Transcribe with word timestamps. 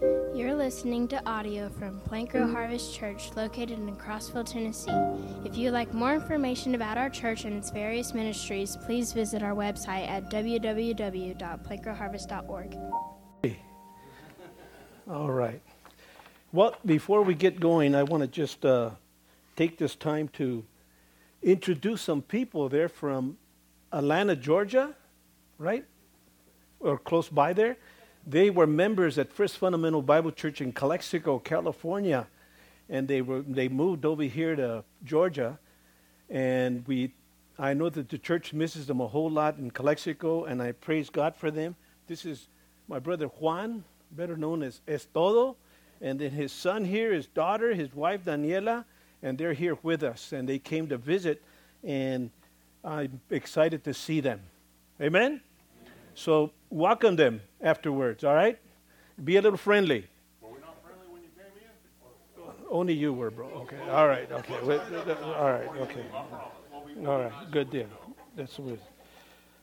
You're 0.00 0.54
listening 0.54 1.08
to 1.08 1.20
audio 1.28 1.68
from 1.68 2.00
Plank 2.00 2.32
Row 2.32 2.50
Harvest 2.50 2.94
Church 2.94 3.30
located 3.36 3.78
in 3.78 3.94
Crossville, 3.96 4.50
Tennessee. 4.50 4.90
If 5.44 5.58
you'd 5.58 5.72
like 5.72 5.92
more 5.92 6.14
information 6.14 6.74
about 6.74 6.96
our 6.96 7.10
church 7.10 7.44
and 7.44 7.54
its 7.54 7.70
various 7.70 8.14
ministries, 8.14 8.78
please 8.86 9.12
visit 9.12 9.42
our 9.42 9.54
website 9.54 10.08
at 10.08 10.30
www.plankrowharvest.org. 10.30 12.76
All 15.10 15.30
right. 15.30 15.60
Well, 16.52 16.74
before 16.86 17.22
we 17.22 17.34
get 17.34 17.60
going, 17.60 17.94
I 17.94 18.04
want 18.04 18.22
to 18.22 18.26
just 18.26 18.64
uh, 18.64 18.92
take 19.54 19.76
this 19.76 19.96
time 19.96 20.28
to 20.28 20.64
introduce 21.42 22.00
some 22.00 22.22
people 22.22 22.70
there 22.70 22.88
from 22.88 23.36
Atlanta, 23.92 24.34
Georgia, 24.34 24.94
right? 25.58 25.84
Or 26.78 26.96
close 26.96 27.28
by 27.28 27.52
there. 27.52 27.76
They 28.30 28.48
were 28.48 28.68
members 28.68 29.18
at 29.18 29.32
First 29.32 29.58
Fundamental 29.58 30.02
Bible 30.02 30.30
Church 30.30 30.60
in 30.60 30.70
Calexico, 30.70 31.40
California, 31.40 32.28
and 32.88 33.08
they 33.08 33.22
were 33.22 33.42
they 33.42 33.66
moved 33.66 34.04
over 34.04 34.22
here 34.22 34.54
to 34.54 34.84
Georgia, 35.04 35.58
and 36.28 36.86
we. 36.86 37.12
I 37.58 37.74
know 37.74 37.88
that 37.90 38.08
the 38.08 38.18
church 38.18 38.52
misses 38.52 38.86
them 38.86 39.00
a 39.00 39.08
whole 39.08 39.28
lot 39.28 39.58
in 39.58 39.72
Calexico, 39.72 40.44
and 40.44 40.62
I 40.62 40.72
praise 40.72 41.10
God 41.10 41.34
for 41.34 41.50
them. 41.50 41.74
This 42.06 42.24
is 42.24 42.46
my 42.86 43.00
brother 43.00 43.26
Juan, 43.26 43.82
better 44.12 44.36
known 44.36 44.62
as 44.62 44.80
Estodo, 44.86 45.56
and 46.00 46.20
then 46.20 46.30
his 46.30 46.52
son 46.52 46.84
here, 46.84 47.12
his 47.12 47.26
daughter, 47.26 47.74
his 47.74 47.92
wife 47.92 48.24
Daniela, 48.24 48.84
and 49.24 49.36
they're 49.36 49.54
here 49.54 49.76
with 49.82 50.04
us, 50.04 50.32
and 50.32 50.48
they 50.48 50.60
came 50.60 50.88
to 50.88 50.96
visit, 50.96 51.42
and 51.82 52.30
I'm 52.84 53.20
excited 53.28 53.82
to 53.84 53.92
see 53.92 54.20
them. 54.20 54.40
Amen. 55.00 55.40
So 56.14 56.52
welcome 56.70 57.16
them 57.16 57.42
afterwards, 57.60 58.24
all 58.24 58.34
right? 58.34 58.58
Be 59.22 59.36
a 59.36 59.42
little 59.42 59.58
friendly. 59.58 60.06
Were 60.40 60.50
we 60.50 60.60
not 60.60 60.82
friendly 60.82 61.06
when 61.10 61.22
you 61.22 61.28
came 61.36 62.48
in? 62.48 62.66
Only 62.70 62.94
you 62.94 63.12
were, 63.12 63.30
bro. 63.30 63.46
Okay. 63.46 63.78
All 63.90 64.08
right. 64.08 64.30
Okay. 64.30 64.54
All 64.54 65.50
right. 65.50 65.68
Okay. 65.80 66.04
All 67.06 67.20
right. 67.20 67.32
Good 67.50 67.70
deal. 67.70 67.88
That's 68.36 68.58
what. 68.58 68.78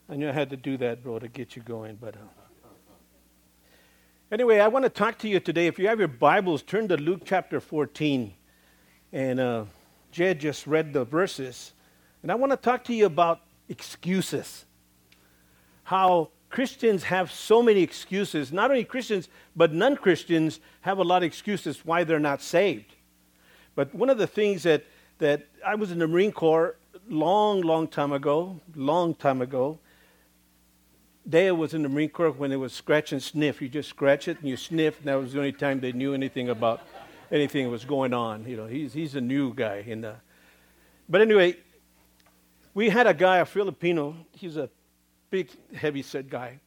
I 0.10 0.16
knew 0.16 0.30
I 0.30 0.32
had 0.32 0.50
to 0.52 0.58
do 0.58 0.78
that, 0.78 1.04
bro, 1.04 1.20
to 1.20 1.28
get 1.28 1.56
you 1.56 1.62
going. 1.64 1.98
But 2.00 2.16
uh, 2.16 2.20
anyway, 4.32 4.60
I 4.60 4.68
want 4.68 4.86
to 4.86 4.90
talk 4.90 5.18
to 5.20 5.28
you 5.28 5.40
today. 5.40 5.68
If 5.68 5.80
you 5.80 5.88
have 5.88 6.00
your 6.00 6.08
Bibles, 6.08 6.62
turn 6.62 6.88
to 6.90 6.98
Luke 6.98 7.24
chapter 7.26 7.60
14, 7.60 8.34
and 9.12 9.40
uh, 9.40 9.66
Jed 10.12 10.40
just 10.40 10.66
read 10.66 10.94
the 10.94 11.04
verses, 11.04 11.74
and 12.22 12.32
I 12.32 12.36
want 12.36 12.52
to 12.52 12.58
talk 12.58 12.86
to 12.86 12.94
you 12.94 13.06
about 13.06 13.42
excuses. 13.68 14.66
How 15.84 16.30
Christians 16.50 17.04
have 17.04 17.32
so 17.32 17.62
many 17.62 17.82
excuses. 17.82 18.52
Not 18.52 18.72
only 18.72 18.84
Christians, 18.84 19.30
but 19.56 19.74
non 19.74 19.98
Christians 19.98 20.60
have 20.82 20.98
a 20.98 21.04
lot 21.04 21.18
of 21.18 21.24
excuses 21.24 21.86
why 21.86 22.04
they're 22.04 22.20
not 22.20 22.42
saved. 22.42 22.96
But 23.76 23.94
one 23.94 24.10
of 24.10 24.18
the 24.18 24.28
things 24.28 24.64
that, 24.64 24.86
that 25.20 25.48
I 25.66 25.76
was 25.76 25.92
in 25.92 26.00
the 26.00 26.08
Marine 26.08 26.32
Corps 26.32 26.76
long, 27.10 27.62
long 27.62 27.88
time 27.88 28.12
ago, 28.12 28.60
long 28.76 29.14
time 29.16 29.42
ago. 29.42 29.80
Dale 31.28 31.56
was 31.56 31.74
in 31.74 31.84
the 31.84 31.90
Marine 31.90 32.10
Corps 32.10 32.32
when 32.32 32.52
it 32.52 32.56
was 32.56 32.72
scratch 32.72 33.12
and 33.12 33.22
sniff. 33.22 33.62
You 33.62 33.68
just 33.68 33.90
scratch 33.90 34.28
it 34.28 34.40
and 34.40 34.48
you 34.48 34.56
sniff, 34.56 35.00
and 35.00 35.08
that 35.08 35.16
was 35.16 35.34
the 35.34 35.40
only 35.40 35.52
time 35.52 35.80
they 35.80 35.92
knew 35.92 36.14
anything 36.14 36.50
about 36.50 36.82
anything 37.32 37.66
that 37.66 37.70
was 37.70 37.84
going 37.84 38.14
on. 38.14 38.46
You 38.48 38.56
know, 38.56 38.66
he's, 38.66 38.94
he's 38.94 39.16
a 39.16 39.22
new 39.22 39.54
guy. 39.54 39.84
In 39.86 40.02
the, 40.02 40.16
but 41.10 41.20
anyway, 41.20 41.58
we 42.74 42.90
had 42.90 43.08
a 43.08 43.14
guy, 43.14 43.38
a 43.38 43.46
Filipino. 43.46 44.16
He's 44.32 44.56
a 44.56 44.70
big, 45.30 45.50
heavy 45.74 46.02
set 46.02 46.30
guy. 46.30 46.60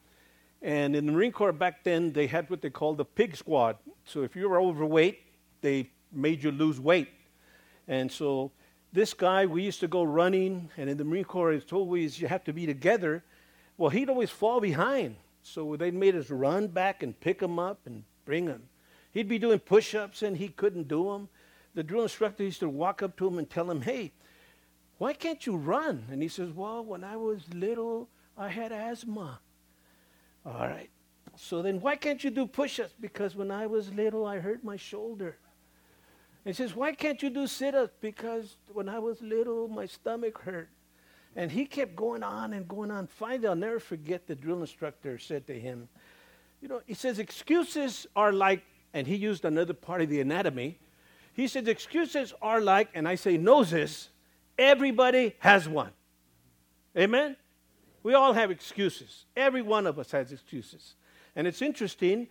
And 0.62 0.94
in 0.94 1.06
the 1.06 1.12
Marine 1.12 1.33
Corps 1.33 1.53
back 1.53 1.84
then, 1.84 2.12
they 2.12 2.27
had 2.27 2.50
what 2.50 2.61
they 2.61 2.70
called 2.70 2.98
the 2.98 3.05
pig 3.05 3.36
squad. 3.36 3.77
So 4.05 4.22
if 4.22 4.36
you 4.36 4.48
were 4.48 4.61
overweight, 4.61 5.20
they 5.62 5.91
made 6.12 6.42
you 6.42 6.50
lose 6.50 6.78
weight. 6.78 7.08
And 7.89 8.11
so 8.11 8.52
this 8.92 9.14
guy, 9.14 9.47
we 9.47 9.62
used 9.62 9.80
to 9.80 9.89
go 9.89 10.02
running, 10.02 10.68
and 10.77 10.90
in 10.90 10.96
the 10.96 11.05
Marine 11.05 11.24
Corps, 11.24 11.52
it's 11.52 11.73
always 11.73 12.20
you 12.20 12.29
have 12.29 12.45
to 12.45 12.52
be 12.52 12.67
together. 12.67 13.23
Well, 13.79 13.90
he'd 13.90 14.11
always 14.11 14.30
fall 14.30 14.61
behind. 14.61 15.17
So 15.42 15.77
they 15.77 15.90
made 15.90 16.17
us 16.17 16.30
run 16.30 16.67
back 16.68 17.02
and 17.02 17.18
pick 17.18 17.40
him 17.40 17.58
up 17.58 17.80
and 17.86 18.05
bring 18.24 18.46
him. 18.46 18.63
He'd 19.13 19.29
be 19.29 19.39
doing 19.39 19.58
push 19.58 19.95
ups 19.95 20.23
and 20.23 20.36
he 20.36 20.48
couldn't 20.48 20.89
do 20.89 21.05
them. 21.05 21.29
The 21.74 21.83
drill 21.83 22.02
instructor 22.02 22.45
used 22.45 22.61
to 22.61 22.68
walk 22.68 23.02
up 23.02 23.17
to 23.17 23.27
him 23.27 23.39
and 23.39 23.48
tell 23.48 23.70
him, 23.70 23.80
Hey, 23.80 24.13
why 24.98 25.14
can't 25.14 25.46
you 25.46 25.57
run? 25.57 26.05
And 26.11 26.20
he 26.20 26.29
says, 26.29 26.51
Well, 26.51 26.84
when 26.84 27.05
I 27.05 27.17
was 27.17 27.42
little, 27.55 28.08
I 28.40 28.48
had 28.48 28.73
asthma. 28.73 29.39
All 30.46 30.67
right. 30.67 30.89
So 31.36 31.61
then 31.61 31.78
why 31.80 31.96
can't 31.96 32.24
you 32.24 32.30
do 32.30 32.46
push 32.46 32.80
ups? 32.80 32.95
Because 32.98 33.36
when 33.36 33.51
I 33.51 33.67
was 33.67 33.92
little, 33.92 34.27
I 34.27 34.39
hurt 34.39 34.64
my 34.64 34.77
shoulder. 34.77 35.36
And 36.45 36.55
he 36.55 36.56
says, 36.56 36.74
Why 36.74 36.92
can't 36.92 37.23
you 37.23 37.28
do 37.28 37.46
sit 37.46 37.74
ups? 37.74 37.92
Because 38.01 38.56
when 38.73 38.89
I 38.89 38.98
was 38.98 39.20
little, 39.20 39.68
my 39.68 39.84
stomach 39.84 40.39
hurt. 40.39 40.70
And 41.36 41.52
he 41.52 41.67
kept 41.67 41.95
going 41.95 42.23
on 42.23 42.55
and 42.55 42.67
going 42.67 42.90
on. 42.90 43.06
Finally, 43.06 43.46
I'll 43.46 43.55
never 43.55 43.78
forget 43.78 44.27
the 44.27 44.34
drill 44.34 44.62
instructor 44.62 45.18
said 45.18 45.46
to 45.46 45.61
him, 45.61 45.89
You 46.62 46.68
know, 46.68 46.80
he 46.86 46.95
says, 46.95 47.18
excuses 47.18 48.07
are 48.17 48.33
like, 48.33 48.64
and 48.95 49.07
he 49.07 49.17
used 49.17 49.45
another 49.45 49.74
part 49.74 50.01
of 50.01 50.08
the 50.08 50.20
anatomy. 50.20 50.78
He 51.34 51.46
says, 51.46 51.68
excuses 51.68 52.33
are 52.42 52.61
like, 52.61 52.89
and 52.95 53.07
I 53.07 53.14
say 53.14 53.36
noses, 53.36 54.08
everybody 54.58 55.36
has 55.39 55.68
one. 55.68 55.92
Amen? 56.96 57.36
We 58.02 58.14
all 58.14 58.33
have 58.33 58.50
excuses. 58.50 59.27
Every 59.36 59.62
one 59.62 59.86
of 59.86 59.98
us 59.98 60.11
has 60.12 60.33
excuses. 60.33 60.94
And 61.36 61.46
it's 61.46 61.62
interesting, 61.62 62.28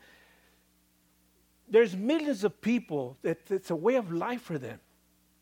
there's 1.70 1.96
millions 1.96 2.44
of 2.44 2.60
people 2.62 3.18
that 3.22 3.40
it's 3.50 3.70
a 3.70 3.76
way 3.76 3.96
of 3.96 4.12
life 4.12 4.42
for 4.42 4.58
them. 4.58 4.80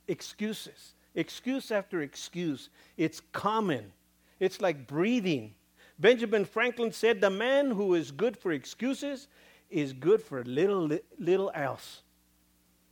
Excuses. 0.07 0.93
Excuse 1.15 1.71
after 1.71 2.01
excuse. 2.01 2.69
It's 2.97 3.21
common. 3.31 3.91
It's 4.39 4.61
like 4.61 4.87
breathing. 4.87 5.55
Benjamin 5.99 6.45
Franklin 6.45 6.91
said, 6.91 7.21
The 7.21 7.29
man 7.29 7.71
who 7.71 7.95
is 7.95 8.11
good 8.11 8.37
for 8.37 8.51
excuses 8.51 9.27
is 9.69 9.93
good 9.93 10.21
for 10.21 10.43
little, 10.43 10.89
little 11.17 11.51
else. 11.55 12.03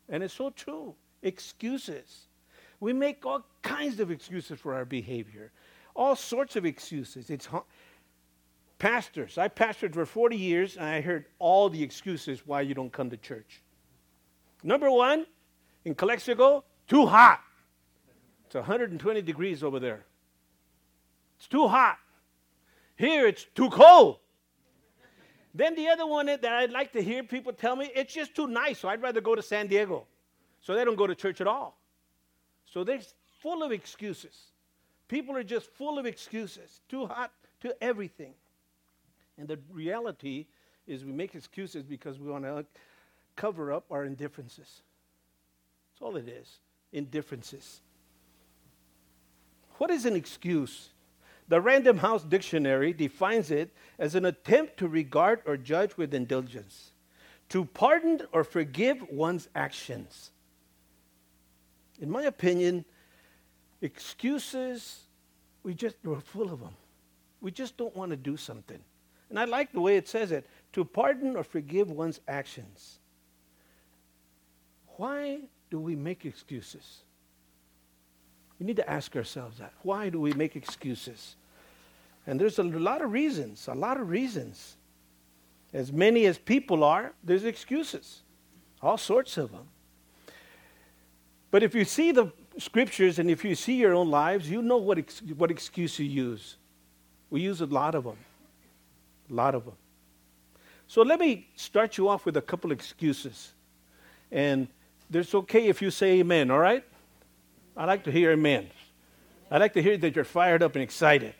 And 0.09 0.23
it's 0.23 0.33
so 0.33 0.49
true. 0.49 0.95
Excuses. 1.21 2.27
We 2.79 2.93
make 2.93 3.25
all 3.25 3.45
kinds 3.61 3.99
of 3.99 4.11
excuses 4.11 4.59
for 4.59 4.73
our 4.73 4.85
behavior 4.85 5.51
all 5.95 6.15
sorts 6.15 6.55
of 6.55 6.65
excuses. 6.65 7.29
It's 7.29 7.47
pastors. 8.77 9.37
I 9.37 9.47
pastored 9.47 9.93
for 9.93 10.05
40 10.05 10.35
years, 10.35 10.75
and 10.75 10.85
I 10.85 11.01
heard 11.01 11.25
all 11.39 11.69
the 11.69 11.81
excuses 11.81 12.45
why 12.45 12.61
you 12.61 12.73
don't 12.73 12.91
come 12.91 13.09
to 13.09 13.17
church. 13.17 13.61
Number 14.63 14.91
one, 14.91 15.25
in 15.85 15.95
Calexico, 15.95 16.63
too 16.87 17.05
hot. 17.05 17.39
It's 18.45 18.55
120 18.55 19.21
degrees 19.21 19.63
over 19.63 19.79
there. 19.79 20.05
It's 21.37 21.47
too 21.47 21.67
hot. 21.67 21.97
Here, 22.95 23.27
it's 23.27 23.45
too 23.55 23.69
cold. 23.69 24.19
Then 25.53 25.75
the 25.75 25.87
other 25.87 26.05
one 26.05 26.25
that 26.25 26.45
I'd 26.45 26.71
like 26.71 26.91
to 26.93 27.01
hear 27.01 27.23
people 27.23 27.53
tell 27.53 27.75
me, 27.75 27.89
it's 27.95 28.13
just 28.13 28.35
too 28.35 28.47
nice, 28.47 28.79
so 28.79 28.89
I'd 28.89 29.01
rather 29.01 29.21
go 29.21 29.35
to 29.35 29.41
San 29.41 29.67
Diego. 29.67 30.05
So 30.59 30.75
they 30.75 30.83
don't 30.83 30.97
go 30.97 31.07
to 31.07 31.15
church 31.15 31.39
at 31.39 31.47
all. 31.47 31.79
So 32.65 32.83
they're 32.83 32.99
full 33.41 33.63
of 33.63 33.71
excuses. 33.71 34.51
People 35.07 35.35
are 35.35 35.43
just 35.43 35.69
full 35.71 35.99
of 35.99 36.05
excuses, 36.05 36.81
too 36.89 37.05
hot 37.05 37.31
to 37.61 37.75
everything. 37.83 38.33
And 39.37 39.47
the 39.47 39.59
reality 39.71 40.47
is 40.87 41.03
we 41.03 41.11
make 41.11 41.35
excuses 41.35 41.83
because 41.83 42.19
we 42.19 42.29
want 42.29 42.43
to 42.43 42.65
cover 43.35 43.71
up 43.71 43.85
our 43.91 44.05
indifferences. 44.05 44.81
That's 45.93 46.01
all 46.01 46.15
it 46.17 46.27
is 46.27 46.59
indifferences. 46.91 47.81
What 49.77 49.91
is 49.91 50.05
an 50.05 50.15
excuse? 50.15 50.89
The 51.47 51.61
Random 51.61 51.97
House 51.97 52.23
Dictionary 52.23 52.93
defines 52.93 53.51
it 53.51 53.71
as 53.99 54.15
an 54.15 54.25
attempt 54.25 54.77
to 54.77 54.87
regard 54.87 55.41
or 55.45 55.57
judge 55.57 55.97
with 55.97 56.13
indulgence, 56.13 56.91
to 57.49 57.65
pardon 57.65 58.21
or 58.31 58.43
forgive 58.43 59.07
one's 59.09 59.49
actions. 59.53 60.31
In 61.99 62.09
my 62.09 62.23
opinion, 62.23 62.85
Excuses, 63.85 65.01
we 65.61 65.75
just, 65.75 65.95
we're 66.03 66.19
full 66.19 66.51
of 66.51 66.59
them. 66.59 66.73
We 67.39 67.51
just 67.51 67.77
don't 67.77 67.95
want 67.95 68.09
to 68.09 68.17
do 68.17 68.35
something. 68.35 68.79
And 69.29 69.39
I 69.39 69.45
like 69.45 69.71
the 69.71 69.79
way 69.79 69.95
it 69.95 70.07
says 70.07 70.31
it 70.31 70.47
to 70.73 70.83
pardon 70.83 71.35
or 71.35 71.43
forgive 71.43 71.91
one's 71.91 72.19
actions. 72.27 72.97
Why 74.97 75.41
do 75.69 75.79
we 75.79 75.95
make 75.95 76.25
excuses? 76.25 77.03
We 78.59 78.65
need 78.65 78.77
to 78.77 78.89
ask 78.89 79.15
ourselves 79.15 79.59
that. 79.59 79.71
Why 79.83 80.09
do 80.09 80.19
we 80.19 80.33
make 80.33 80.55
excuses? 80.55 81.35
And 82.25 82.41
there's 82.41 82.57
a 82.57 82.63
lot 82.63 83.03
of 83.03 83.11
reasons, 83.11 83.67
a 83.67 83.75
lot 83.75 84.01
of 84.01 84.09
reasons. 84.09 84.77
As 85.73 85.91
many 85.91 86.25
as 86.25 86.39
people 86.39 86.83
are, 86.83 87.13
there's 87.23 87.43
excuses, 87.43 88.23
all 88.81 88.97
sorts 88.97 89.37
of 89.37 89.51
them. 89.51 89.67
But 91.51 91.61
if 91.61 91.75
you 91.75 91.85
see 91.85 92.11
the 92.11 92.31
scriptures, 92.57 93.19
and 93.19 93.29
if 93.29 93.43
you 93.43 93.55
see 93.55 93.75
your 93.75 93.93
own 93.93 94.09
lives, 94.09 94.49
you 94.49 94.61
know 94.61 94.77
what, 94.77 94.97
ex- 94.97 95.21
what 95.37 95.51
excuse 95.51 95.99
you 95.99 96.05
use. 96.05 96.57
We 97.29 97.41
use 97.41 97.61
a 97.61 97.65
lot 97.65 97.95
of 97.95 98.03
them. 98.03 98.17
A 99.29 99.33
lot 99.33 99.55
of 99.55 99.65
them. 99.65 99.75
So 100.87 101.01
let 101.01 101.19
me 101.19 101.47
start 101.55 101.97
you 101.97 102.07
off 102.07 102.25
with 102.25 102.37
a 102.37 102.41
couple 102.41 102.71
excuses. 102.71 103.53
And 104.31 104.67
it's 105.11 105.33
okay 105.33 105.67
if 105.67 105.81
you 105.81 105.91
say 105.91 106.19
amen, 106.19 106.51
all 106.51 106.59
right? 106.59 106.83
I 107.75 107.85
like 107.85 108.03
to 108.05 108.11
hear 108.11 108.31
amen. 108.31 108.69
I 109.51 109.57
like 109.57 109.73
to 109.73 109.81
hear 109.81 109.97
that 109.97 110.15
you're 110.15 110.25
fired 110.25 110.63
up 110.63 110.75
and 110.75 110.83
excited. 110.83 111.33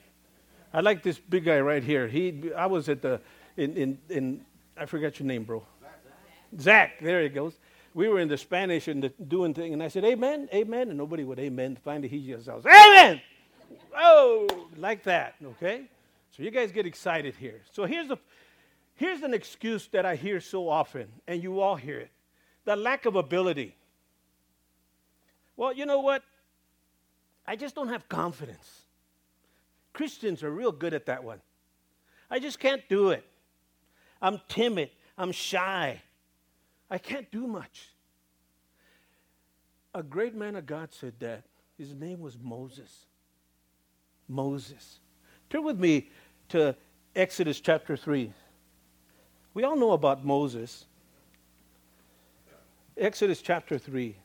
I 0.74 0.82
like 0.82 1.04
this 1.04 1.20
big 1.20 1.46
guy 1.46 1.60
right 1.60 1.84
here. 1.84 2.08
He, 2.08 2.52
I 2.56 2.66
was 2.66 2.90
at 2.90 3.02
the, 3.02 3.22
in, 3.56 3.76
in, 3.78 3.98
in 4.10 4.46
I 4.78 4.86
forgot 4.86 5.20
your 5.20 5.28
name, 5.28 5.44
bro. 5.44 5.64
Zach. 5.82 6.62
Zach, 6.62 7.00
there 7.00 7.24
he 7.24 7.30
goes. 7.30 7.54
We 7.96 8.10
were 8.10 8.20
in 8.20 8.28
the 8.28 8.38
Spanish 8.38 8.90
and 8.90 9.02
the 9.02 9.10
doing 9.10 9.54
thing, 9.54 9.72
and 9.72 9.82
I 9.82 9.88
said, 9.88 10.04
Amen, 10.04 10.50
Amen, 10.54 10.90
and 10.90 10.98
nobody 10.98 11.24
would 11.24 11.40
Amen. 11.40 11.78
Finally, 11.82 12.10
he 12.10 12.28
just 12.28 12.46
yells, 12.46 12.66
Amen! 12.66 13.22
Oh, 13.98 14.68
like 14.76 15.02
that, 15.04 15.36
okay? 15.42 15.86
So 16.32 16.44
you 16.44 16.52
guys 16.52 16.74
get 16.74 16.86
excited 16.86 17.36
here. 17.36 17.62
So 17.72 17.86
here's, 17.86 18.12
a, 18.12 18.20
here's 18.96 19.22
an 19.22 19.34
excuse 19.34 19.88
that 19.94 20.06
I 20.06 20.18
hear 20.18 20.42
so 20.42 20.68
often, 20.68 21.08
and 21.26 21.42
you 21.42 21.62
all 21.62 21.78
hear 21.78 21.98
it 22.00 22.12
the 22.66 22.76
lack 22.76 23.06
of 23.06 23.16
ability. 23.16 23.76
Well, 25.56 25.72
you 25.72 25.86
know 25.86 26.02
what? 26.02 26.24
I 27.48 27.56
just 27.56 27.76
don't 27.76 27.90
have 27.90 28.10
confidence. 28.10 28.82
Christians 29.94 30.44
are 30.44 30.52
real 30.52 30.72
good 30.72 30.94
at 30.94 31.06
that 31.06 31.24
one. 31.24 31.40
I 32.30 32.40
just 32.40 32.60
can't 32.60 32.82
do 32.90 33.12
it. 33.12 33.24
I'm 34.22 34.42
timid. 34.50 34.90
I'm 35.18 35.32
shy. 35.32 36.02
I 36.90 36.98
can't 36.98 37.30
do 37.32 37.48
much. 37.48 37.90
A 39.94 40.04
great 40.04 40.36
man 40.36 40.56
of 40.56 40.66
God 40.66 40.94
said 40.94 41.14
that. 41.20 41.44
His 41.78 41.94
name 41.94 42.20
was 42.20 42.38
Moses. 42.42 43.06
Moses. 44.28 45.00
Turn 45.50 45.64
with 45.64 45.80
me 45.80 46.10
to 46.50 46.76
Exodus 47.16 47.60
chapter 47.60 47.96
3. 47.96 48.32
We 49.54 49.64
all 49.64 49.76
know 49.76 49.92
about 49.92 50.26
Moses. 50.26 50.86
Exodus 52.98 53.42
chapter 53.42 53.78
3. 53.78 54.16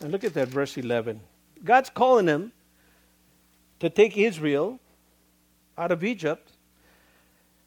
And 0.00 0.10
look 0.10 0.24
at 0.24 0.34
that, 0.34 0.48
verse 0.48 0.76
11. 0.76 1.20
God's 1.62 1.88
calling 1.90 2.26
him 2.26 2.52
to 3.80 3.88
take 3.88 4.16
Israel 4.16 4.78
out 5.78 5.92
of 5.92 6.04
Egypt. 6.04 6.52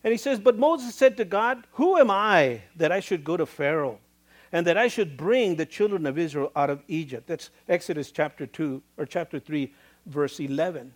And 0.08 0.14
he 0.14 0.18
says, 0.18 0.40
But 0.40 0.58
Moses 0.58 0.96
said 0.96 1.18
to 1.18 1.26
God, 1.26 1.68
Who 1.74 1.98
am 1.98 2.10
I 2.10 2.62
that 2.78 2.94
I 2.94 3.02
should 3.02 3.26
go 3.26 3.36
to 3.36 3.46
Pharaoh 3.46 4.00
and 4.54 4.66
that 4.66 4.78
I 4.78 4.88
should 4.88 5.18
bring 5.18 5.58
the 5.58 5.66
children 5.66 6.06
of 6.06 6.18
Israel 6.18 6.50
out 6.56 6.70
of 6.70 6.82
Egypt? 6.88 7.28
That's 7.28 7.50
Exodus 7.68 8.10
chapter 8.10 8.48
2 8.48 8.82
or 8.96 9.06
chapter 9.06 9.38
3, 9.38 9.74
verse 10.06 10.40
11. 10.40 10.94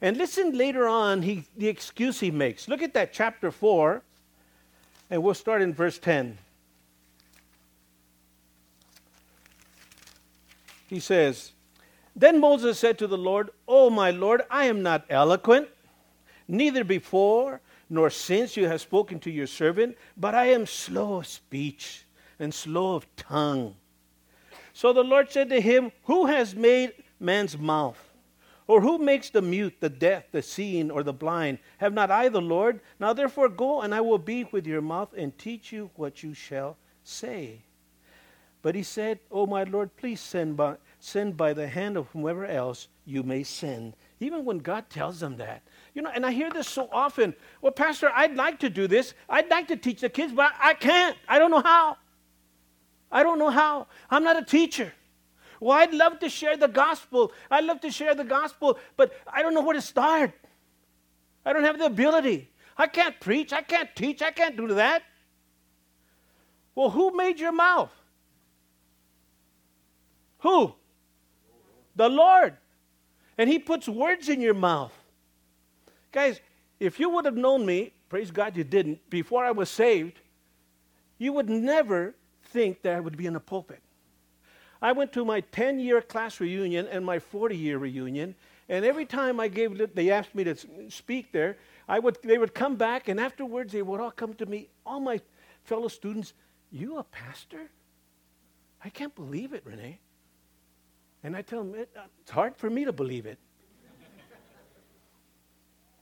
And 0.00 0.16
listen 0.16 0.56
later 0.56 0.88
on, 0.88 1.20
he, 1.20 1.44
the 1.58 1.68
excuse 1.68 2.20
he 2.20 2.30
makes. 2.30 2.68
Look 2.68 2.80
at 2.80 2.94
that, 2.94 3.12
chapter 3.12 3.50
4, 3.50 4.02
and 5.10 5.22
we'll 5.22 5.34
start 5.34 5.60
in 5.60 5.74
verse 5.74 5.98
10. 5.98 6.38
He 10.86 11.00
says, 11.00 11.52
Then 12.16 12.40
Moses 12.40 12.78
said 12.78 12.96
to 13.00 13.06
the 13.06 13.18
Lord, 13.18 13.50
Oh, 13.68 13.90
my 13.90 14.10
Lord, 14.10 14.40
I 14.50 14.64
am 14.64 14.82
not 14.82 15.04
eloquent, 15.10 15.68
neither 16.48 16.82
before 16.82 17.60
nor 17.90 18.10
since 18.10 18.56
you 18.56 18.66
have 18.66 18.80
spoken 18.80 19.18
to 19.20 19.30
your 19.30 19.46
servant, 19.46 19.96
but 20.16 20.34
I 20.34 20.46
am 20.46 20.66
slow 20.66 21.18
of 21.18 21.26
speech 21.26 22.04
and 22.38 22.52
slow 22.52 22.94
of 22.94 23.06
tongue. 23.16 23.74
So 24.72 24.92
the 24.92 25.02
Lord 25.02 25.30
said 25.30 25.48
to 25.50 25.60
him, 25.60 25.92
Who 26.04 26.26
has 26.26 26.54
made 26.54 26.92
man's 27.18 27.58
mouth? 27.58 27.98
Or 28.66 28.82
who 28.82 28.98
makes 28.98 29.30
the 29.30 29.40
mute, 29.40 29.76
the 29.80 29.88
deaf, 29.88 30.30
the 30.30 30.42
seeing, 30.42 30.90
or 30.90 31.02
the 31.02 31.12
blind? 31.12 31.58
Have 31.78 31.94
not 31.94 32.10
I 32.10 32.28
the 32.28 32.42
Lord? 32.42 32.80
Now 33.00 33.14
therefore 33.14 33.48
go, 33.48 33.80
and 33.80 33.94
I 33.94 34.02
will 34.02 34.18
be 34.18 34.44
with 34.44 34.66
your 34.66 34.82
mouth 34.82 35.14
and 35.16 35.36
teach 35.38 35.72
you 35.72 35.90
what 35.96 36.22
you 36.22 36.34
shall 36.34 36.76
say. 37.02 37.62
But 38.60 38.74
he 38.74 38.82
said, 38.82 39.20
Oh, 39.30 39.46
my 39.46 39.64
Lord, 39.64 39.96
please 39.96 40.20
send 40.20 40.56
by, 40.56 40.76
send 41.00 41.36
by 41.36 41.54
the 41.54 41.66
hand 41.66 41.96
of 41.96 42.08
whomever 42.08 42.44
else 42.44 42.88
you 43.06 43.22
may 43.22 43.42
send. 43.42 43.94
Even 44.20 44.44
when 44.44 44.58
God 44.58 44.90
tells 44.90 45.20
them 45.20 45.36
that. 45.36 45.62
You 45.94 46.02
know, 46.02 46.10
and 46.12 46.26
I 46.26 46.32
hear 46.32 46.50
this 46.50 46.68
so 46.68 46.88
often. 46.92 47.34
Well, 47.60 47.72
Pastor, 47.72 48.10
I'd 48.14 48.34
like 48.34 48.58
to 48.60 48.70
do 48.70 48.86
this. 48.86 49.14
I'd 49.28 49.48
like 49.48 49.68
to 49.68 49.76
teach 49.76 50.00
the 50.00 50.08
kids, 50.08 50.32
but 50.32 50.52
I 50.60 50.74
can't. 50.74 51.16
I 51.28 51.38
don't 51.38 51.50
know 51.50 51.62
how. 51.62 51.96
I 53.10 53.22
don't 53.22 53.38
know 53.38 53.50
how. 53.50 53.86
I'm 54.10 54.24
not 54.24 54.36
a 54.36 54.44
teacher. 54.44 54.92
Well, 55.60 55.76
I'd 55.76 55.94
love 55.94 56.18
to 56.20 56.28
share 56.28 56.56
the 56.56 56.68
gospel. 56.68 57.32
I'd 57.50 57.64
love 57.64 57.80
to 57.80 57.90
share 57.90 58.14
the 58.14 58.24
gospel, 58.24 58.78
but 58.96 59.12
I 59.26 59.42
don't 59.42 59.54
know 59.54 59.62
where 59.62 59.74
to 59.74 59.82
start. 59.82 60.32
I 61.44 61.52
don't 61.52 61.64
have 61.64 61.78
the 61.78 61.86
ability. 61.86 62.50
I 62.76 62.86
can't 62.86 63.18
preach. 63.18 63.52
I 63.52 63.62
can't 63.62 63.88
teach. 63.96 64.22
I 64.22 64.30
can't 64.30 64.56
do 64.56 64.68
that. 64.74 65.02
Well, 66.74 66.90
who 66.90 67.16
made 67.16 67.40
your 67.40 67.52
mouth? 67.52 67.92
Who? 70.38 70.74
The 71.96 72.08
Lord. 72.08 72.56
And 73.38 73.48
He 73.48 73.58
puts 73.58 73.88
words 73.88 74.28
in 74.28 74.40
your 74.40 74.54
mouth. 74.54 74.92
Guys, 76.12 76.40
if 76.80 76.98
you 76.98 77.08
would 77.10 77.24
have 77.24 77.36
known 77.36 77.64
me, 77.64 77.92
praise 78.08 78.30
God 78.30 78.56
you 78.56 78.64
didn't, 78.64 79.08
before 79.08 79.44
I 79.44 79.52
was 79.52 79.70
saved, 79.70 80.20
you 81.18 81.32
would 81.32 81.48
never 81.48 82.14
think 82.44 82.82
that 82.82 82.94
I 82.94 83.00
would 83.00 83.16
be 83.16 83.26
in 83.26 83.36
a 83.36 83.40
pulpit. 83.40 83.80
I 84.80 84.92
went 84.92 85.12
to 85.14 85.24
my 85.24 85.40
10 85.40 85.80
year 85.80 86.00
class 86.00 86.40
reunion 86.40 86.86
and 86.86 87.04
my 87.04 87.18
40 87.18 87.56
year 87.56 87.78
reunion, 87.78 88.34
and 88.68 88.84
every 88.84 89.06
time 89.06 89.40
I 89.40 89.48
gave, 89.48 89.94
they 89.94 90.10
asked 90.10 90.34
me 90.34 90.44
to 90.44 90.56
speak 90.90 91.32
there, 91.32 91.56
I 91.88 91.98
would, 91.98 92.18
they 92.22 92.38
would 92.38 92.54
come 92.54 92.76
back, 92.76 93.08
and 93.08 93.18
afterwards 93.18 93.72
they 93.72 93.82
would 93.82 94.00
all 94.00 94.10
come 94.10 94.34
to 94.34 94.46
me, 94.46 94.68
all 94.84 95.00
my 95.00 95.20
fellow 95.64 95.88
students, 95.88 96.34
You 96.70 96.98
a 96.98 97.04
pastor? 97.04 97.70
I 98.84 98.90
can't 98.90 99.14
believe 99.14 99.52
it, 99.52 99.62
Renee. 99.64 99.98
And 101.28 101.36
I 101.36 101.42
tell 101.42 101.62
them, 101.62 101.74
it, 101.74 101.90
uh, 101.94 102.04
it's 102.22 102.30
hard 102.30 102.56
for 102.56 102.70
me 102.70 102.86
to 102.86 102.92
believe 102.92 103.26
it. 103.26 103.36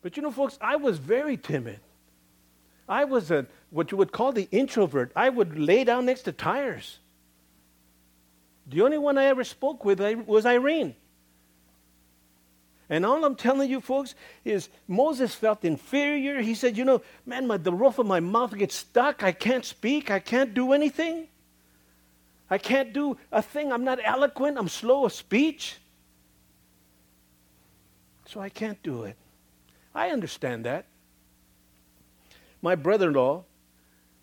but 0.01 0.17
you 0.17 0.23
know, 0.23 0.31
folks, 0.31 0.57
I 0.61 0.77
was 0.77 0.99
very 0.99 1.37
timid. 1.37 1.81
I 2.89 3.07
was 3.07 3.33
a, 3.33 3.47
what 3.71 3.91
you 3.91 3.99
would 3.99 4.13
call 4.13 4.31
the 4.31 4.47
introvert. 4.53 5.11
I 5.17 5.29
would 5.31 5.59
lay 5.59 5.83
down 5.83 6.07
next 6.07 6.23
to 6.23 6.33
tires. 6.33 7.01
The 8.69 8.83
only 8.83 8.99
one 8.99 9.19
I 9.19 9.25
ever 9.25 9.43
spoke 9.43 9.85
with 9.85 9.99
was 10.29 10.47
Irene. 10.47 10.95
And 12.89 13.05
all 13.05 13.25
I'm 13.25 13.35
telling 13.35 13.69
you, 13.69 13.81
folks, 13.81 14.15
is 14.45 14.69
Moses 14.87 15.35
felt 15.35 15.65
inferior. 15.65 16.41
He 16.41 16.55
said, 16.55 16.77
You 16.77 16.85
know, 16.85 17.03
man, 17.27 17.49
my, 17.49 17.57
the 17.57 17.73
roof 17.73 17.99
of 17.99 18.07
my 18.07 18.21
mouth 18.21 18.57
gets 18.57 18.77
stuck. 18.77 19.25
I 19.25 19.33
can't 19.33 19.65
speak. 19.65 20.09
I 20.09 20.21
can't 20.21 20.55
do 20.55 20.73
anything. 20.73 21.27
I 22.49 22.59
can't 22.59 22.93
do 22.93 23.17
a 23.33 23.43
thing. 23.43 23.73
I'm 23.73 23.85
not 23.85 23.99
eloquent. 24.05 24.59
I'm 24.59 24.69
slow 24.69 25.05
of 25.05 25.13
speech. 25.13 25.77
So 28.27 28.41
I 28.41 28.49
can't 28.49 28.81
do 28.83 29.05
it. 29.05 29.17
I 29.95 30.11
understand 30.11 30.65
that. 30.65 30.87
My 32.63 32.75
brother 32.75 33.09
in 33.09 33.15
law 33.15 33.45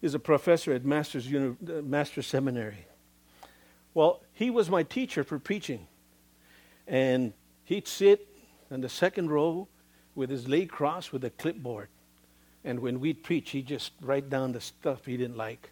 is 0.01 0.13
a 0.13 0.19
professor 0.19 0.73
at 0.73 0.83
Master's, 0.85 1.27
Uni- 1.27 1.55
uh, 1.67 1.81
Master's 1.81 2.27
Seminary. 2.27 2.85
Well, 3.93 4.21
he 4.33 4.49
was 4.49 4.69
my 4.69 4.83
teacher 4.83 5.23
for 5.23 5.39
preaching. 5.39 5.87
And 6.87 7.33
he'd 7.63 7.87
sit 7.87 8.27
in 8.69 8.81
the 8.81 8.89
second 8.89 9.29
row 9.31 9.67
with 10.15 10.29
his 10.29 10.47
leg 10.47 10.69
crossed 10.69 11.13
with 11.13 11.23
a 11.23 11.29
clipboard. 11.29 11.87
And 12.65 12.79
when 12.79 12.99
we'd 12.99 13.23
preach, 13.23 13.51
he'd 13.51 13.67
just 13.67 13.91
write 14.01 14.29
down 14.29 14.51
the 14.51 14.61
stuff 14.61 15.05
he 15.05 15.17
didn't 15.17 15.37
like. 15.37 15.69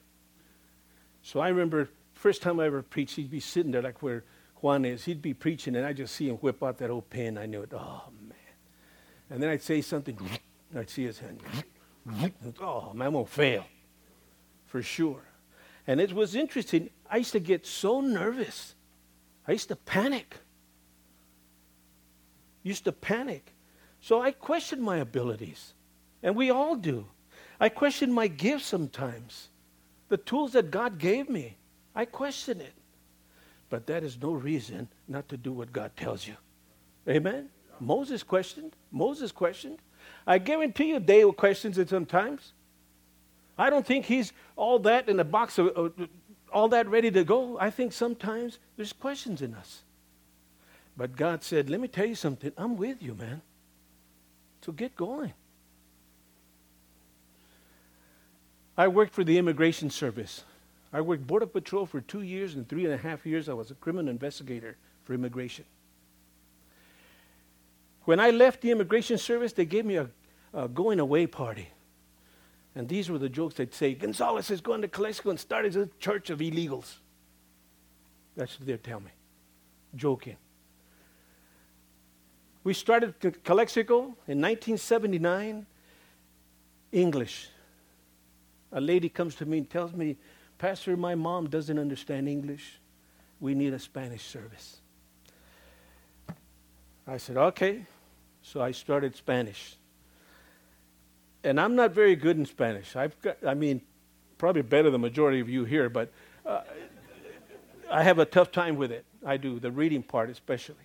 So 1.23 1.39
I 1.39 1.49
remember 1.49 1.89
first 2.21 2.43
time 2.43 2.59
I 2.59 2.67
ever 2.67 2.83
preached, 2.83 3.15
he'd 3.15 3.31
be 3.31 3.39
sitting 3.39 3.71
there 3.71 3.81
like 3.81 4.03
where 4.03 4.23
Juan 4.61 4.85
is. 4.85 5.05
He'd 5.05 5.23
be 5.23 5.33
preaching, 5.33 5.75
and 5.75 5.85
I 5.85 5.91
just 5.91 6.15
see 6.15 6.29
him 6.29 6.35
whip 6.35 6.61
out 6.61 6.77
that 6.77 6.91
old 6.91 7.09
pen. 7.09 7.35
I 7.35 7.47
knew 7.47 7.63
it. 7.63 7.73
Oh, 7.73 8.03
man. 8.21 8.37
And 9.31 9.41
then 9.41 9.49
I'd 9.49 9.63
say 9.63 9.81
something, 9.81 10.17
and 10.69 10.79
I'd 10.79 10.89
see 10.89 11.03
his 11.03 11.19
hand. 11.19 11.39
Oh, 12.59 12.93
man, 12.95 13.05
I 13.05 13.09
won't 13.09 13.29
fail. 13.29 13.63
For 14.65 14.81
sure. 14.81 15.21
And 15.85 16.01
it 16.01 16.13
was 16.13 16.33
interesting. 16.33 16.89
I 17.07 17.17
used 17.17 17.33
to 17.33 17.39
get 17.39 17.67
so 17.67 18.01
nervous. 18.01 18.73
I 19.47 19.51
used 19.51 19.67
to 19.67 19.75
panic. 19.75 20.37
Used 22.63 22.85
to 22.85 22.91
panic. 22.91 23.53
So 23.99 24.19
I 24.19 24.31
questioned 24.31 24.81
my 24.81 24.97
abilities. 24.97 25.75
And 26.23 26.35
we 26.35 26.49
all 26.49 26.75
do. 26.75 27.05
I 27.59 27.69
questioned 27.69 28.15
my 28.15 28.27
gifts 28.27 28.65
sometimes. 28.65 29.49
The 30.09 30.17
tools 30.17 30.53
that 30.53 30.71
God 30.71 30.97
gave 30.97 31.29
me. 31.29 31.57
I 31.95 32.05
question 32.05 32.61
it. 32.61 32.73
But 33.69 33.87
that 33.87 34.03
is 34.03 34.21
no 34.21 34.33
reason 34.33 34.89
not 35.07 35.29
to 35.29 35.37
do 35.37 35.51
what 35.51 35.71
God 35.71 35.91
tells 35.95 36.27
you. 36.27 36.35
Amen? 37.07 37.49
Moses 37.79 38.21
questioned. 38.21 38.75
Moses 38.91 39.31
questioned. 39.31 39.79
I 40.27 40.37
guarantee 40.37 40.89
you, 40.89 40.99
Dale 40.99 41.33
questions 41.33 41.77
it 41.77 41.89
sometimes. 41.89 42.53
I 43.57 43.69
don't 43.69 43.85
think 43.85 44.05
he's 44.05 44.33
all 44.55 44.79
that 44.79 45.07
in 45.07 45.19
a 45.19 45.23
box, 45.23 45.57
of, 45.57 45.71
uh, 45.75 46.05
all 46.51 46.67
that 46.69 46.87
ready 46.87 47.11
to 47.11 47.23
go. 47.23 47.57
I 47.59 47.69
think 47.69 47.93
sometimes 47.93 48.59
there's 48.75 48.93
questions 48.93 49.41
in 49.41 49.53
us. 49.53 49.83
But 50.97 51.15
God 51.15 51.43
said, 51.43 51.69
Let 51.69 51.79
me 51.79 51.87
tell 51.87 52.05
you 52.05 52.15
something. 52.15 52.51
I'm 52.57 52.75
with 52.75 53.01
you, 53.01 53.15
man. 53.15 53.41
So 54.65 54.71
get 54.71 54.95
going. 54.95 55.33
I 58.77 58.87
worked 58.87 59.13
for 59.13 59.23
the 59.23 59.37
Immigration 59.37 59.89
Service 59.89 60.43
I 60.93 61.01
worked 61.01 61.25
Border 61.25 61.45
Patrol 61.45 61.85
for 61.85 62.01
two 62.01 62.21
years, 62.21 62.55
and 62.55 62.67
three 62.67 62.85
and 62.85 62.93
a 62.93 62.97
half 62.97 63.25
years 63.25 63.47
I 63.47 63.53
was 63.53 63.71
a 63.71 63.75
criminal 63.75 64.09
investigator 64.09 64.75
for 65.03 65.13
immigration. 65.13 65.65
When 68.05 68.19
I 68.19 68.31
left 68.31 68.61
the 68.61 68.71
Immigration 68.71 69.17
Service, 69.17 69.53
they 69.53 69.65
gave 69.65 69.85
me 69.85 69.97
a, 69.97 70.09
a 70.53 70.67
going 70.67 70.99
away 70.99 71.27
party. 71.27 71.69
And 72.75 72.87
these 72.87 73.09
were 73.09 73.17
the 73.17 73.29
jokes 73.29 73.55
they'd 73.55 73.73
say 73.73 73.93
Gonzalez 73.93 74.49
is 74.49 74.61
going 74.61 74.81
to 74.81 74.87
Calexico 74.87 75.29
and 75.29 75.39
started 75.39 75.75
a 75.75 75.89
church 75.99 76.29
of 76.29 76.39
illegals. 76.39 76.95
That's 78.35 78.59
what 78.59 78.67
they'd 78.67 78.83
tell 78.83 79.01
me, 79.01 79.11
joking. 79.95 80.37
We 82.63 82.73
started 82.73 83.15
Calexico 83.43 83.97
in 84.27 84.39
1979, 84.39 85.65
English. 86.91 87.49
A 88.71 88.79
lady 88.79 89.09
comes 89.09 89.35
to 89.35 89.45
me 89.45 89.57
and 89.57 89.69
tells 89.69 89.93
me, 89.93 90.15
Pastor, 90.61 90.95
my 90.95 91.15
mom 91.15 91.49
doesn't 91.49 91.79
understand 91.79 92.29
English. 92.29 92.79
We 93.39 93.55
need 93.55 93.73
a 93.73 93.79
Spanish 93.79 94.23
service. 94.23 94.79
I 97.07 97.17
said, 97.17 97.35
okay. 97.35 97.87
So 98.43 98.61
I 98.61 98.69
started 98.69 99.15
Spanish. 99.15 99.75
And 101.43 101.59
I'm 101.59 101.75
not 101.75 101.93
very 101.93 102.15
good 102.15 102.37
in 102.37 102.45
Spanish. 102.45 102.95
I've 102.95 103.19
got, 103.23 103.37
I 103.43 103.55
mean, 103.55 103.81
probably 104.37 104.61
better 104.61 104.83
than 104.83 104.91
the 104.91 104.99
majority 104.99 105.39
of 105.39 105.49
you 105.49 105.65
here, 105.65 105.89
but 105.89 106.11
uh, 106.45 106.61
I 107.89 108.03
have 108.03 108.19
a 108.19 108.25
tough 108.25 108.51
time 108.51 108.75
with 108.75 108.91
it. 108.91 109.03
I 109.25 109.37
do, 109.37 109.59
the 109.59 109.71
reading 109.71 110.03
part 110.03 110.29
especially. 110.29 110.75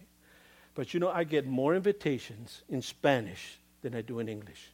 But 0.75 0.95
you 0.95 1.01
know, 1.01 1.11
I 1.11 1.25
get 1.25 1.47
more 1.47 1.75
invitations 1.75 2.63
in 2.71 2.81
Spanish 2.81 3.59
than 3.83 3.95
I 3.95 4.01
do 4.01 4.21
in 4.21 4.29
English. 4.31 4.73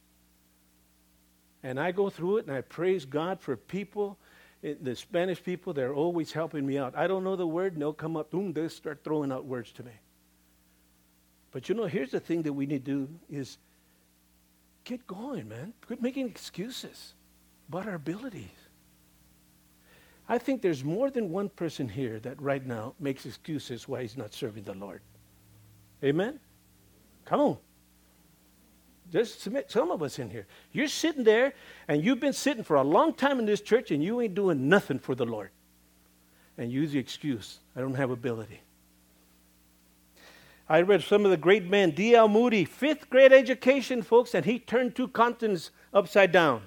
And 1.61 1.77
I 1.77 1.91
go 1.91 2.09
through 2.09 2.37
it 2.37 2.47
and 2.47 2.55
I 2.55 2.61
praise 2.61 3.03
God 3.03 3.41
for 3.41 3.57
people, 3.57 4.17
eh, 4.63 4.75
the 4.81 4.95
Spanish 4.95 5.43
people, 5.43 5.73
they're 5.73 5.93
always 5.93 6.31
helping 6.31 6.65
me 6.65 6.77
out. 6.77 6.95
I 6.95 7.07
don't 7.07 7.23
know 7.23 7.35
the 7.35 7.47
word, 7.47 7.73
and 7.73 7.81
they'll 7.81 7.93
come 7.93 8.15
up, 8.17 8.31
boom, 8.31 8.53
they 8.53 8.67
start 8.67 9.03
throwing 9.03 9.31
out 9.31 9.45
words 9.45 9.71
to 9.73 9.83
me. 9.83 9.91
But 11.51 11.69
you 11.69 11.75
know, 11.75 11.85
here's 11.85 12.11
the 12.11 12.19
thing 12.19 12.41
that 12.43 12.53
we 12.53 12.65
need 12.65 12.85
to 12.85 12.91
do 12.91 13.09
is 13.29 13.57
get 14.83 15.05
going, 15.05 15.47
man. 15.47 15.73
Quit 15.85 16.01
making 16.01 16.27
excuses 16.27 17.13
about 17.69 17.87
our 17.87 17.95
abilities. 17.95 18.49
I 20.27 20.37
think 20.37 20.61
there's 20.61 20.83
more 20.83 21.11
than 21.11 21.29
one 21.29 21.49
person 21.49 21.87
here 21.87 22.19
that 22.21 22.41
right 22.41 22.65
now 22.65 22.95
makes 22.99 23.25
excuses 23.25 23.87
why 23.87 24.01
he's 24.01 24.17
not 24.17 24.33
serving 24.33 24.63
the 24.63 24.73
Lord. 24.73 25.01
Amen? 26.03 26.39
Come 27.25 27.39
on. 27.39 27.57
There's 29.13 29.47
some 29.67 29.91
of 29.91 30.01
us 30.01 30.17
in 30.17 30.31
here. 30.31 30.47
You're 30.71 30.87
sitting 30.87 31.23
there, 31.23 31.53
and 31.87 32.03
you've 32.03 32.19
been 32.19 32.33
sitting 32.33 32.63
for 32.63 32.77
a 32.77 32.81
long 32.81 33.13
time 33.13 33.37
in 33.37 33.45
this 33.45 33.61
church, 33.61 33.91
and 33.91 34.03
you 34.03 34.19
ain't 34.19 34.33
doing 34.33 34.67
nothing 34.67 34.97
for 34.97 35.13
the 35.13 35.23
Lord. 35.23 35.51
And 36.57 36.71
use 36.71 36.91
the 36.91 36.99
excuse 36.99 37.59
I 37.75 37.81
don't 37.81 37.93
have 37.93 38.09
ability. 38.09 38.59
I 40.67 40.81
read 40.81 41.03
some 41.03 41.25
of 41.25 41.31
the 41.31 41.37
great 41.37 41.69
men, 41.69 41.91
D.L. 41.91 42.27
Moody, 42.27 42.65
fifth 42.65 43.07
grade 43.11 43.31
education, 43.31 44.01
folks, 44.01 44.33
and 44.33 44.45
he 44.45 44.57
turned 44.57 44.95
two 44.95 45.07
continents 45.07 45.69
upside 45.93 46.31
down. 46.31 46.63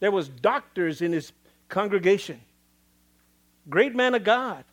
There 0.00 0.10
was 0.10 0.28
doctors 0.28 1.02
in 1.02 1.12
his 1.12 1.32
congregation. 1.68 2.40
Great 3.68 3.94
man 3.94 4.14
of 4.14 4.24
God. 4.24 4.64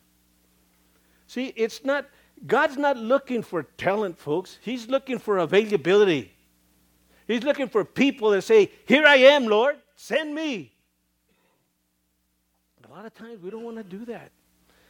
See, 1.26 1.52
it's 1.54 1.84
not 1.84 2.06
God's 2.46 2.76
not 2.76 2.96
looking 2.96 3.42
for 3.42 3.62
talent, 3.62 4.18
folks. 4.18 4.58
He's 4.62 4.88
looking 4.88 5.18
for 5.18 5.38
availability. 5.38 6.32
He's 7.26 7.42
looking 7.42 7.68
for 7.68 7.84
people 7.84 8.30
that 8.30 8.42
say, 8.42 8.70
Here 8.86 9.06
I 9.06 9.16
am, 9.16 9.46
Lord, 9.46 9.76
send 9.94 10.34
me. 10.34 10.72
A 12.84 12.90
lot 12.90 13.04
of 13.04 13.14
times 13.14 13.42
we 13.42 13.50
don't 13.50 13.62
want 13.62 13.76
to 13.76 13.84
do 13.84 14.04
that. 14.06 14.32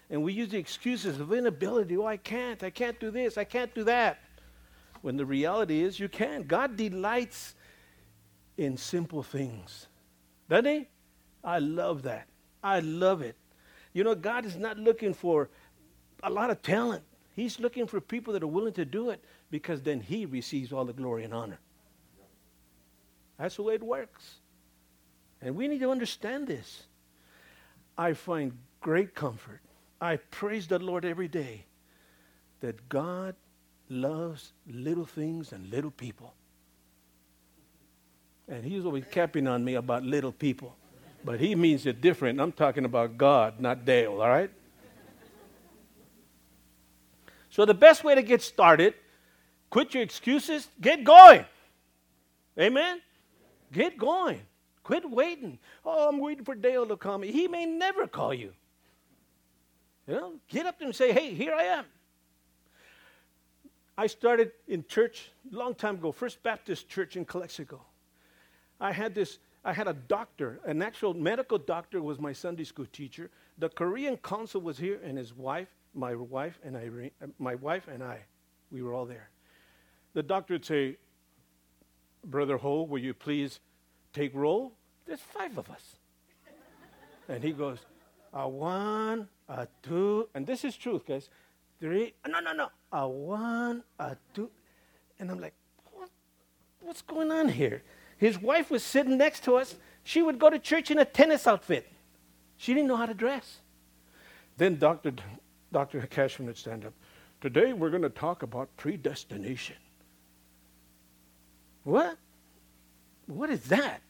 And 0.08 0.22
we 0.22 0.32
use 0.32 0.50
the 0.50 0.58
excuses 0.58 1.20
of 1.20 1.32
inability. 1.32 1.96
Oh, 1.96 2.06
I 2.06 2.16
can't. 2.16 2.62
I 2.62 2.70
can't 2.70 2.98
do 2.98 3.10
this. 3.10 3.36
I 3.36 3.44
can't 3.44 3.74
do 3.74 3.84
that. 3.84 4.20
When 5.02 5.16
the 5.16 5.26
reality 5.26 5.82
is 5.82 6.00
you 6.00 6.08
can. 6.08 6.44
God 6.44 6.76
delights 6.76 7.54
in 8.56 8.76
simple 8.76 9.22
things. 9.22 9.88
Doesn't 10.48 10.66
He? 10.66 10.88
I 11.42 11.58
love 11.58 12.02
that. 12.02 12.26
I 12.62 12.80
love 12.80 13.22
it. 13.22 13.36
You 13.92 14.04
know, 14.04 14.14
God 14.14 14.46
is 14.46 14.56
not 14.56 14.78
looking 14.78 15.14
for 15.14 15.48
a 16.22 16.30
lot 16.30 16.50
of 16.50 16.62
talent. 16.62 17.02
He's 17.40 17.58
looking 17.58 17.86
for 17.86 18.02
people 18.02 18.34
that 18.34 18.42
are 18.42 18.46
willing 18.46 18.74
to 18.74 18.84
do 18.84 19.08
it 19.08 19.24
because 19.50 19.80
then 19.80 20.00
He 20.00 20.26
receives 20.26 20.74
all 20.74 20.84
the 20.84 20.92
glory 20.92 21.24
and 21.24 21.32
honor. 21.32 21.58
That's 23.38 23.56
the 23.56 23.62
way 23.62 23.76
it 23.76 23.82
works. 23.82 24.34
And 25.40 25.56
we 25.56 25.66
need 25.66 25.80
to 25.80 25.90
understand 25.90 26.46
this. 26.46 26.82
I 27.96 28.12
find 28.12 28.58
great 28.82 29.14
comfort. 29.14 29.62
I 30.02 30.16
praise 30.16 30.66
the 30.66 30.78
Lord 30.78 31.06
every 31.06 31.28
day 31.28 31.64
that 32.60 32.90
God 32.90 33.34
loves 33.88 34.52
little 34.70 35.06
things 35.06 35.52
and 35.52 35.70
little 35.70 35.90
people. 35.90 36.34
And 38.48 38.66
He's 38.66 38.84
always 38.84 39.04
capping 39.10 39.48
on 39.48 39.64
me 39.64 39.76
about 39.76 40.02
little 40.02 40.32
people. 40.32 40.76
But 41.24 41.40
He 41.40 41.54
means 41.54 41.86
it 41.86 42.02
different. 42.02 42.38
I'm 42.38 42.52
talking 42.52 42.84
about 42.84 43.16
God, 43.16 43.60
not 43.60 43.86
Dale, 43.86 44.20
all 44.20 44.28
right? 44.28 44.50
So 47.50 47.64
the 47.64 47.74
best 47.74 48.04
way 48.04 48.14
to 48.14 48.22
get 48.22 48.42
started, 48.42 48.94
quit 49.68 49.92
your 49.92 50.02
excuses, 50.02 50.68
get 50.80 51.04
going. 51.04 51.44
Amen? 52.58 53.00
Get 53.72 53.98
going. 53.98 54.40
Quit 54.82 55.08
waiting. 55.08 55.58
Oh, 55.84 56.08
I'm 56.08 56.18
waiting 56.18 56.44
for 56.44 56.54
Dale 56.54 56.86
to 56.86 56.96
call 56.96 57.18
me. 57.18 57.30
He 57.30 57.48
may 57.48 57.66
never 57.66 58.06
call 58.06 58.32
you. 58.32 58.52
You 60.06 60.14
know, 60.14 60.32
get 60.48 60.66
up 60.66 60.78
there 60.78 60.86
and 60.86 60.96
say, 60.96 61.12
hey, 61.12 61.34
here 61.34 61.52
I 61.54 61.64
am. 61.64 61.84
I 63.98 64.06
started 64.06 64.52
in 64.66 64.84
church 64.86 65.30
a 65.52 65.56
long 65.56 65.74
time 65.74 65.96
ago, 65.96 66.10
First 66.10 66.42
Baptist 66.42 66.88
Church 66.88 67.16
in 67.16 67.24
Calexico. 67.24 67.82
I 68.80 68.92
had 68.92 69.14
this, 69.14 69.38
I 69.64 69.72
had 69.72 69.88
a 69.88 69.92
doctor, 69.92 70.58
an 70.64 70.80
actual 70.82 71.12
medical 71.12 71.58
doctor 71.58 72.00
was 72.00 72.18
my 72.18 72.32
Sunday 72.32 72.64
school 72.64 72.86
teacher. 72.92 73.30
The 73.58 73.68
Korean 73.68 74.16
consul 74.16 74.62
was 74.62 74.78
here 74.78 75.00
and 75.04 75.18
his 75.18 75.34
wife 75.34 75.68
my 75.94 76.14
wife 76.14 76.58
and 76.64 76.76
I, 76.76 77.10
my 77.38 77.54
wife 77.54 77.88
and 77.88 78.02
I, 78.02 78.20
we 78.70 78.82
were 78.82 78.94
all 78.94 79.06
there. 79.06 79.30
The 80.14 80.22
doctor 80.22 80.54
would 80.54 80.64
say, 80.64 80.96
Brother 82.24 82.56
Ho, 82.58 82.82
will 82.82 83.00
you 83.00 83.14
please 83.14 83.60
take 84.12 84.34
roll? 84.34 84.72
There's 85.06 85.20
five 85.20 85.56
of 85.58 85.70
us. 85.70 85.96
and 87.28 87.42
he 87.42 87.52
goes, 87.52 87.78
a 88.32 88.48
one, 88.48 89.28
a 89.48 89.66
two, 89.82 90.28
and 90.34 90.46
this 90.46 90.64
is 90.64 90.76
truth, 90.76 91.06
guys. 91.06 91.28
Three, 91.80 92.14
no, 92.28 92.40
no, 92.40 92.52
no, 92.52 92.68
a 92.92 93.08
one, 93.08 93.82
a 93.98 94.16
two. 94.34 94.50
And 95.18 95.30
I'm 95.30 95.40
like, 95.40 95.54
what, 95.92 96.10
what's 96.80 97.02
going 97.02 97.30
on 97.30 97.48
here? 97.48 97.82
His 98.18 98.40
wife 98.40 98.70
was 98.70 98.82
sitting 98.82 99.16
next 99.16 99.44
to 99.44 99.56
us. 99.56 99.76
She 100.04 100.22
would 100.22 100.38
go 100.38 100.50
to 100.50 100.58
church 100.58 100.90
in 100.90 100.98
a 100.98 101.04
tennis 101.04 101.46
outfit. 101.46 101.90
She 102.56 102.74
didn't 102.74 102.88
know 102.88 102.96
how 102.96 103.06
to 103.06 103.14
dress. 103.14 103.60
Then 104.58 104.76
Dr. 104.76 105.12
Dr. 105.72 106.00
Cashman 106.02 106.46
would 106.46 106.56
stand 106.56 106.84
up. 106.84 106.92
Today 107.40 107.72
we're 107.72 107.90
going 107.90 108.02
to 108.02 108.10
talk 108.10 108.42
about 108.42 108.74
predestination. 108.76 109.76
What? 111.84 112.18
What 113.26 113.50
is 113.50 113.62
that? 113.64 114.00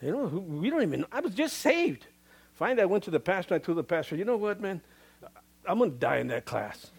You 0.00 0.12
know, 0.12 0.24
we 0.26 0.70
don't 0.70 0.82
even, 0.82 1.04
I 1.10 1.20
was 1.20 1.34
just 1.34 1.58
saved. 1.58 2.06
Finally, 2.54 2.82
I 2.82 2.86
went 2.86 3.04
to 3.04 3.10
the 3.10 3.20
pastor. 3.20 3.54
I 3.54 3.58
told 3.58 3.78
the 3.78 3.84
pastor, 3.84 4.16
you 4.16 4.24
know 4.24 4.36
what, 4.36 4.60
man? 4.60 4.80
I'm 5.66 5.78
going 5.78 5.92
to 5.92 5.96
die 5.96 6.18
in 6.18 6.28
that 6.28 6.44
class. 6.44 6.90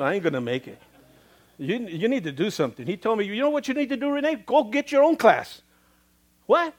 I 0.00 0.14
ain't 0.14 0.22
going 0.22 0.32
to 0.32 0.40
make 0.40 0.68
it. 0.68 0.80
You, 1.58 1.78
you 1.78 2.08
need 2.08 2.24
to 2.24 2.32
do 2.32 2.50
something. 2.50 2.86
He 2.86 2.96
told 2.96 3.18
me, 3.18 3.24
you 3.24 3.40
know 3.40 3.50
what 3.50 3.68
you 3.68 3.74
need 3.74 3.88
to 3.88 3.96
do, 3.96 4.10
Renee? 4.10 4.36
Go 4.46 4.64
get 4.64 4.92
your 4.92 5.02
own 5.02 5.16
class. 5.16 5.62
What? 6.46 6.74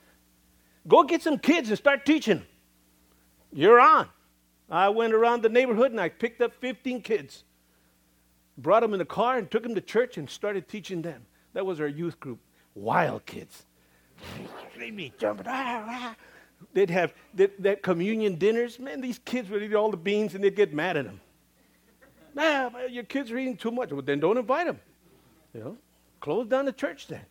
Go 0.88 1.04
get 1.04 1.22
some 1.24 1.40
kids 1.40 1.70
and 1.70 1.78
start 1.78 2.06
teaching. 2.06 2.44
You're 3.52 3.80
on. 3.80 4.08
I 4.70 4.90
went 4.90 5.14
around 5.14 5.44
the 5.44 5.50
neighborhood 5.50 5.92
and 5.92 6.00
I 6.00 6.10
picked 6.10 6.42
up 6.42 6.54
15 6.54 7.02
kids, 7.02 7.44
brought 8.58 8.82
them 8.82 8.94
in 8.94 9.00
the 9.00 9.06
car 9.06 9.38
and 9.38 9.50
took 9.50 9.64
them 9.64 9.76
to 9.76 9.82
church 9.82 10.18
and 10.18 10.30
started 10.30 10.68
teaching 10.68 11.02
them. 11.02 11.26
That 11.54 11.66
was 11.66 11.80
our 11.80 11.88
youth 11.88 12.20
group. 12.20 12.40
Wild 12.76 13.26
kids. 13.26 13.66
They'd 14.78 15.14
jumping. 15.18 15.46
Ah, 15.48 15.86
ah. 15.88 16.16
They'd 16.74 16.90
have 16.90 17.14
that, 17.36 17.62
that 17.62 17.82
communion 17.82 18.36
dinners. 18.36 18.80
Man, 18.80 19.02
these 19.02 19.20
kids 19.20 19.50
would 19.50 19.64
eat 19.64 19.74
all 19.74 19.92
the 19.92 19.98
beans 19.98 20.36
and 20.36 20.44
they'd 20.44 20.56
get 20.56 20.74
mad 20.74 20.98
at 20.98 21.06
them. 21.06 21.22
Nah, 22.34 22.70
your 22.90 23.04
kids 23.04 23.32
are 23.32 23.38
eating 23.38 23.58
too 23.58 23.72
much. 23.72 23.92
Well, 23.92 24.02
then 24.02 24.20
don't 24.20 24.38
invite 24.38 24.68
them. 24.68 24.80
You 25.54 25.60
know, 25.62 25.78
close 26.20 26.48
down 26.48 26.66
the 26.66 26.72
church 26.74 27.08
then. 27.08 27.26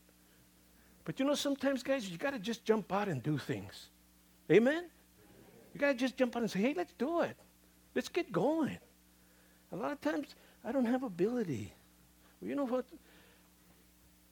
But 1.05 1.21
you 1.21 1.27
know, 1.27 1.35
sometimes, 1.35 1.85
guys, 1.85 2.11
you 2.11 2.19
got 2.19 2.33
to 2.33 2.41
just 2.41 2.65
jump 2.65 2.93
out 2.93 3.09
and 3.09 3.23
do 3.23 3.39
things. 3.39 3.91
Amen? 4.51 4.87
You 5.77 5.81
got 5.81 5.89
to 5.89 5.95
just 5.95 6.17
jump 6.17 6.35
on 6.35 6.41
and 6.41 6.51
say, 6.51 6.61
hey, 6.61 6.73
let's 6.75 6.95
do 6.95 7.21
it. 7.21 7.37
Let's 7.95 8.09
get 8.09 8.33
going. 8.33 8.79
A 9.73 9.77
lot 9.77 9.93
of 9.93 10.01
times, 10.01 10.35
I 10.65 10.73
don't 10.73 10.87
have 10.87 11.03
ability. 11.03 11.71
Well, 12.41 12.49
you 12.49 12.57
know 12.57 12.65
what? 12.65 12.87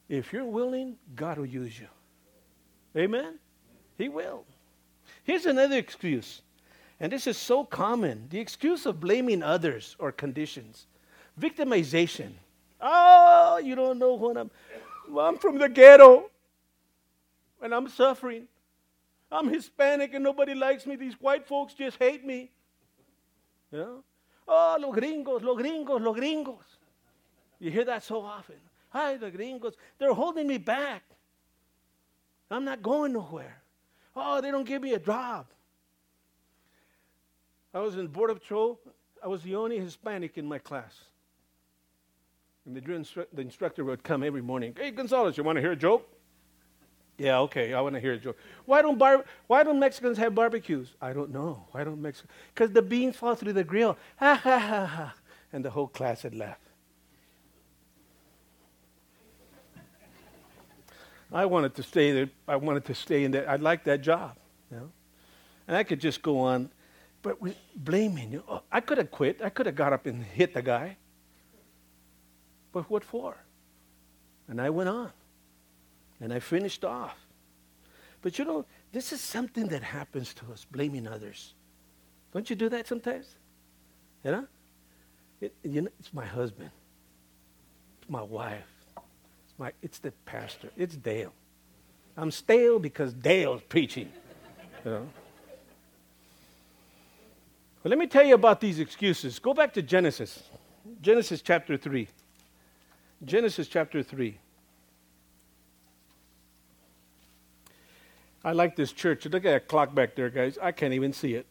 If 0.08 0.32
you're 0.32 0.46
willing, 0.46 0.96
God 1.14 1.36
will 1.36 1.44
use 1.44 1.78
you. 1.78 1.88
Amen? 2.96 3.38
He 3.98 4.08
will. 4.08 4.46
Here's 5.22 5.44
another 5.44 5.76
excuse, 5.76 6.40
and 6.98 7.12
this 7.12 7.26
is 7.26 7.36
so 7.36 7.62
common 7.62 8.26
the 8.30 8.40
excuse 8.40 8.86
of 8.86 8.98
blaming 8.98 9.42
others 9.42 9.96
or 9.98 10.12
conditions. 10.12 10.86
Victimization. 11.38 12.32
Oh, 12.80 13.60
you 13.62 13.74
don't 13.74 13.98
know 13.98 14.14
what 14.14 14.38
I'm. 14.38 14.50
Well, 15.10 15.26
I'm 15.26 15.36
from 15.36 15.58
the 15.58 15.68
ghetto 15.68 16.30
and 17.60 17.74
I'm 17.74 17.86
suffering. 17.90 18.48
I'm 19.30 19.48
Hispanic 19.48 20.14
and 20.14 20.22
nobody 20.22 20.54
likes 20.54 20.86
me. 20.86 20.96
These 20.96 21.14
white 21.20 21.46
folks 21.46 21.74
just 21.74 21.98
hate 21.98 22.24
me. 22.24 22.50
You 23.72 23.78
know? 23.78 24.04
Oh, 24.46 24.76
los 24.80 24.94
gringos, 24.94 25.42
los 25.42 25.56
gringos, 25.56 26.00
los 26.00 26.16
gringos. 26.16 26.64
You 27.58 27.70
hear 27.70 27.84
that 27.84 28.02
so 28.02 28.20
often. 28.20 28.56
Hi, 28.90 29.16
the 29.16 29.30
gringos. 29.30 29.74
They're 29.98 30.14
holding 30.14 30.46
me 30.46 30.58
back. 30.58 31.02
I'm 32.50 32.64
not 32.64 32.82
going 32.82 33.12
nowhere. 33.12 33.62
Oh, 34.14 34.40
they 34.40 34.50
don't 34.50 34.66
give 34.66 34.82
me 34.82 34.94
a 34.94 34.98
job. 34.98 35.46
I 37.72 37.80
was 37.80 37.96
in 37.96 38.06
Border 38.06 38.34
Patrol. 38.34 38.78
I 39.22 39.26
was 39.26 39.42
the 39.42 39.56
only 39.56 39.78
Hispanic 39.78 40.38
in 40.38 40.46
my 40.46 40.58
class. 40.58 40.94
And 42.66 42.76
the, 42.76 42.80
instru- 42.80 43.26
the 43.32 43.42
instructor 43.42 43.84
would 43.84 44.04
come 44.04 44.22
every 44.22 44.42
morning. 44.42 44.74
Hey, 44.78 44.90
Gonzalez, 44.90 45.36
you 45.36 45.42
want 45.42 45.56
to 45.56 45.60
hear 45.60 45.72
a 45.72 45.76
joke? 45.76 46.08
Yeah, 47.16 47.38
okay, 47.40 47.74
I 47.74 47.80
want 47.80 47.94
to 47.94 48.00
hear 48.00 48.14
a 48.14 48.18
joke. 48.18 48.36
Why 48.66 48.82
don't, 48.82 48.98
bar- 48.98 49.24
why 49.46 49.62
don't 49.62 49.78
Mexicans 49.78 50.18
have 50.18 50.34
barbecues? 50.34 50.88
I 51.00 51.12
don't 51.12 51.30
know. 51.30 51.64
Why 51.70 51.84
don't 51.84 52.02
Mexicans? 52.02 52.32
Because 52.52 52.72
the 52.72 52.82
beans 52.82 53.16
fall 53.16 53.34
through 53.34 53.52
the 53.52 53.64
grill. 53.64 53.96
Ha, 54.16 54.34
ha, 54.34 54.58
ha, 54.58 54.86
ha. 54.86 55.14
And 55.52 55.64
the 55.64 55.70
whole 55.70 55.86
class 55.86 56.22
had 56.22 56.34
laughed. 56.34 56.60
I 61.32 61.46
wanted 61.46 61.74
to 61.76 61.82
stay 61.82 62.12
there. 62.12 62.30
I 62.46 62.56
wanted 62.56 62.84
to 62.86 62.94
stay 62.94 63.24
in 63.24 63.32
that. 63.32 63.48
I 63.48 63.56
liked 63.56 63.84
that 63.86 64.02
job, 64.02 64.36
you 64.70 64.76
know. 64.76 64.90
And 65.66 65.76
I 65.76 65.82
could 65.82 66.00
just 66.00 66.22
go 66.22 66.38
on, 66.40 66.70
but 67.22 67.38
blaming 67.76 68.32
you. 68.32 68.44
Know, 68.48 68.62
I 68.70 68.80
could 68.80 68.98
have 68.98 69.10
quit. 69.10 69.40
I 69.42 69.48
could 69.48 69.66
have 69.66 69.74
got 69.74 69.92
up 69.92 70.06
and 70.06 70.22
hit 70.22 70.54
the 70.54 70.62
guy. 70.62 70.96
But 72.72 72.88
what 72.88 73.02
for? 73.02 73.36
And 74.46 74.60
I 74.60 74.70
went 74.70 74.88
on. 74.88 75.10
And 76.20 76.32
I 76.32 76.40
finished 76.40 76.84
off. 76.84 77.16
But 78.22 78.38
you 78.38 78.44
know, 78.44 78.64
this 78.92 79.12
is 79.12 79.20
something 79.20 79.68
that 79.68 79.82
happens 79.82 80.32
to 80.34 80.46
us, 80.52 80.64
blaming 80.64 81.06
others. 81.06 81.54
Don't 82.32 82.48
you 82.48 82.56
do 82.56 82.68
that 82.70 82.86
sometimes? 82.86 83.26
You 84.24 84.30
know? 84.32 84.46
It, 85.40 85.54
you 85.62 85.82
know 85.82 85.90
it's 86.00 86.14
my 86.14 86.24
husband. 86.24 86.70
It's 88.00 88.08
my 88.08 88.22
wife. 88.22 88.64
It's, 88.96 89.58
my, 89.58 89.72
it's 89.82 89.98
the 89.98 90.12
pastor. 90.24 90.70
It's 90.76 90.96
Dale. 90.96 91.32
I'm 92.16 92.30
stale 92.30 92.78
because 92.78 93.12
Dale's 93.12 93.62
preaching. 93.68 94.10
You 94.84 94.90
know? 94.90 95.08
Well, 97.82 97.90
let 97.90 97.98
me 97.98 98.06
tell 98.06 98.24
you 98.24 98.34
about 98.34 98.60
these 98.60 98.78
excuses. 98.78 99.38
Go 99.38 99.52
back 99.52 99.74
to 99.74 99.82
Genesis. 99.82 100.42
Genesis 101.02 101.42
chapter 101.42 101.76
3. 101.76 102.08
Genesis 103.24 103.68
chapter 103.68 104.02
3. 104.02 104.38
I 108.44 108.52
like 108.52 108.76
this 108.76 108.92
church. 108.92 109.24
Look 109.24 109.46
at 109.46 109.50
that 109.50 109.68
clock 109.68 109.94
back 109.94 110.14
there, 110.14 110.28
guys. 110.28 110.58
I 110.60 110.70
can't 110.70 110.92
even 110.92 111.14
see 111.14 111.34
it. 111.34 111.46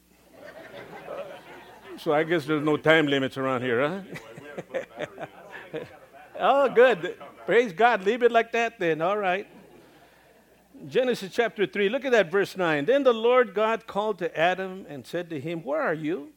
so 1.97 2.13
I 2.13 2.23
guess 2.23 2.45
there's 2.45 2.63
no 2.63 2.77
time 2.77 3.07
limits 3.07 3.35
around 3.35 3.63
here, 3.63 3.81
huh? 3.81 4.01
oh, 6.39 6.69
good. 6.69 7.17
Praise 7.47 7.73
God. 7.73 8.03
Leave 8.03 8.21
it 8.21 8.31
like 8.31 8.51
that 8.51 8.79
then. 8.79 9.01
All 9.01 9.17
right. 9.17 9.47
Genesis 10.87 11.33
chapter 11.33 11.65
3. 11.65 11.89
Look 11.89 12.05
at 12.05 12.11
that 12.11 12.31
verse 12.31 12.55
9. 12.55 12.85
Then 12.85 13.01
the 13.01 13.13
Lord 13.13 13.55
God 13.55 13.87
called 13.87 14.19
to 14.19 14.39
Adam 14.39 14.85
and 14.87 15.07
said 15.07 15.31
to 15.31 15.39
him, 15.39 15.63
Where 15.63 15.81
are 15.81 15.95
you? 15.95 16.29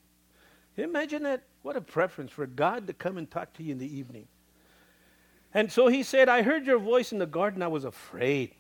Imagine 0.79 1.25
that. 1.25 1.43
What 1.61 1.77
a 1.77 1.81
preference 1.83 2.31
for 2.31 2.47
God 2.47 2.87
to 2.87 2.95
come 2.95 3.19
and 3.19 3.31
talk 3.31 3.53
to 3.55 3.63
you 3.63 3.73
in 3.73 3.79
the 3.79 3.95
evening. 3.95 4.29
And 5.53 5.71
so 5.71 5.89
he 5.89 6.03
said, 6.03 6.29
I 6.29 6.43
heard 6.43 6.65
your 6.65 6.79
voice 6.79 7.13
in 7.13 7.19
the 7.19 7.27
garden. 7.27 7.63
I 7.63 7.67
was 7.67 7.85
afraid 7.85 8.55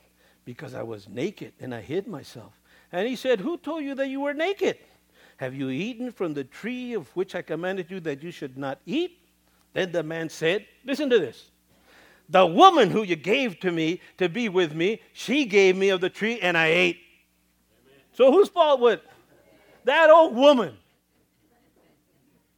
because 0.46 0.72
I 0.72 0.82
was 0.82 1.08
naked 1.08 1.52
and 1.60 1.74
I 1.74 1.82
hid 1.82 2.06
myself. 2.06 2.52
And 2.90 3.06
he 3.06 3.16
said, 3.16 3.40
Who 3.40 3.58
told 3.58 3.84
you 3.84 3.94
that 3.96 4.08
you 4.08 4.20
were 4.20 4.32
naked? 4.32 4.78
Have 5.36 5.54
you 5.54 5.68
eaten 5.68 6.10
from 6.10 6.32
the 6.32 6.44
tree 6.44 6.94
of 6.94 7.14
which 7.14 7.34
I 7.34 7.42
commanded 7.42 7.90
you 7.90 8.00
that 8.00 8.22
you 8.22 8.30
should 8.30 8.56
not 8.56 8.80
eat? 8.86 9.18
Then 9.74 9.92
the 9.92 10.02
man 10.02 10.30
said, 10.30 10.64
Listen 10.84 11.10
to 11.10 11.18
this. 11.18 11.50
The 12.28 12.46
woman 12.46 12.90
who 12.90 13.02
you 13.02 13.16
gave 13.16 13.60
to 13.60 13.70
me 13.70 14.00
to 14.16 14.28
be 14.28 14.48
with 14.48 14.74
me, 14.74 15.02
she 15.12 15.44
gave 15.44 15.76
me 15.76 15.90
of 15.90 16.00
the 16.00 16.08
tree 16.08 16.40
and 16.40 16.56
I 16.56 16.68
ate. 16.68 17.00
Amen. 17.84 18.00
So 18.14 18.32
whose 18.32 18.48
fault 18.48 18.80
was 18.80 18.98
that 19.84 20.10
old 20.10 20.34
woman? 20.34 20.76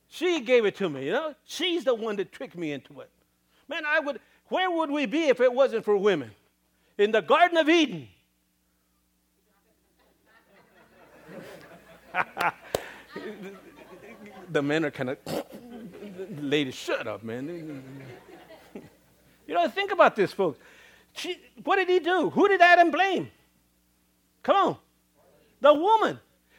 She 0.09 0.41
gave 0.41 0.65
it 0.65 0.77
to 0.77 0.89
me, 0.89 1.07
you 1.07 1.13
know? 1.13 1.35
She's 1.45 1.85
the 1.85 1.95
one 1.95 2.17
that 2.17 2.33
tricked 2.33 2.57
me 2.57 2.73
into 2.73 3.01
it. 3.01 3.11
Man, 3.69 3.83
I 3.87 4.01
would 4.01 4.21
where 4.49 4.71
would 4.71 4.91
we 4.91 5.07
be 5.07 5.25
if 5.29 5.41
it 5.41 5.53
wasn't 5.53 5.85
for 5.85 5.97
women? 5.97 6.31
In 6.99 7.13
the 7.13 7.23
Garden 7.23 7.57
of 7.57 7.69
Eden. 7.69 8.09
the 14.51 14.63
men 14.63 14.85
are 14.85 14.91
kind 14.91 15.11
of, 15.11 15.19
ladies, 16.41 16.75
shut 16.75 17.07
up, 17.07 17.23
man. 17.23 17.83
you 19.47 19.55
know, 19.55 19.69
think 19.69 19.93
about 19.93 20.17
this, 20.17 20.33
folks. 20.33 20.59
She, 21.13 21.39
what 21.63 21.77
did 21.77 21.89
he 21.89 22.01
do? 22.01 22.31
Who 22.31 22.49
did 22.49 22.61
Adam 22.61 22.91
blame? 22.91 23.31
Come 24.43 24.57
on. 24.57 24.77
The 25.61 25.75
woman. 25.75 26.19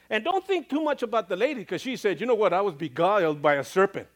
And 0.09 0.23
don't 0.23 0.45
think 0.45 0.69
too 0.69 0.81
much 0.81 1.03
about 1.03 1.29
the 1.29 1.35
lady 1.35 1.61
because 1.61 1.81
she 1.81 1.95
said, 1.95 2.19
you 2.19 2.25
know 2.25 2.35
what, 2.35 2.53
I 2.53 2.61
was 2.61 2.73
beguiled 2.73 3.41
by 3.41 3.55
a 3.55 3.63
serpent. 3.63 4.07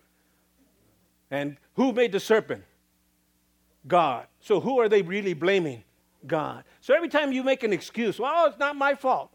And 1.30 1.58
who 1.76 1.92
made 1.94 2.12
the 2.12 2.20
serpent? 2.20 2.64
God. 3.88 4.28
So 4.40 4.60
who 4.60 4.80
are 4.80 4.90
they 4.90 5.02
really 5.02 5.34
blaming? 5.34 5.84
God. 6.28 6.64
So 6.82 6.94
every 6.94 7.10
time 7.10 7.32
you 7.32 7.44
make 7.44 7.64
an 7.64 7.74
excuse, 7.74 8.20
well, 8.20 8.46
it's 8.46 8.60
not 8.60 8.76
my 8.76 8.96
fault. 8.96 9.32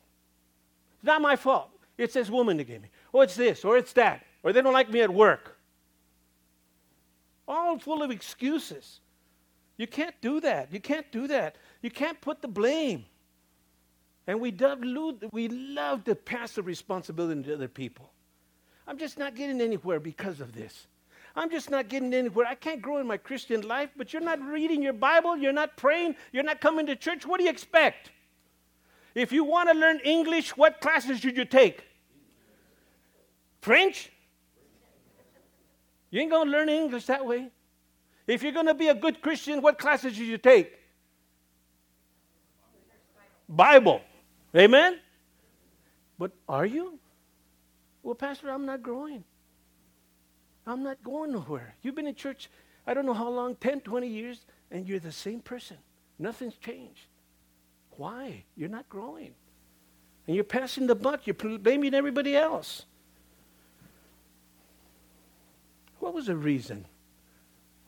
It's 0.96 1.04
not 1.04 1.20
my 1.20 1.36
fault. 1.36 1.70
It's 1.96 2.14
this 2.14 2.30
woman 2.30 2.56
that 2.56 2.64
gave 2.64 2.82
me. 2.82 2.88
Or 3.12 3.24
it's 3.24 3.36
this, 3.36 3.64
or 3.64 3.76
it's 3.76 3.92
that. 3.94 4.24
Or 4.42 4.52
they 4.52 4.62
don't 4.62 4.72
like 4.72 4.90
me 4.90 5.00
at 5.00 5.12
work. 5.12 5.58
All 7.46 7.78
full 7.78 8.02
of 8.02 8.10
excuses. 8.10 9.00
You 9.76 9.86
can't 9.86 10.14
do 10.20 10.40
that. 10.40 10.72
You 10.72 10.80
can't 10.80 11.10
do 11.10 11.26
that. 11.28 11.56
You 11.82 11.90
can't 11.90 12.20
put 12.20 12.42
the 12.42 12.48
blame. 12.48 13.04
And 14.26 14.40
we 14.40 14.54
we 15.32 15.48
love 15.48 16.04
to 16.04 16.14
pass 16.14 16.52
the 16.52 16.62
responsibility 16.62 17.44
to 17.44 17.54
other 17.54 17.68
people. 17.68 18.12
I'm 18.86 18.98
just 18.98 19.18
not 19.18 19.34
getting 19.34 19.60
anywhere 19.60 20.00
because 20.00 20.40
of 20.40 20.52
this. 20.52 20.86
I'm 21.38 21.50
just 21.50 21.70
not 21.70 21.88
getting 21.88 22.12
anywhere. 22.12 22.46
I 22.46 22.56
can't 22.56 22.82
grow 22.82 22.98
in 22.98 23.06
my 23.06 23.16
Christian 23.16 23.60
life, 23.60 23.90
but 23.96 24.12
you're 24.12 24.20
not 24.20 24.40
reading 24.42 24.82
your 24.82 24.92
Bible, 24.92 25.36
you're 25.36 25.52
not 25.52 25.76
praying, 25.76 26.16
you're 26.32 26.42
not 26.42 26.60
coming 26.60 26.84
to 26.86 26.96
church. 26.96 27.24
What 27.24 27.38
do 27.38 27.44
you 27.44 27.50
expect? 27.50 28.10
If 29.14 29.30
you 29.30 29.44
want 29.44 29.70
to 29.70 29.78
learn 29.78 30.00
English, 30.00 30.56
what 30.56 30.80
classes 30.80 31.20
should 31.20 31.36
you 31.36 31.44
take? 31.44 31.84
French? 33.60 34.10
You 36.10 36.22
ain't 36.22 36.30
going 36.30 36.46
to 36.46 36.50
learn 36.50 36.68
English 36.68 37.06
that 37.06 37.24
way. 37.24 37.50
If 38.26 38.42
you're 38.42 38.52
going 38.52 38.66
to 38.66 38.74
be 38.74 38.88
a 38.88 38.94
good 38.94 39.22
Christian, 39.22 39.62
what 39.62 39.78
classes 39.78 40.16
should 40.16 40.26
you 40.26 40.38
take? 40.38 40.76
Bible. 43.48 44.00
Amen? 44.56 44.98
But 46.18 46.32
are 46.48 46.66
you? 46.66 46.98
Well, 48.02 48.16
Pastor, 48.16 48.50
I'm 48.50 48.66
not 48.66 48.82
growing. 48.82 49.22
I'm 50.68 50.82
not 50.82 51.02
going 51.02 51.32
nowhere. 51.32 51.74
You've 51.82 51.94
been 51.94 52.06
in 52.06 52.14
church, 52.14 52.50
I 52.86 52.92
don't 52.92 53.06
know 53.06 53.14
how 53.14 53.30
long 53.30 53.56
10, 53.56 53.80
20 53.80 54.06
years, 54.06 54.44
and 54.70 54.86
you're 54.86 54.98
the 54.98 55.10
same 55.10 55.40
person. 55.40 55.78
Nothing's 56.18 56.56
changed. 56.56 57.06
Why? 57.92 58.44
You're 58.54 58.68
not 58.68 58.86
growing. 58.90 59.32
And 60.26 60.36
you're 60.36 60.44
passing 60.44 60.86
the 60.86 60.94
buck, 60.94 61.26
you're 61.26 61.58
blaming 61.58 61.94
everybody 61.94 62.36
else. 62.36 62.84
What 66.00 66.12
was 66.12 66.26
the 66.26 66.36
reason? 66.36 66.84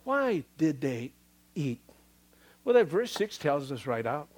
Why 0.05 0.45
did 0.57 0.81
they 0.81 1.13
eat? 1.55 1.81
Well, 2.65 2.75
that 2.75 2.87
verse 2.87 3.13
6 3.13 3.37
tells 3.37 3.71
us 3.71 3.87
right 3.87 4.07
out. 4.07 4.29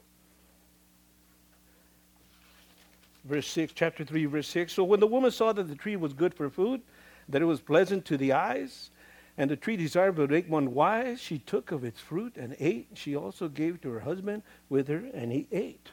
Verse 3.25 3.47
6, 3.47 3.73
chapter 3.73 4.05
3, 4.05 4.25
verse 4.27 4.49
6. 4.49 4.73
So 4.73 4.83
when 4.83 4.99
the 4.99 5.07
woman 5.07 5.31
saw 5.31 5.53
that 5.53 5.69
the 5.69 5.77
tree 5.77 5.95
was 5.95 6.13
good 6.13 6.35
for 6.35 6.51
food, 6.51 6.81
that 7.29 7.43
it 7.43 7.47
was 7.47 7.61
pleasant 7.61 8.05
to 8.07 8.17
the 8.17 8.33
eyes, 8.33 8.91
and 9.39 9.51
the 9.51 9.57
tree 9.57 9.77
desirable 9.77 10.27
to 10.27 10.33
make 10.33 10.49
one 10.49 10.75
wise. 10.75 11.21
She 11.21 11.39
took 11.39 11.73
of 11.73 11.85
its 11.85 12.01
fruit 12.01 12.37
and 12.37 12.55
ate. 12.61 12.89
She 12.95 13.17
also 13.17 13.49
gave 13.49 13.81
to 13.83 13.91
her 13.91 14.01
husband 14.01 14.43
with 14.69 14.89
her, 14.89 15.05
and 15.15 15.33
he 15.33 15.47
ate. 15.51 15.89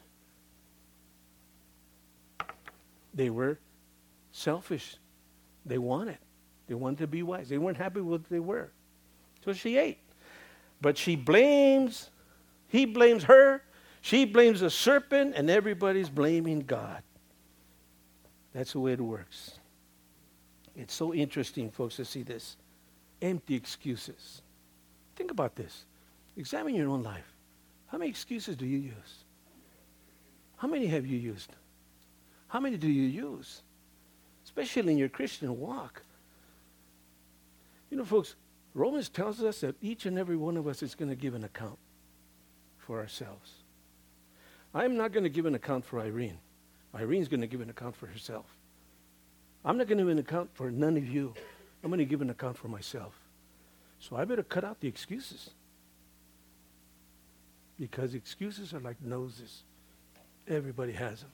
They 3.13 3.29
were 3.29 3.59
selfish. 4.31 4.97
They 5.65 5.77
wanted. 5.77 6.17
They 6.67 6.75
wanted 6.75 6.99
to 6.99 7.07
be 7.07 7.23
wise. 7.23 7.49
They 7.49 7.57
weren't 7.57 7.77
happy 7.77 8.01
with 8.01 8.21
what 8.21 8.29
they 8.29 8.39
were. 8.39 8.71
So 9.43 9.53
she 9.53 9.77
ate. 9.77 9.99
But 10.81 10.97
she 10.97 11.15
blames, 11.15 12.09
he 12.67 12.85
blames 12.85 13.23
her. 13.23 13.63
She 14.01 14.25
blames 14.25 14.61
the 14.61 14.69
serpent, 14.69 15.33
and 15.35 15.49
everybody's 15.49 16.09
blaming 16.09 16.61
God. 16.61 17.03
That's 18.53 18.73
the 18.73 18.79
way 18.79 18.93
it 18.93 19.01
works. 19.01 19.59
It's 20.75 20.93
so 20.93 21.13
interesting, 21.13 21.71
folks, 21.71 21.95
to 21.97 22.05
see 22.05 22.23
this. 22.23 22.57
Empty 23.21 23.55
excuses. 23.55 24.41
Think 25.15 25.31
about 25.31 25.55
this. 25.55 25.85
Examine 26.37 26.75
your 26.75 26.89
own 26.89 27.03
life. 27.03 27.33
How 27.87 27.97
many 27.97 28.09
excuses 28.09 28.55
do 28.55 28.65
you 28.65 28.77
use? 28.77 29.23
How 30.57 30.67
many 30.67 30.87
have 30.87 31.05
you 31.05 31.17
used? 31.17 31.51
How 32.47 32.59
many 32.59 32.77
do 32.77 32.89
you 32.89 33.03
use? 33.03 33.61
Especially 34.45 34.91
in 34.91 34.97
your 34.97 35.09
Christian 35.09 35.59
walk. 35.59 36.03
You 37.89 37.97
know, 37.97 38.05
folks, 38.05 38.35
Romans 38.73 39.09
tells 39.09 39.41
us 39.41 39.61
that 39.61 39.75
each 39.81 40.05
and 40.05 40.17
every 40.17 40.37
one 40.37 40.57
of 40.57 40.67
us 40.67 40.83
is 40.83 40.95
going 40.95 41.09
to 41.09 41.15
give 41.15 41.33
an 41.33 41.43
account 41.43 41.77
for 42.77 42.99
ourselves. 42.99 43.51
I'm 44.73 44.97
not 44.97 45.11
going 45.11 45.23
to 45.23 45.29
give 45.29 45.45
an 45.45 45.55
account 45.55 45.85
for 45.85 45.99
Irene. 45.99 46.37
Irene's 46.93 47.27
going 47.27 47.41
to 47.41 47.47
give 47.47 47.61
an 47.61 47.69
account 47.69 47.95
for 47.95 48.07
herself. 48.07 48.45
I'm 49.63 49.77
not 49.77 49.87
going 49.87 49.97
to 49.97 50.03
give 50.03 50.11
an 50.11 50.19
account 50.19 50.49
for 50.53 50.71
none 50.71 50.97
of 50.97 51.07
you. 51.07 51.33
I'm 51.83 51.89
going 51.89 51.99
to 51.99 52.05
give 52.05 52.21
an 52.21 52.29
account 52.29 52.57
for 52.57 52.67
myself. 52.67 53.13
So 53.99 54.15
I 54.15 54.25
better 54.25 54.43
cut 54.43 54.63
out 54.63 54.79
the 54.79 54.87
excuses. 54.87 55.49
Because 57.77 58.13
excuses 58.13 58.73
are 58.73 58.79
like 58.79 59.01
noses. 59.01 59.63
Everybody 60.47 60.93
has 60.93 61.21
them. 61.21 61.31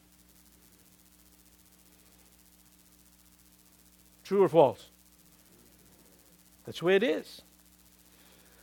True 4.23 4.43
or 4.43 4.49
false? 4.49 4.89
That's 6.65 6.79
the 6.79 6.85
way 6.85 6.95
it 6.95 7.03
is. 7.03 7.43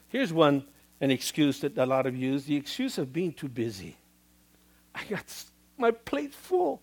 Here's 0.08 0.32
one, 0.32 0.64
an 1.00 1.10
excuse 1.10 1.60
that 1.60 1.78
a 1.78 1.86
lot 1.86 2.06
of 2.06 2.16
you 2.16 2.32
use 2.32 2.44
the 2.44 2.56
excuse 2.56 2.98
of 2.98 3.12
being 3.12 3.32
too 3.32 3.48
busy. 3.48 3.96
I 4.94 5.04
got 5.04 5.24
my 5.78 5.92
plate 5.92 6.34
full. 6.34 6.82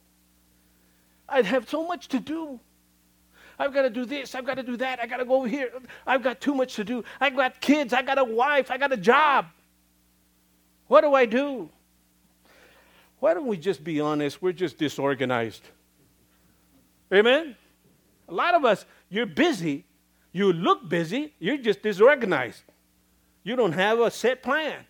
I'd 1.27 1.45
have 1.45 1.69
so 1.69 1.85
much 1.85 2.07
to 2.09 2.19
do. 2.19 2.59
I've 3.59 3.73
got 3.73 3.81
to 3.81 3.89
do 3.89 4.05
this. 4.05 4.33
I've 4.35 4.45
got 4.45 4.55
to 4.55 4.63
do 4.63 4.77
that. 4.77 5.01
I 5.01 5.05
got 5.05 5.17
to 5.17 5.25
go 5.25 5.35
over 5.35 5.47
here. 5.47 5.69
I've 6.07 6.23
got 6.23 6.39
too 6.39 6.55
much 6.55 6.75
to 6.75 6.85
do. 6.85 7.03
I've 7.19 7.35
got 7.35 7.59
kids. 7.59 7.91
I 7.93 8.01
got 8.01 8.17
a 8.17 8.23
wife. 8.23 8.71
I 8.71 8.77
got 8.77 8.93
a 8.93 8.97
job. 8.97 9.47
What 10.87 11.01
do 11.01 11.13
I 11.13 11.25
do? 11.25 11.69
Why 13.19 13.33
don't 13.33 13.47
we 13.47 13.57
just 13.57 13.83
be 13.83 13.99
honest? 13.99 14.41
We're 14.41 14.53
just 14.53 14.77
disorganized. 14.77 15.63
Amen? 17.13 17.57
A 18.29 18.33
lot 18.33 18.55
of 18.55 18.63
us, 18.63 18.85
you're 19.09 19.25
busy. 19.25 19.83
You 20.31 20.53
look 20.53 20.87
busy. 20.87 21.33
You're 21.37 21.57
just 21.57 21.81
disorganized. 21.81 22.63
You 23.43 23.57
don't 23.57 23.73
have 23.73 23.99
a 23.99 24.09
set 24.09 24.41
plan. 24.41 24.85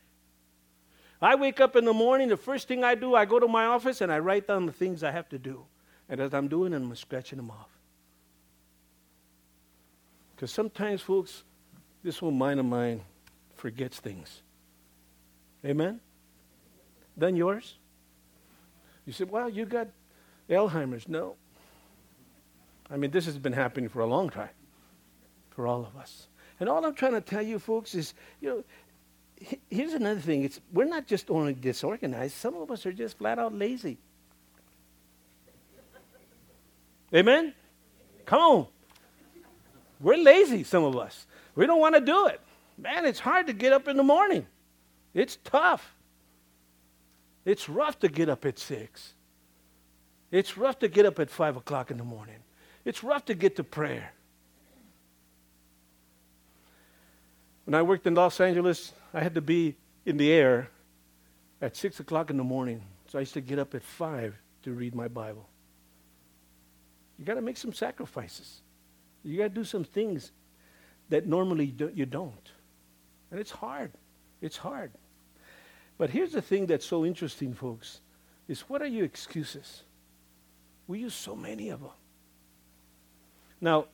I 1.21 1.35
wake 1.35 1.59
up 1.59 1.75
in 1.75 1.85
the 1.85 1.93
morning, 1.93 2.29
the 2.29 2.37
first 2.37 2.67
thing 2.67 2.83
I 2.83 2.95
do, 2.95 3.13
I 3.13 3.25
go 3.25 3.39
to 3.39 3.47
my 3.47 3.65
office 3.65 3.99
and 3.99 4.11
I 4.11 4.19
write 4.19 4.47
down 4.47 4.65
the 4.65 4.71
things 4.71 5.03
I 5.03 5.11
have 5.11 5.27
to 5.29 5.39
do. 5.39 5.65
And 6.07 6.21
as 6.21 6.33
I'm 6.33 6.47
doing 6.47 6.71
them, 6.71 6.83
I'm 6.83 6.95
scratching 6.95 7.37
them 7.37 7.51
off. 7.51 7.78
Because 10.39 10.51
sometimes, 10.51 11.01
folks, 11.01 11.43
this 12.01 12.21
one 12.21 12.37
mind 12.37 12.61
of 12.61 12.65
mine 12.65 13.01
forgets 13.55 13.99
things. 13.99 14.41
Amen? 15.65 15.99
Then 17.17 17.35
yours? 17.35 17.75
You 19.05 19.11
said, 19.11 19.29
well, 19.29 19.49
you 19.49 19.65
got 19.65 19.89
Alzheimer's. 20.49 21.09
No. 21.09 21.35
I 22.89 22.95
mean, 22.95 23.11
this 23.11 23.25
has 23.25 23.37
been 23.37 23.51
happening 23.51 23.89
for 23.89 23.99
a 23.99 24.05
long 24.05 24.29
time 24.29 24.47
for 25.49 25.67
all 25.67 25.81
of 25.85 25.97
us. 25.97 26.29
And 26.61 26.69
all 26.69 26.85
I'm 26.85 26.93
trying 26.93 27.15
to 27.15 27.21
tell 27.21 27.41
you, 27.41 27.59
folks, 27.59 27.93
is, 27.93 28.13
you 28.39 28.47
know, 28.47 29.55
here's 29.69 29.91
another 29.91 30.21
thing. 30.21 30.45
It's, 30.45 30.61
we're 30.71 30.85
not 30.85 31.05
just 31.05 31.29
only 31.29 31.53
disorganized, 31.53 32.35
some 32.35 32.55
of 32.55 32.71
us 32.71 32.85
are 32.85 32.93
just 32.93 33.17
flat 33.17 33.39
out 33.39 33.53
lazy. 33.53 33.97
Amen? 37.13 37.53
Come 38.25 38.39
on. 38.39 38.67
We're 39.99 40.17
lazy, 40.17 40.63
some 40.63 40.83
of 40.83 40.95
us. 40.97 41.27
We 41.55 41.65
don't 41.65 41.79
want 41.79 41.95
to 41.95 42.01
do 42.01 42.27
it. 42.27 42.39
Man, 42.77 43.05
it's 43.05 43.19
hard 43.19 43.47
to 43.47 43.53
get 43.53 43.73
up 43.73 43.87
in 43.87 43.97
the 43.97 44.03
morning. 44.03 44.45
It's 45.13 45.37
tough. 45.43 45.95
It's 47.45 47.67
rough 47.67 47.99
to 47.99 48.07
get 48.07 48.29
up 48.29 48.45
at 48.45 48.57
6. 48.57 49.13
It's 50.31 50.57
rough 50.57 50.79
to 50.79 50.87
get 50.87 51.05
up 51.05 51.19
at 51.19 51.29
5 51.29 51.57
o'clock 51.57 51.91
in 51.91 51.97
the 51.97 52.03
morning. 52.03 52.35
It's 52.85 53.03
rough 53.03 53.25
to 53.25 53.33
get 53.33 53.55
to 53.57 53.63
prayer. 53.63 54.13
When 57.65 57.75
I 57.75 57.81
worked 57.81 58.07
in 58.07 58.15
Los 58.15 58.39
Angeles, 58.39 58.93
I 59.13 59.21
had 59.21 59.35
to 59.35 59.41
be 59.41 59.75
in 60.05 60.17
the 60.17 60.31
air 60.31 60.69
at 61.61 61.75
6 61.75 61.99
o'clock 61.99 62.29
in 62.29 62.37
the 62.37 62.43
morning. 62.43 62.81
So 63.07 63.17
I 63.17 63.21
used 63.21 63.33
to 63.33 63.41
get 63.41 63.59
up 63.59 63.75
at 63.75 63.83
5 63.83 64.35
to 64.63 64.71
read 64.71 64.95
my 64.95 65.07
Bible. 65.07 65.47
You 67.17 67.25
got 67.25 67.35
to 67.35 67.41
make 67.41 67.57
some 67.57 67.73
sacrifices. 67.73 68.61
You 69.29 69.37
got 69.37 69.43
to 69.43 69.49
do 69.49 69.63
some 69.63 69.83
things 69.83 70.31
that 71.09 71.27
normally 71.27 71.73
you 71.93 72.05
don't. 72.05 72.51
And 73.29 73.39
it's 73.39 73.51
hard. 73.51 73.91
It's 74.41 74.57
hard. 74.57 74.91
But 75.99 76.09
here's 76.09 76.31
the 76.31 76.41
thing 76.41 76.65
that's 76.65 76.85
so 76.85 77.05
interesting, 77.05 77.53
folks, 77.53 78.01
is 78.47 78.61
what 78.61 78.81
are 78.81 78.87
your 78.87 79.05
excuses? 79.05 79.83
We 80.87 80.99
use 80.99 81.13
so 81.13 81.35
many 81.35 81.69
of 81.69 81.81
them. 81.81 81.91
Now, 83.61 83.85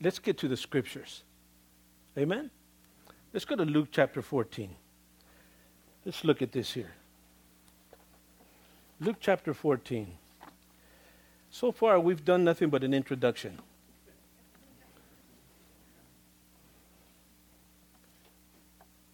let's 0.00 0.18
get 0.18 0.38
to 0.38 0.48
the 0.48 0.56
scriptures. 0.56 1.24
Amen? 2.16 2.50
Let's 3.34 3.44
go 3.44 3.54
to 3.56 3.64
Luke 3.64 3.88
chapter 3.92 4.22
14. 4.22 4.70
Let's 6.06 6.24
look 6.24 6.40
at 6.40 6.52
this 6.52 6.72
here. 6.72 6.92
Luke 8.98 9.16
chapter 9.20 9.52
14. 9.52 10.16
So 11.50 11.72
far, 11.72 11.98
we've 11.98 12.24
done 12.24 12.44
nothing 12.44 12.70
but 12.70 12.84
an 12.84 12.94
introduction. 12.94 13.58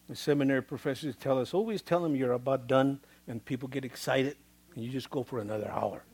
The 0.09 0.15
seminary 0.15 0.63
professors 0.63 1.17
tell 1.17 1.41
us 1.41 1.53
always 1.53 1.83
tell 1.83 2.01
them 2.01 2.15
you're 2.15 2.33
about 2.33 2.69
done, 2.69 3.01
and 3.27 3.45
people 3.45 3.69
get 3.69 3.85
excited, 3.85 4.37
and 4.75 4.85
you 4.85 4.91
just 4.91 5.11
go 5.11 5.25
for 5.25 5.41
another 5.41 5.69
hour. 5.69 6.05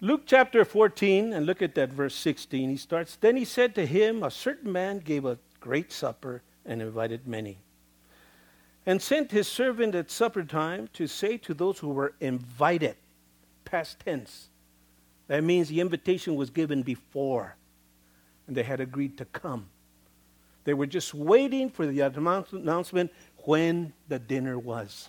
Luke 0.00 0.22
chapter 0.24 0.64
14, 0.64 1.32
and 1.32 1.44
look 1.44 1.62
at 1.62 1.74
that 1.74 1.92
verse 1.92 2.14
16. 2.14 2.70
He 2.70 2.76
starts, 2.76 3.16
Then 3.16 3.36
he 3.36 3.44
said 3.44 3.74
to 3.74 3.86
him, 3.86 4.22
A 4.22 4.30
certain 4.30 4.72
man 4.72 4.98
gave 4.98 5.24
a 5.24 5.38
great 5.60 5.92
supper 5.92 6.42
and 6.64 6.80
invited 6.80 7.26
many, 7.28 7.58
and 8.86 9.02
sent 9.02 9.30
his 9.30 9.46
servant 9.46 9.94
at 9.94 10.10
supper 10.10 10.44
time 10.44 10.88
to 10.94 11.06
say 11.06 11.36
to 11.38 11.54
those 11.54 11.80
who 11.80 11.90
were 11.90 12.14
invited, 12.20 12.96
past 13.72 13.98
tense. 14.00 14.50
That 15.28 15.42
means 15.42 15.68
the 15.68 15.80
invitation 15.80 16.36
was 16.36 16.50
given 16.50 16.82
before, 16.82 17.56
and 18.46 18.54
they 18.54 18.62
had 18.62 18.80
agreed 18.80 19.16
to 19.18 19.24
come. 19.24 19.66
They 20.64 20.74
were 20.74 20.86
just 20.86 21.14
waiting 21.14 21.70
for 21.70 21.86
the 21.86 22.00
announcement 22.00 23.10
when 23.38 23.94
the 24.08 24.18
dinner 24.18 24.58
was. 24.58 25.08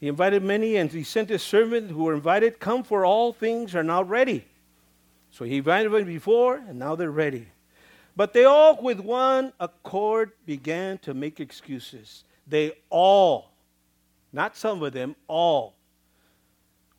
He 0.00 0.08
invited 0.08 0.42
many, 0.42 0.76
and 0.76 0.90
he 0.90 1.04
sent 1.04 1.28
his 1.28 1.42
servant 1.42 1.92
who 1.92 2.02
were 2.04 2.14
invited, 2.14 2.58
Come, 2.58 2.82
for 2.82 3.06
all 3.06 3.32
things 3.32 3.76
are 3.76 3.84
now 3.84 4.02
ready. 4.02 4.44
So 5.30 5.44
he 5.44 5.58
invited 5.58 5.92
them 5.92 6.04
before, 6.06 6.56
and 6.56 6.78
now 6.78 6.96
they're 6.96 7.10
ready. 7.10 7.46
But 8.16 8.32
they 8.32 8.44
all, 8.44 8.82
with 8.82 8.98
one 8.98 9.52
accord, 9.60 10.32
began 10.44 10.98
to 10.98 11.14
make 11.14 11.38
excuses. 11.38 12.24
They 12.48 12.72
all, 12.88 13.52
not 14.32 14.56
some 14.56 14.82
of 14.82 14.92
them, 14.92 15.14
all, 15.28 15.74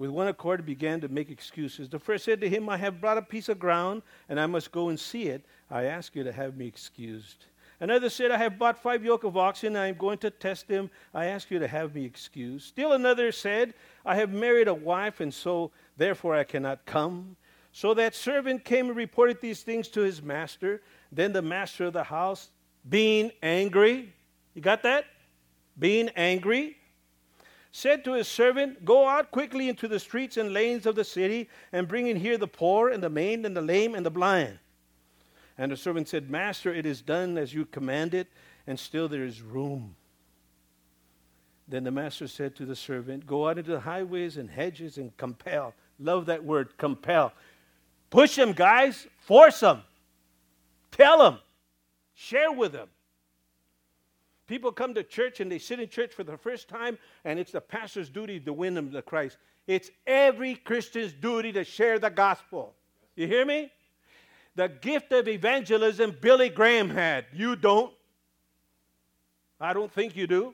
with 0.02 0.10
one 0.10 0.28
accord 0.28 0.66
began 0.66 1.00
to 1.00 1.08
make 1.10 1.30
excuses. 1.30 1.88
The 1.88 2.00
first 2.00 2.26
said 2.26 2.42
to 2.42 2.50
him, 2.50 2.68
I 2.70 2.78
have 2.78 3.00
brought 3.00 3.20
a 3.20 3.22
piece 3.22 3.50
of 3.50 3.60
ground, 3.60 4.02
and 4.30 4.40
I 4.40 4.48
must 4.48 4.72
go 4.72 4.90
and 4.90 5.00
see 5.00 5.26
it. 5.28 5.46
I 5.70 5.84
ask 5.84 6.16
you 6.16 6.24
to 6.24 6.32
have 6.32 6.58
me 6.58 6.66
excused. 6.66 7.46
Another 7.80 8.10
said, 8.10 8.32
I 8.32 8.38
have 8.38 8.58
bought 8.58 8.82
five 8.82 9.06
yoke 9.06 9.24
of 9.24 9.38
oxen, 9.38 9.76
I 9.76 9.86
am 9.86 9.94
going 9.94 10.18
to 10.18 10.32
test 10.32 10.68
them. 10.68 10.90
I 11.14 11.26
ask 11.26 11.52
you 11.52 11.60
to 11.60 11.68
have 11.68 11.94
me 11.94 12.04
excused. 12.04 12.68
Still 12.68 12.94
another 12.94 13.32
said, 13.32 13.76
I 14.04 14.16
have 14.16 14.32
married 14.32 14.68
a 14.68 14.74
wife, 14.74 15.20
and 15.20 15.32
so 15.32 15.70
therefore 15.98 16.34
I 16.34 16.46
cannot 16.46 16.84
come. 16.88 17.36
So 17.72 17.94
that 17.94 18.16
servant 18.16 18.66
came 18.66 18.88
and 18.88 18.98
reported 18.98 19.40
these 19.40 19.62
things 19.62 19.88
to 19.90 20.02
his 20.02 20.20
master. 20.20 20.82
Then 21.12 21.32
the 21.32 21.44
master 21.44 21.86
of 21.86 21.94
the 21.94 22.06
house, 22.06 22.50
being 22.90 23.32
angry, 23.44 24.16
you 24.56 24.64
got 24.64 24.82
that? 24.82 25.06
Being 25.78 26.10
angry, 26.16 26.78
said 27.72 28.04
to 28.04 28.14
his 28.14 28.28
servant, 28.28 28.84
Go 28.86 29.08
out 29.08 29.32
quickly 29.32 29.70
into 29.70 29.88
the 29.88 30.00
streets 30.00 30.38
and 30.38 30.54
lanes 30.54 30.86
of 30.86 30.96
the 30.96 31.04
city, 31.04 31.50
and 31.72 31.88
bring 31.88 32.08
in 32.08 32.18
here 32.18 32.38
the 32.38 32.48
poor, 32.48 32.90
and 32.90 33.02
the 33.02 33.10
maimed, 33.10 33.46
and 33.46 33.56
the 33.56 33.62
lame, 33.62 33.96
and 33.96 34.06
the 34.06 34.12
blind. 34.12 34.60
And 35.58 35.72
the 35.72 35.78
servant 35.78 36.08
said, 36.08 36.30
Master, 36.30 36.74
it 36.74 36.86
is 36.86 37.02
done 37.02 37.38
as 37.38 37.54
you 37.54 37.66
commanded, 37.66 38.28
and 38.68 38.80
still 38.80 39.08
there 39.08 39.26
is 39.26 39.42
room. 39.42 39.96
Then 41.68 41.86
the 41.86 41.92
master 41.92 42.28
said 42.28 42.56
to 42.58 42.66
the 42.66 42.76
servant, 42.76 43.26
Go 43.26 43.48
out 43.48 43.58
into 43.58 43.72
the 43.72 43.80
highways 43.80 44.36
and 44.36 44.50
hedges 44.50 44.98
and 44.98 45.16
compel. 45.16 45.74
Love 46.00 46.26
that 46.26 46.44
word, 46.44 46.78
compel. 46.78 47.32
Push 48.10 48.36
them, 48.36 48.52
guys. 48.52 49.08
Force 49.20 49.62
them. 49.62 49.84
Tell 50.92 51.20
them. 51.20 51.40
Share 52.14 52.52
with 52.52 52.74
them. 52.74 52.90
People 54.52 54.74
come 54.74 54.94
to 54.96 55.02
church 55.02 55.40
and 55.40 55.50
they 55.50 55.60
sit 55.60 55.80
in 55.80 55.88
church 55.88 56.14
for 56.14 56.26
the 56.26 56.36
first 56.36 56.68
time, 56.68 56.98
and 57.24 57.40
it's 57.40 57.54
the 57.54 57.62
pastor's 57.62 58.10
duty 58.10 58.38
to 58.42 58.52
win 58.52 58.74
them 58.74 58.92
to 58.92 59.02
Christ. 59.02 59.38
It's 59.66 59.90
every 60.06 60.56
Christian's 60.56 61.14
duty 61.14 61.54
to 61.54 61.64
share 61.64 62.00
the 62.00 62.10
gospel. 62.10 62.76
You 63.16 63.28
hear 63.28 63.46
me? 63.46 63.72
The 64.56 64.68
gift 64.68 65.14
of 65.14 65.30
evangelism 65.30 66.18
Billy 66.20 66.50
Graham 66.50 66.90
had. 66.90 67.28
You 67.32 67.56
don't. 67.56 67.94
I 69.58 69.72
don't 69.72 69.90
think 69.90 70.18
you 70.18 70.28
do. 70.28 70.54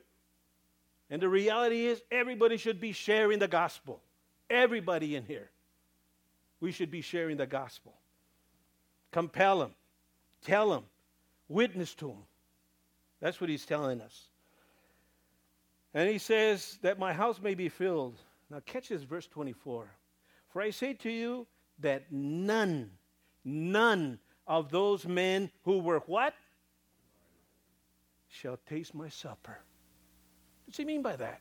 And 1.10 1.20
the 1.20 1.28
reality 1.28 1.86
is, 1.86 2.00
everybody 2.12 2.56
should 2.56 2.80
be 2.80 2.92
sharing 2.92 3.40
the 3.40 3.48
gospel. 3.48 4.00
Everybody 4.48 5.16
in 5.16 5.24
here. 5.24 5.50
We 6.60 6.70
should 6.70 6.92
be 6.92 7.00
sharing 7.00 7.36
the 7.36 7.48
gospel. 7.48 7.94
Compel 9.10 9.58
them, 9.58 9.74
tell 10.44 10.70
them, 10.70 10.84
witness 11.48 11.96
to 11.96 12.06
them. 12.06 12.22
That's 13.20 13.40
what 13.40 13.50
he's 13.50 13.66
telling 13.66 14.00
us. 14.00 14.28
And 15.94 16.08
he 16.08 16.18
says, 16.18 16.78
That 16.82 16.98
my 16.98 17.12
house 17.12 17.40
may 17.40 17.54
be 17.54 17.68
filled. 17.68 18.16
Now, 18.50 18.60
catch 18.64 18.88
this 18.88 19.02
verse 19.02 19.26
24. 19.26 19.90
For 20.50 20.62
I 20.62 20.70
say 20.70 20.94
to 20.94 21.10
you 21.10 21.46
that 21.80 22.10
none, 22.10 22.90
none 23.44 24.18
of 24.46 24.70
those 24.70 25.06
men 25.06 25.50
who 25.64 25.78
were 25.78 26.00
what? 26.06 26.34
Shall 28.28 28.58
taste 28.68 28.94
my 28.94 29.08
supper. 29.08 29.58
What's 30.66 30.78
he 30.78 30.84
mean 30.84 31.02
by 31.02 31.16
that? 31.16 31.40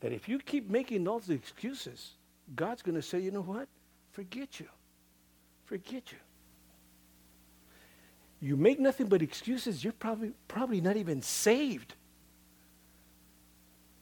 That 0.00 0.12
if 0.12 0.28
you 0.28 0.38
keep 0.38 0.70
making 0.70 1.06
all 1.08 1.18
the 1.18 1.34
excuses, 1.34 2.12
God's 2.54 2.82
going 2.82 2.94
to 2.94 3.02
say, 3.02 3.20
you 3.20 3.30
know 3.30 3.42
what? 3.42 3.68
Forget 4.10 4.60
you. 4.60 4.66
Forget 5.64 6.12
you. 6.12 6.18
You 8.40 8.56
make 8.56 8.78
nothing 8.78 9.08
but 9.08 9.20
excuses, 9.22 9.82
you're 9.82 9.92
probably, 9.92 10.32
probably 10.46 10.80
not 10.80 10.96
even 10.96 11.22
saved. 11.22 11.94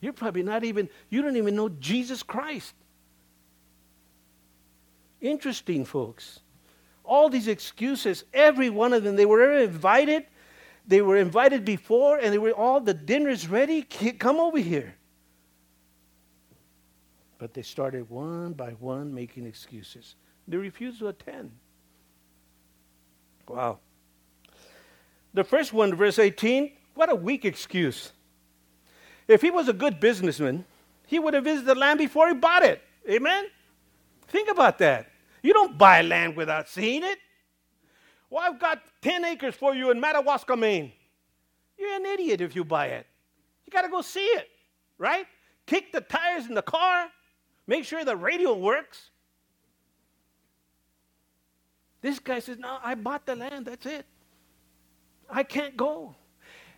You're 0.01 0.13
probably 0.13 0.43
not 0.43 0.63
even, 0.63 0.89
you 1.09 1.23
don't 1.23 1.37
even 1.37 1.57
know 1.57 1.69
Jesus 1.69 2.23
Christ. 2.23 2.75
Interesting, 5.21 5.85
folks. 5.85 6.41
All 7.03 7.29
these 7.29 7.49
excuses, 7.49 8.25
every 8.35 8.69
one 8.69 8.93
of 8.93 9.05
them, 9.05 9.17
they 9.17 9.25
were 9.27 9.59
invited. 9.59 10.27
They 10.87 11.01
were 11.01 11.17
invited 11.17 11.65
before, 11.65 12.19
and 12.19 12.33
they 12.33 12.39
were 12.39 12.53
all, 12.53 12.81
the 12.81 12.95
dinner's 12.95 13.49
ready. 13.49 13.83
Come 13.83 14.37
over 14.37 14.59
here. 14.59 14.95
But 17.39 17.55
they 17.55 17.63
started 17.63 18.09
one 18.11 18.53
by 18.53 18.71
one 18.71 19.15
making 19.15 19.47
excuses. 19.47 20.15
They 20.47 20.57
refused 20.57 20.99
to 21.01 21.09
attend. 21.09 21.51
Wow. 23.49 23.79
The 25.37 25.45
first 25.45 25.75
one, 25.75 25.95
verse 25.95 26.19
18, 26.19 26.73
what 26.95 27.13
a 27.13 27.15
weak 27.15 27.45
excuse. 27.45 28.11
If 29.29 29.43
he 29.43 29.51
was 29.51 29.69
a 29.69 29.75
good 29.75 30.01
businessman, 30.01 30.65
he 31.07 31.19
would 31.19 31.35
have 31.35 31.45
visited 31.45 31.67
the 31.67 31.75
land 31.75 31.99
before 31.99 32.29
he 32.29 32.35
bought 32.35 32.63
it. 32.63 32.83
Amen? 33.07 33.45
Think 34.29 34.49
about 34.51 34.79
that. 34.79 35.11
You 35.43 35.53
don't 35.53 35.77
buy 35.77 36.01
land 36.01 36.37
without 36.37 36.71
seeing 36.71 37.05
it. 37.05 37.19
Well, 38.31 38.51
I've 38.51 38.59
got 38.59 38.81
10 39.03 39.27
acres 39.27 39.55
for 39.55 39.75
you 39.75 39.91
in 39.91 40.01
Madawaska, 40.01 40.57
Maine. 40.57 40.91
You're 41.79 41.97
an 41.97 42.07
idiot 42.07 42.41
if 42.41 42.57
you 42.57 42.65
buy 42.65 42.87
it. 42.87 43.07
You 43.67 43.71
got 43.71 43.83
to 43.83 43.91
go 43.91 44.01
see 44.01 44.25
it, 44.25 44.49
right? 44.97 45.27
Kick 45.67 45.93
the 45.93 46.01
tires 46.01 46.47
in 46.47 46.55
the 46.55 46.63
car, 46.63 47.09
make 47.67 47.85
sure 47.85 48.07
the 48.07 48.17
radio 48.17 48.55
works. 48.55 49.11
This 52.01 52.19
guy 52.21 52.39
says, 52.39 52.59
No, 52.59 52.79
I 52.83 52.95
bought 52.95 53.27
the 53.27 53.37
land, 53.37 53.67
that's 53.67 53.85
it. 53.85 54.07
I 55.31 55.43
can't 55.43 55.77
go. 55.77 56.15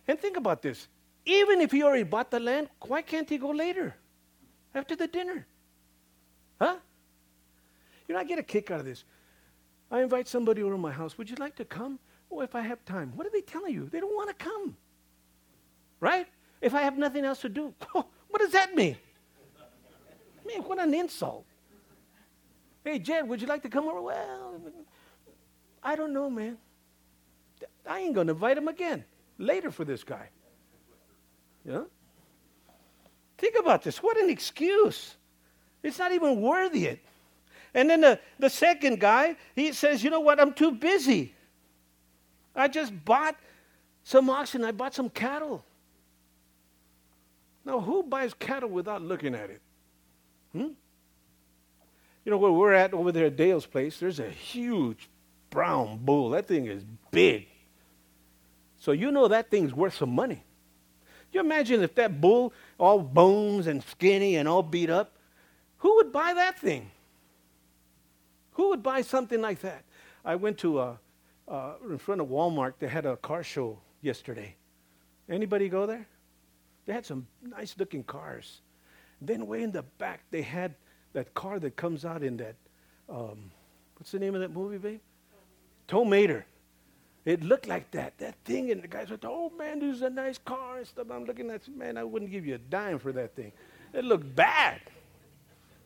And 0.07 0.19
think 0.19 0.37
about 0.37 0.61
this. 0.61 0.87
Even 1.25 1.61
if 1.61 1.71
he 1.71 1.83
already 1.83 2.03
bought 2.03 2.31
the 2.31 2.39
land, 2.39 2.69
why 2.81 3.01
can't 3.01 3.29
he 3.29 3.37
go 3.37 3.49
later? 3.49 3.95
After 4.73 4.95
the 4.95 5.07
dinner? 5.07 5.45
Huh? 6.59 6.77
You 8.07 8.15
know, 8.15 8.21
I 8.21 8.23
get 8.23 8.39
a 8.39 8.43
kick 8.43 8.71
out 8.71 8.79
of 8.79 8.85
this. 8.85 9.03
I 9.91 10.01
invite 10.01 10.27
somebody 10.27 10.63
over 10.63 10.73
to 10.73 10.77
my 10.77 10.91
house. 10.91 11.17
Would 11.17 11.29
you 11.29 11.35
like 11.37 11.55
to 11.57 11.65
come? 11.65 11.99
Oh, 12.31 12.41
if 12.41 12.55
I 12.55 12.61
have 12.61 12.83
time. 12.85 13.11
What 13.15 13.25
are 13.25 13.31
they 13.31 13.41
telling 13.41 13.73
you? 13.73 13.89
They 13.91 13.99
don't 13.99 14.15
want 14.15 14.29
to 14.29 14.35
come. 14.35 14.75
Right? 15.99 16.27
If 16.61 16.73
I 16.73 16.81
have 16.81 16.97
nothing 16.97 17.25
else 17.25 17.41
to 17.41 17.49
do. 17.49 17.73
what 17.91 18.39
does 18.39 18.51
that 18.51 18.75
mean? 18.75 18.97
Man, 20.45 20.61
what 20.61 20.79
an 20.79 20.93
insult. 20.93 21.45
Hey, 22.83 22.99
Jed, 22.99 23.27
would 23.27 23.41
you 23.41 23.47
like 23.47 23.61
to 23.63 23.69
come 23.69 23.87
over? 23.87 24.01
Well, 24.01 24.61
I 25.83 25.95
don't 25.95 26.13
know, 26.13 26.29
man. 26.29 26.57
I 27.87 27.99
ain't 27.99 28.13
going 28.13 28.27
to 28.27 28.33
invite 28.33 28.57
him 28.57 28.67
again 28.67 29.03
later 29.37 29.71
for 29.71 29.85
this 29.85 30.03
guy. 30.03 30.29
Know? 31.65 31.87
Think 33.37 33.55
about 33.59 33.83
this. 33.83 34.01
What 34.01 34.17
an 34.17 34.29
excuse. 34.29 35.15
It's 35.83 35.99
not 35.99 36.11
even 36.11 36.41
worthy 36.41 36.85
it. 36.85 36.99
And 37.73 37.89
then 37.89 38.01
the, 38.01 38.19
the 38.39 38.49
second 38.49 38.99
guy, 38.99 39.35
he 39.55 39.71
says, 39.71 40.03
You 40.03 40.09
know 40.09 40.19
what? 40.19 40.39
I'm 40.39 40.53
too 40.53 40.71
busy. 40.71 41.33
I 42.55 42.67
just 42.67 42.93
bought 43.05 43.35
some 44.03 44.29
oxen, 44.29 44.63
I 44.63 44.71
bought 44.71 44.93
some 44.93 45.09
cattle. 45.09 45.63
Now, 47.63 47.79
who 47.79 48.03
buys 48.03 48.33
cattle 48.33 48.69
without 48.69 49.01
looking 49.01 49.35
at 49.35 49.49
it? 49.49 49.61
Hmm? 50.53 50.69
You 52.25 52.31
know 52.31 52.37
where 52.37 52.51
we're 52.51 52.73
at 52.73 52.93
over 52.93 53.11
there 53.11 53.27
at 53.27 53.35
Dale's 53.35 53.65
place? 53.65 53.99
There's 53.99 54.19
a 54.19 54.29
huge 54.29 55.09
brown 55.49 55.99
bull. 56.01 56.31
That 56.31 56.47
thing 56.47 56.67
is 56.67 56.83
big. 57.11 57.47
So 58.77 58.91
you 58.91 59.11
know 59.11 59.27
that 59.27 59.49
thing's 59.49 59.73
worth 59.73 59.95
some 59.95 60.13
money. 60.15 60.43
You 61.31 61.41
imagine 61.41 61.83
if 61.83 61.95
that 61.95 62.19
bull, 62.19 62.53
all 62.79 62.99
bones 62.99 63.67
and 63.67 63.83
skinny 63.83 64.35
and 64.35 64.47
all 64.47 64.63
beat 64.63 64.89
up, 64.89 65.15
who 65.77 65.95
would 65.97 66.11
buy 66.11 66.33
that 66.33 66.59
thing? 66.59 66.89
Who 68.53 68.69
would 68.69 68.83
buy 68.83 69.01
something 69.01 69.41
like 69.41 69.59
that? 69.61 69.83
I 70.25 70.35
went 70.35 70.57
to 70.59 70.79
a, 70.79 70.99
uh, 71.47 71.51
uh, 71.51 71.73
in 71.89 71.97
front 71.97 72.21
of 72.21 72.27
Walmart. 72.27 72.73
They 72.79 72.87
had 72.87 73.05
a 73.05 73.17
car 73.17 73.43
show 73.43 73.79
yesterday. 74.01 74.55
Anybody 75.29 75.69
go 75.69 75.85
there? 75.85 76.07
They 76.85 76.93
had 76.93 77.05
some 77.05 77.27
nice 77.41 77.75
looking 77.77 78.03
cars. 78.03 78.61
Then 79.21 79.47
way 79.47 79.63
in 79.63 79.71
the 79.71 79.83
back, 79.83 80.21
they 80.31 80.41
had 80.41 80.75
that 81.13 81.33
car 81.33 81.59
that 81.59 81.75
comes 81.75 82.05
out 82.05 82.23
in 82.23 82.37
that. 82.37 82.55
Um, 83.07 83.51
what's 83.97 84.11
the 84.11 84.19
name 84.19 84.35
of 84.35 84.41
that 84.41 84.51
movie, 84.51 84.77
babe? 84.77 84.99
Tow 85.89 86.05
Mater. 86.05 86.45
It 87.25 87.43
looked 87.43 87.67
like 87.67 87.89
that, 87.91 88.17
that 88.19 88.35
thing, 88.45 88.71
and 88.71 88.81
the 88.81 88.87
guy 88.87 89.05
said, 89.05 89.21
"Oh 89.23 89.49
man, 89.57 89.79
this 89.79 89.95
is 89.95 90.01
a 90.03 90.09
nice 90.09 90.37
car 90.37 90.77
and 90.77 90.87
stuff." 90.87 91.07
I'm 91.11 91.25
looking 91.25 91.49
at, 91.49 91.67
man, 91.67 91.97
I 91.97 92.03
wouldn't 92.03 92.31
give 92.31 92.45
you 92.45 92.55
a 92.55 92.59
dime 92.59 92.99
for 92.99 93.11
that 93.11 93.35
thing. 93.35 93.51
It 93.91 94.05
looked 94.05 94.35
bad. 94.35 94.81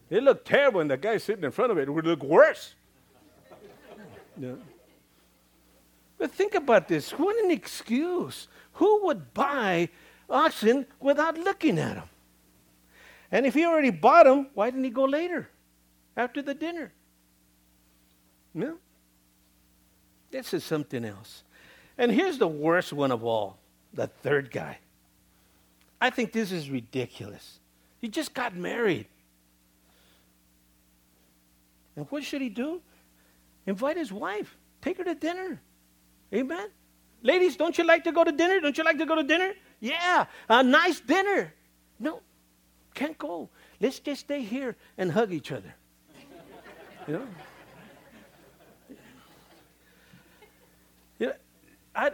It 0.09 0.21
looked 0.21 0.45
terrible, 0.45 0.81
and 0.81 0.91
the 0.91 0.97
guy 0.97 1.17
sitting 1.17 1.45
in 1.45 1.51
front 1.51 1.71
of 1.71 1.77
it 1.77 1.89
would 1.89 2.05
look 2.05 2.21
worse. 2.21 2.75
yeah. 4.37 4.55
But 6.17 6.31
think 6.31 6.53
about 6.53 6.89
this. 6.89 7.11
What 7.11 7.41
an 7.43 7.49
excuse. 7.49 8.49
Who 8.73 9.05
would 9.05 9.33
buy 9.33 9.89
oxen 10.29 10.85
without 10.99 11.37
looking 11.37 11.79
at 11.79 11.95
them? 11.95 12.09
And 13.31 13.45
if 13.45 13.53
he 13.53 13.65
already 13.65 13.89
bought 13.89 14.25
them, 14.25 14.49
why 14.53 14.69
didn't 14.69 14.83
he 14.83 14.89
go 14.89 15.05
later, 15.05 15.49
after 16.15 16.41
the 16.41 16.53
dinner? 16.53 16.91
No. 18.53 18.77
This 20.33 20.51
is 20.51 20.63
something 20.63 21.05
else. 21.05 21.43
And 21.95 22.11
here's 22.11 22.39
the 22.39 22.47
worst 22.47 22.91
one 22.91 23.11
of 23.11 23.23
all 23.23 23.59
the 23.93 24.07
third 24.07 24.49
guy. 24.49 24.79
I 26.01 26.09
think 26.09 26.31
this 26.31 26.51
is 26.51 26.71
ridiculous. 26.71 27.59
He 27.99 28.09
just 28.09 28.33
got 28.33 28.55
married. 28.55 29.05
And 31.95 32.07
what 32.09 32.23
should 32.23 32.41
he 32.41 32.49
do? 32.49 32.81
Invite 33.67 33.95
his 33.95 34.11
wife, 34.11 34.57
take 34.81 34.97
her 34.97 35.03
to 35.03 35.13
dinner. 35.13 35.61
Amen? 36.33 36.67
Ladies, 37.21 37.55
don't 37.55 37.77
you 37.77 37.83
like 37.83 38.03
to 38.05 38.11
go 38.11 38.23
to 38.23 38.31
dinner? 38.31 38.59
Don't 38.59 38.75
you 38.75 38.83
like 38.83 38.97
to 38.97 39.05
go 39.05 39.13
to 39.13 39.23
dinner? 39.23 39.53
Yeah, 39.79 40.25
a 40.49 40.63
nice 40.63 40.99
dinner. 40.99 41.53
No, 41.99 42.21
can't 42.95 43.19
go. 43.19 43.49
Let's 43.79 43.99
just 43.99 44.21
stay 44.21 44.41
here 44.41 44.75
and 44.97 45.11
hug 45.11 45.31
each 45.31 45.51
other. 45.51 45.75
You 47.07 47.13
know? 47.13 47.27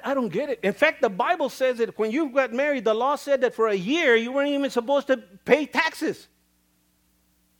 I, 0.03 0.11
I 0.11 0.13
don't 0.13 0.29
get 0.29 0.49
it. 0.49 0.59
In 0.63 0.73
fact, 0.73 1.01
the 1.01 1.09
Bible 1.09 1.49
says 1.49 1.77
that 1.77 1.97
when 1.97 2.11
you 2.11 2.29
got 2.29 2.53
married, 2.53 2.83
the 2.83 2.93
law 2.93 3.15
said 3.15 3.41
that 3.41 3.53
for 3.53 3.67
a 3.67 3.75
year 3.75 4.15
you 4.15 4.31
weren't 4.31 4.49
even 4.49 4.69
supposed 4.69 5.07
to 5.07 5.17
pay 5.17 5.65
taxes. 5.65 6.27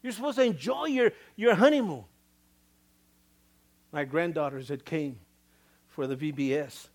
You're 0.02 0.13
supposed 0.13 0.38
to 0.38 0.43
enjoy 0.43 0.86
your, 0.86 1.12
your 1.36 1.56
honeymoon. 1.56 2.06
My 3.91 4.06
granddaughters 4.06 4.67
that 4.69 4.86
came 4.86 5.19
for 5.88 6.08
the 6.08 6.15
VBS, 6.15 6.88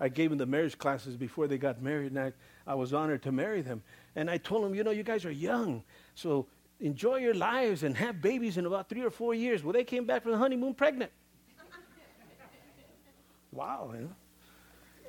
I 0.00 0.08
gave 0.08 0.30
them 0.30 0.38
the 0.38 0.46
marriage 0.46 0.78
classes 0.78 1.16
before 1.16 1.48
they 1.48 1.58
got 1.58 1.82
married, 1.82 2.12
and 2.12 2.20
I, 2.20 2.32
I 2.66 2.74
was 2.74 2.92
honored 2.94 3.22
to 3.24 3.32
marry 3.32 3.60
them. 3.62 3.82
And 4.14 4.30
I 4.30 4.38
told 4.38 4.64
them, 4.64 4.74
you 4.74 4.84
know, 4.84 4.90
you 4.90 5.02
guys 5.02 5.24
are 5.24 5.30
young, 5.30 5.82
so 6.14 6.46
enjoy 6.80 7.16
your 7.16 7.34
lives 7.34 7.82
and 7.82 7.96
have 7.96 8.22
babies 8.22 8.56
in 8.56 8.66
about 8.66 8.88
three 8.88 9.02
or 9.02 9.10
four 9.10 9.34
years. 9.34 9.62
Well, 9.62 9.72
they 9.72 9.84
came 9.84 10.06
back 10.06 10.22
from 10.22 10.32
the 10.32 10.38
honeymoon 10.38 10.74
pregnant. 10.74 11.10
wow, 13.52 13.90
you 13.94 14.02
know. 14.02 14.14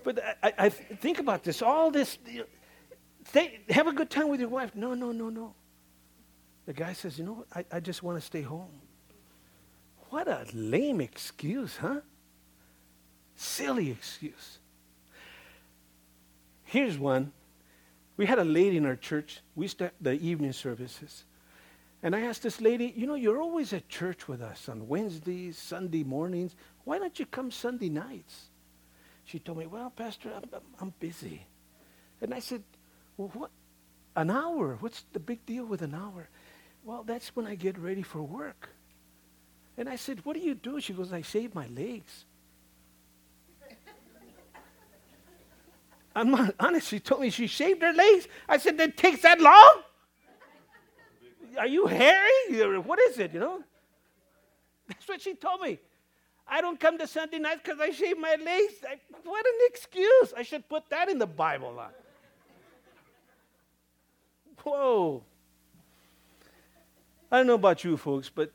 But 0.08 0.24
I, 0.42 0.54
I 0.58 0.70
think 0.70 1.20
about 1.20 1.44
this. 1.44 1.62
All 1.62 1.92
this, 1.92 2.18
have 3.70 3.88
a 3.88 3.92
good 3.92 4.10
time 4.10 4.30
with 4.30 4.40
your 4.40 4.48
wife. 4.48 4.74
No, 4.74 4.94
no, 4.94 5.12
no, 5.12 5.28
no. 5.28 5.54
The 6.66 6.72
guy 6.72 6.94
says, 6.94 7.20
you 7.20 7.26
know 7.26 7.34
what? 7.34 7.48
I, 7.54 7.66
I 7.76 7.80
just 7.82 8.04
want 8.04 8.18
to 8.18 8.26
stay 8.26 8.42
home. 8.42 8.72
What 10.10 10.30
a 10.30 10.46
lame 10.54 11.02
excuse, 11.02 11.76
huh? 11.76 12.00
Silly 13.36 13.92
excuse. 13.92 14.60
Here's 16.64 16.98
one. 16.98 17.34
We 18.16 18.26
had 18.26 18.40
a 18.40 18.46
lady 18.46 18.78
in 18.78 18.86
our 18.86 18.96
church. 18.96 19.42
We 19.58 19.66
used 19.66 19.84
the 20.00 20.14
evening 20.14 20.54
services. 20.54 21.26
And 22.02 22.16
I 22.16 22.22
asked 22.22 22.44
this 22.44 22.62
lady, 22.62 22.94
you 22.96 23.08
know, 23.08 23.16
you're 23.16 23.42
always 23.42 23.74
at 23.74 23.90
church 23.90 24.30
with 24.30 24.42
us 24.42 24.70
on 24.70 24.88
Wednesdays, 24.88 25.58
Sunday 25.58 26.06
mornings. 26.06 26.56
Why 26.86 26.98
don't 26.98 27.20
you 27.20 27.26
come 27.26 27.52
Sunday 27.52 27.90
nights? 27.90 28.47
She 29.28 29.40
told 29.40 29.58
me, 29.58 29.66
well, 29.66 29.90
Pastor, 29.90 30.32
I'm, 30.34 30.62
I'm 30.80 30.94
busy. 31.02 31.46
And 32.22 32.34
I 32.34 32.40
said, 32.40 32.64
well, 33.18 33.30
what? 33.34 33.52
An 34.16 34.32
hour? 34.32 34.78
What's 34.80 35.04
the 35.12 35.20
big 35.20 35.46
deal 35.46 35.66
with 35.66 35.82
an 35.82 35.94
hour? 35.94 36.30
Well, 36.86 37.04
that's 37.04 37.36
when 37.36 37.46
I 37.46 37.56
get 37.56 37.78
ready 37.78 38.04
for 38.04 38.24
work. 38.24 38.70
And 39.78 39.90
I 39.90 39.98
said, 39.98 40.24
what 40.24 40.38
do 40.38 40.40
you 40.40 40.56
do? 40.56 40.80
She 40.80 40.94
goes, 40.94 41.12
I 41.12 41.22
shave 41.22 41.54
my 41.54 41.68
legs. 41.68 42.24
I'm 46.16 46.32
not 46.32 46.56
honest. 46.58 46.88
She 46.88 47.02
told 47.02 47.20
me 47.20 47.30
she 47.30 47.48
shaved 47.48 47.82
her 47.82 47.92
legs. 47.92 48.30
I 48.48 48.58
said, 48.58 48.78
that 48.78 48.96
takes 48.96 49.24
that 49.24 49.42
long? 49.42 49.82
Are 51.60 51.68
you 51.68 51.86
hairy? 51.86 52.80
What 52.80 53.00
is 53.10 53.20
it, 53.20 53.34
you 53.34 53.42
know? 53.42 53.62
That's 54.88 55.06
what 55.06 55.22
she 55.22 55.36
told 55.36 55.60
me. 55.62 55.80
I 56.50 56.62
don't 56.62 56.80
come 56.80 56.98
to 56.98 57.08
Sunday 57.08 57.40
nights 57.40 57.62
because 57.64 57.80
I 57.80 57.92
shave 57.92 58.18
my 58.18 58.36
legs. 58.36 58.74
I, 58.88 58.98
what 59.24 59.46
an 59.46 59.54
excuse. 59.68 60.34
I 60.36 60.44
should 60.44 60.68
put 60.70 60.90
that 60.90 61.10
in 61.10 61.18
the 61.18 61.28
Bible. 61.28 61.82
Whoa. 64.64 65.24
I 67.32 67.38
don't 67.38 67.48
know 67.48 67.56
about 67.56 67.84
you 67.84 67.98
folks, 67.98 68.30
but 68.30 68.52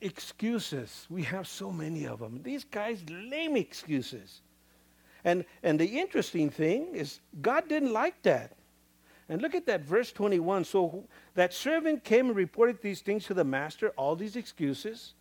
excuses, 0.00 1.06
we 1.08 1.22
have 1.22 1.48
so 1.48 1.72
many 1.72 2.06
of 2.06 2.20
them. 2.20 2.40
These 2.42 2.64
guys, 2.64 3.02
lame 3.08 3.56
excuses. 3.56 4.42
And, 5.24 5.44
and 5.62 5.80
the 5.80 5.86
interesting 5.86 6.50
thing 6.50 6.94
is, 6.94 7.20
God 7.40 7.68
didn't 7.68 7.92
like 7.92 8.22
that. 8.22 8.52
And 9.28 9.40
look 9.40 9.54
at 9.54 9.66
that, 9.66 9.80
verse 9.80 10.12
21. 10.12 10.64
So 10.64 11.04
that 11.34 11.54
servant 11.54 12.04
came 12.04 12.26
and 12.26 12.36
reported 12.36 12.82
these 12.82 13.00
things 13.00 13.24
to 13.26 13.34
the 13.34 13.44
master, 13.44 13.88
all 13.96 14.14
these 14.14 14.36
excuses. 14.36 15.14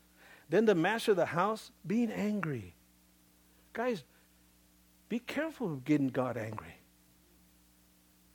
Then 0.53 0.65
the 0.65 0.75
master 0.75 1.09
of 1.09 1.17
the 1.17 1.25
house, 1.25 1.71
being 1.87 2.11
angry. 2.11 2.75
Guys, 3.73 4.03
be 5.09 5.17
careful 5.17 5.73
of 5.73 5.83
getting 5.83 6.09
God 6.09 6.37
angry. 6.37 6.75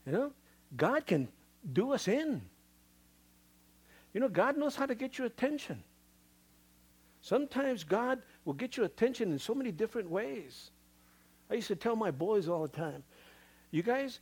You 0.04 0.10
know, 0.10 0.32
God 0.76 1.06
can 1.06 1.28
do 1.72 1.92
us 1.92 2.08
in. 2.08 2.42
You 4.12 4.18
know, 4.18 4.28
God 4.28 4.56
knows 4.56 4.74
how 4.74 4.84
to 4.84 4.96
get 4.96 5.16
your 5.16 5.28
attention. 5.28 5.84
Sometimes 7.20 7.84
God 7.84 8.20
will 8.44 8.54
get 8.54 8.76
your 8.76 8.86
attention 8.86 9.30
in 9.30 9.38
so 9.38 9.54
many 9.54 9.70
different 9.70 10.10
ways. 10.10 10.72
I 11.48 11.54
used 11.54 11.68
to 11.68 11.76
tell 11.76 11.94
my 11.94 12.10
boys 12.10 12.48
all 12.48 12.62
the 12.62 12.76
time, 12.76 13.04
you 13.70 13.84
guys, 13.84 14.18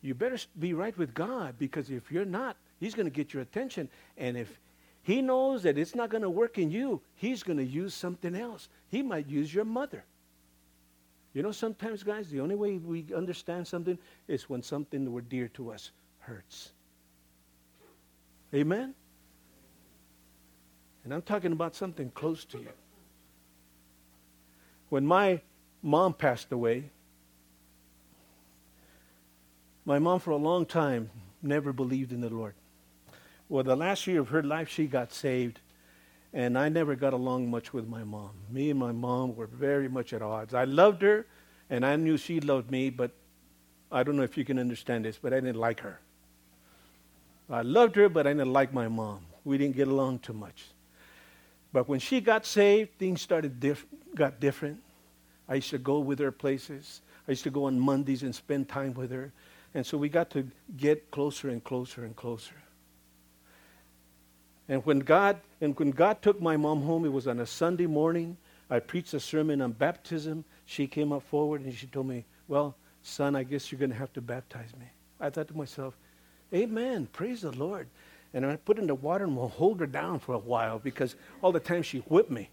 you 0.00 0.14
better 0.14 0.38
be 0.58 0.72
right 0.72 0.96
with 0.96 1.12
God 1.12 1.56
because 1.58 1.90
if 1.90 2.10
you're 2.10 2.24
not, 2.24 2.56
He's 2.80 2.94
going 2.94 3.04
to 3.04 3.14
get 3.14 3.34
your 3.34 3.42
attention. 3.42 3.90
And 4.16 4.34
if 4.34 4.58
He 5.04 5.20
knows 5.20 5.62
that 5.62 5.78
it's 5.78 5.94
not 5.94 6.08
going 6.08 6.22
to 6.22 6.30
work 6.30 6.58
in 6.58 6.70
you, 6.70 7.00
He's 7.14 7.42
going 7.42 7.58
to 7.58 7.64
use 7.64 7.94
something 7.94 8.34
else. 8.34 8.68
He 8.88 9.02
might 9.02 9.28
use 9.28 9.54
your 9.54 9.64
mother. 9.64 10.04
You 11.34 11.42
know, 11.42 11.52
sometimes, 11.52 12.02
guys, 12.02 12.30
the 12.30 12.40
only 12.40 12.54
way 12.54 12.78
we 12.78 13.06
understand 13.14 13.66
something 13.66 13.98
is 14.28 14.48
when 14.48 14.62
something 14.62 15.04
that 15.04 15.10
were 15.10 15.20
dear 15.20 15.48
to 15.48 15.72
us 15.72 15.90
hurts. 16.20 16.72
Amen? 18.54 18.94
And 21.04 21.12
I'm 21.12 21.22
talking 21.22 21.52
about 21.52 21.74
something 21.74 22.10
close 22.10 22.44
to 22.46 22.58
you. 22.58 22.68
When 24.88 25.04
my 25.04 25.42
mom 25.82 26.14
passed 26.14 26.50
away, 26.50 26.90
my 29.84 29.98
mom, 29.98 30.20
for 30.20 30.30
a 30.30 30.36
long 30.36 30.64
time, 30.64 31.10
never 31.42 31.72
believed 31.72 32.12
in 32.12 32.22
the 32.22 32.30
Lord. 32.30 32.54
Well, 33.48 33.64
the 33.64 33.76
last 33.76 34.06
year 34.06 34.20
of 34.20 34.28
her 34.28 34.42
life, 34.42 34.68
she 34.68 34.86
got 34.86 35.12
saved, 35.12 35.60
and 36.32 36.58
I 36.58 36.68
never 36.68 36.96
got 36.96 37.12
along 37.12 37.50
much 37.50 37.72
with 37.72 37.86
my 37.86 38.02
mom. 38.02 38.30
Me 38.50 38.70
and 38.70 38.78
my 38.78 38.92
mom 38.92 39.36
were 39.36 39.46
very 39.46 39.88
much 39.88 40.12
at 40.12 40.22
odds. 40.22 40.54
I 40.54 40.64
loved 40.64 41.02
her, 41.02 41.26
and 41.70 41.84
I 41.84 41.96
knew 41.96 42.16
she 42.16 42.40
loved 42.40 42.70
me, 42.70 42.90
but 42.90 43.10
I 43.92 44.02
don't 44.02 44.16
know 44.16 44.22
if 44.22 44.36
you 44.36 44.44
can 44.44 44.58
understand 44.58 45.04
this, 45.04 45.18
but 45.18 45.32
I 45.32 45.40
didn't 45.40 45.56
like 45.56 45.80
her. 45.80 46.00
I 47.50 47.62
loved 47.62 47.96
her, 47.96 48.08
but 48.08 48.26
I 48.26 48.32
didn't 48.32 48.52
like 48.52 48.72
my 48.72 48.88
mom. 48.88 49.26
We 49.44 49.58
didn't 49.58 49.76
get 49.76 49.88
along 49.88 50.20
too 50.20 50.32
much. 50.32 50.64
But 51.72 51.88
when 51.88 52.00
she 52.00 52.20
got 52.20 52.46
saved, 52.46 52.98
things 52.98 53.20
started 53.20 53.60
diff- 53.60 53.86
got 54.14 54.40
different. 54.40 54.80
I 55.48 55.56
used 55.56 55.70
to 55.70 55.78
go 55.78 55.98
with 55.98 56.18
her 56.20 56.32
places. 56.32 57.02
I 57.28 57.32
used 57.32 57.44
to 57.44 57.50
go 57.50 57.64
on 57.64 57.78
Mondays 57.78 58.22
and 58.22 58.34
spend 58.34 58.68
time 58.68 58.94
with 58.94 59.10
her. 59.10 59.32
And 59.74 59.84
so 59.84 59.98
we 59.98 60.08
got 60.08 60.30
to 60.30 60.48
get 60.76 61.10
closer 61.10 61.50
and 61.50 61.62
closer 61.62 62.04
and 62.04 62.16
closer. 62.16 62.54
And 64.68 64.84
when 64.86 65.00
God 65.00 65.40
and 65.60 65.78
when 65.78 65.90
God 65.90 66.22
took 66.22 66.40
my 66.40 66.56
mom 66.56 66.82
home, 66.82 67.04
it 67.04 67.12
was 67.12 67.26
on 67.26 67.40
a 67.40 67.46
Sunday 67.46 67.86
morning. 67.86 68.36
I 68.70 68.80
preached 68.80 69.12
a 69.14 69.20
sermon 69.20 69.60
on 69.60 69.72
baptism. 69.72 70.44
She 70.64 70.86
came 70.86 71.12
up 71.12 71.22
forward 71.22 71.62
and 71.62 71.74
she 71.74 71.86
told 71.86 72.06
me, 72.06 72.24
"Well, 72.48 72.74
son, 73.02 73.36
I 73.36 73.42
guess 73.42 73.70
you're 73.70 73.78
going 73.78 73.90
to 73.90 73.96
have 73.96 74.12
to 74.14 74.20
baptize 74.20 74.74
me." 74.78 74.86
I 75.20 75.30
thought 75.30 75.48
to 75.48 75.56
myself, 75.56 75.96
"Amen. 76.52 77.06
Praise 77.12 77.42
the 77.42 77.52
Lord." 77.52 77.88
And 78.32 78.44
I 78.44 78.56
put 78.56 78.78
in 78.78 78.86
the 78.86 78.94
water 78.94 79.24
and 79.24 79.36
we'll 79.36 79.48
hold 79.48 79.80
her 79.80 79.86
down 79.86 80.18
for 80.18 80.34
a 80.34 80.38
while 80.38 80.78
because 80.78 81.14
all 81.40 81.52
the 81.52 81.60
time 81.60 81.82
she 81.82 81.98
whipped 81.98 82.30
me. 82.30 82.50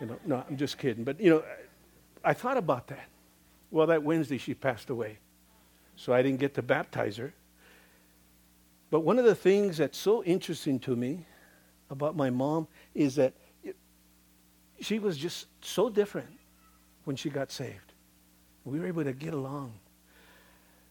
You 0.00 0.06
know, 0.06 0.18
no, 0.24 0.44
I'm 0.48 0.56
just 0.56 0.78
kidding. 0.78 1.04
But 1.04 1.20
you 1.20 1.30
know, 1.30 1.44
I 2.22 2.32
thought 2.32 2.56
about 2.56 2.86
that. 2.88 3.08
Well, 3.70 3.88
that 3.88 4.02
Wednesday 4.02 4.38
she 4.38 4.54
passed 4.54 4.90
away 4.90 5.18
so 5.96 6.12
I 6.12 6.22
didn't 6.22 6.40
get 6.40 6.54
to 6.54 6.62
baptize 6.62 7.16
her. 7.16 7.32
But 8.90 9.00
one 9.00 9.18
of 9.18 9.24
the 9.24 9.34
things 9.34 9.78
that's 9.78 9.98
so 9.98 10.22
interesting 10.24 10.78
to 10.80 10.94
me 10.94 11.26
about 11.90 12.16
my 12.16 12.30
mom 12.30 12.68
is 12.94 13.16
that 13.16 13.34
she 14.80 14.98
was 14.98 15.16
just 15.16 15.46
so 15.62 15.88
different 15.88 16.28
when 17.04 17.16
she 17.16 17.30
got 17.30 17.50
saved. 17.50 17.92
We 18.64 18.80
were 18.80 18.86
able 18.86 19.04
to 19.04 19.12
get 19.12 19.34
along. 19.34 19.74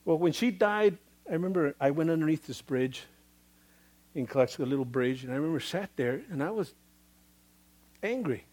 Well, 0.06 0.18
when 0.18 0.32
she 0.32 0.52
died, 0.52 0.98
I 1.30 1.34
remember 1.34 1.76
I 1.80 1.92
went 1.92 2.10
underneath 2.10 2.46
this 2.46 2.62
bridge 2.62 3.04
in 4.16 4.28
Calexico, 4.28 4.64
a 4.64 4.66
little 4.66 4.86
bridge, 4.86 5.24
and 5.24 5.32
I 5.32 5.36
remember 5.36 5.60
sat 5.60 5.90
there 5.96 6.22
and 6.30 6.44
I 6.44 6.52
was 6.52 6.74
angry. 8.04 8.46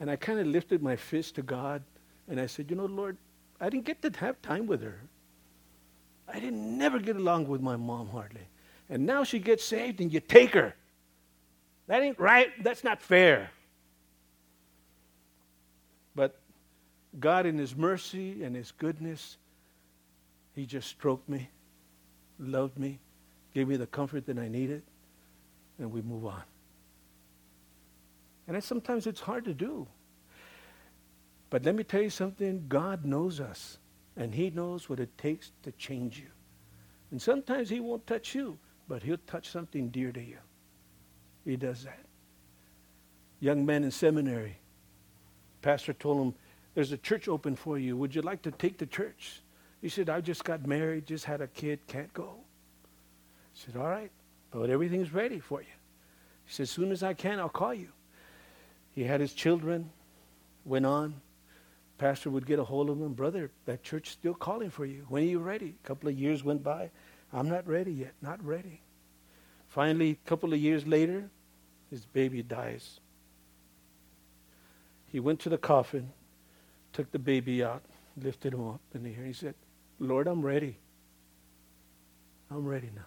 And 0.00 0.10
I 0.10 0.16
kind 0.16 0.38
of 0.38 0.46
lifted 0.46 0.82
my 0.82 0.96
fist 0.96 1.36
to 1.36 1.42
God 1.42 1.82
and 2.28 2.40
I 2.40 2.46
said, 2.46 2.70
You 2.70 2.76
know, 2.76 2.86
Lord, 2.86 3.16
I 3.60 3.68
didn't 3.68 3.84
get 3.84 4.02
to 4.02 4.10
have 4.20 4.40
time 4.42 4.66
with 4.66 4.82
her. 4.82 5.00
I 6.28 6.40
didn't 6.40 6.78
never 6.78 6.98
get 6.98 7.16
along 7.16 7.48
with 7.48 7.60
my 7.60 7.76
mom 7.76 8.08
hardly. 8.08 8.40
And 8.88 9.06
now 9.06 9.24
she 9.24 9.38
gets 9.38 9.64
saved 9.64 10.00
and 10.00 10.12
you 10.12 10.20
take 10.20 10.54
her. 10.54 10.74
That 11.86 12.02
ain't 12.02 12.18
right. 12.18 12.50
That's 12.62 12.84
not 12.84 13.02
fair. 13.02 13.50
But 16.14 16.38
God, 17.18 17.46
in 17.46 17.58
His 17.58 17.76
mercy 17.76 18.42
and 18.42 18.56
His 18.56 18.72
goodness, 18.72 19.36
He 20.54 20.66
just 20.66 20.88
stroked 20.88 21.28
me, 21.28 21.48
loved 22.38 22.78
me, 22.78 22.98
gave 23.52 23.68
me 23.68 23.76
the 23.76 23.86
comfort 23.86 24.26
that 24.26 24.38
I 24.38 24.48
needed, 24.48 24.82
and 25.78 25.92
we 25.92 26.02
move 26.02 26.26
on. 26.26 26.42
And 28.46 28.62
sometimes 28.62 29.06
it's 29.06 29.20
hard 29.20 29.44
to 29.46 29.54
do. 29.54 29.86
But 31.50 31.64
let 31.64 31.74
me 31.74 31.84
tell 31.84 32.02
you 32.02 32.10
something 32.10 32.64
God 32.68 33.04
knows 33.04 33.40
us. 33.40 33.78
And 34.16 34.34
He 34.34 34.50
knows 34.50 34.88
what 34.88 35.00
it 35.00 35.16
takes 35.18 35.52
to 35.62 35.72
change 35.72 36.18
you. 36.18 36.28
And 37.10 37.20
sometimes 37.20 37.70
He 37.70 37.80
won't 37.80 38.06
touch 38.06 38.34
you, 38.34 38.58
but 38.88 39.02
He'll 39.02 39.18
touch 39.26 39.50
something 39.50 39.88
dear 39.88 40.12
to 40.12 40.22
you. 40.22 40.38
He 41.44 41.56
does 41.56 41.84
that. 41.84 42.04
Young 43.40 43.66
man 43.66 43.84
in 43.84 43.90
seminary, 43.90 44.56
pastor 45.60 45.92
told 45.92 46.26
him, 46.26 46.34
There's 46.74 46.92
a 46.92 46.96
church 46.96 47.28
open 47.28 47.56
for 47.56 47.78
you. 47.78 47.96
Would 47.96 48.14
you 48.14 48.22
like 48.22 48.42
to 48.42 48.50
take 48.50 48.78
the 48.78 48.86
church? 48.86 49.42
He 49.82 49.88
said, 49.90 50.08
I 50.08 50.22
just 50.22 50.44
got 50.44 50.66
married, 50.66 51.06
just 51.06 51.26
had 51.26 51.42
a 51.42 51.46
kid, 51.48 51.86
can't 51.86 52.12
go. 52.14 52.36
Said, 53.52 53.76
All 53.76 53.88
right, 53.88 54.10
but 54.50 54.70
everything's 54.70 55.12
ready 55.12 55.40
for 55.40 55.60
you. 55.60 55.66
He 56.46 56.52
said, 56.54 56.62
As 56.62 56.70
soon 56.70 56.90
as 56.90 57.02
I 57.02 57.12
can, 57.12 57.38
I'll 57.38 57.48
call 57.50 57.74
you. 57.74 57.88
He 58.94 59.04
had 59.04 59.20
his 59.20 59.34
children, 59.34 59.90
went 60.64 60.86
on. 60.86 61.20
Pastor 61.98 62.30
would 62.30 62.46
get 62.46 62.58
a 62.58 62.64
hold 62.64 62.90
of 62.90 63.00
him, 63.00 63.12
brother, 63.12 63.50
that 63.66 63.82
church 63.82 64.10
still 64.10 64.34
calling 64.34 64.70
for 64.70 64.84
you. 64.84 65.06
When 65.08 65.22
are 65.22 65.26
you 65.26 65.38
ready? 65.38 65.76
A 65.82 65.86
couple 65.86 66.08
of 66.08 66.18
years 66.18 66.42
went 66.42 66.62
by. 66.62 66.90
I'm 67.32 67.48
not 67.48 67.66
ready 67.66 67.92
yet, 67.92 68.14
not 68.20 68.44
ready. 68.44 68.80
Finally, 69.68 70.10
a 70.24 70.28
couple 70.28 70.52
of 70.52 70.58
years 70.58 70.86
later, 70.86 71.30
his 71.90 72.04
baby 72.06 72.42
dies. 72.42 73.00
He 75.06 75.20
went 75.20 75.40
to 75.40 75.48
the 75.48 75.58
coffin, 75.58 76.12
took 76.92 77.10
the 77.12 77.18
baby 77.18 77.62
out, 77.62 77.82
lifted 78.16 78.54
him 78.54 78.66
up 78.68 78.80
in 78.94 79.04
the 79.04 79.14
air. 79.16 79.24
He 79.24 79.32
said, 79.32 79.54
Lord, 79.98 80.26
I'm 80.26 80.42
ready. 80.42 80.76
I'm 82.50 82.64
ready 82.64 82.90
now. 82.94 83.06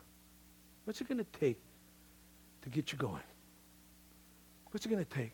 What's 0.86 1.02
it 1.02 1.08
going 1.10 1.18
to 1.18 1.40
take 1.40 1.60
to 2.62 2.70
get 2.70 2.92
you 2.92 2.98
going? 2.98 3.22
What's 4.72 4.86
it 4.86 4.90
going 4.90 5.04
to 5.04 5.10
take? 5.10 5.34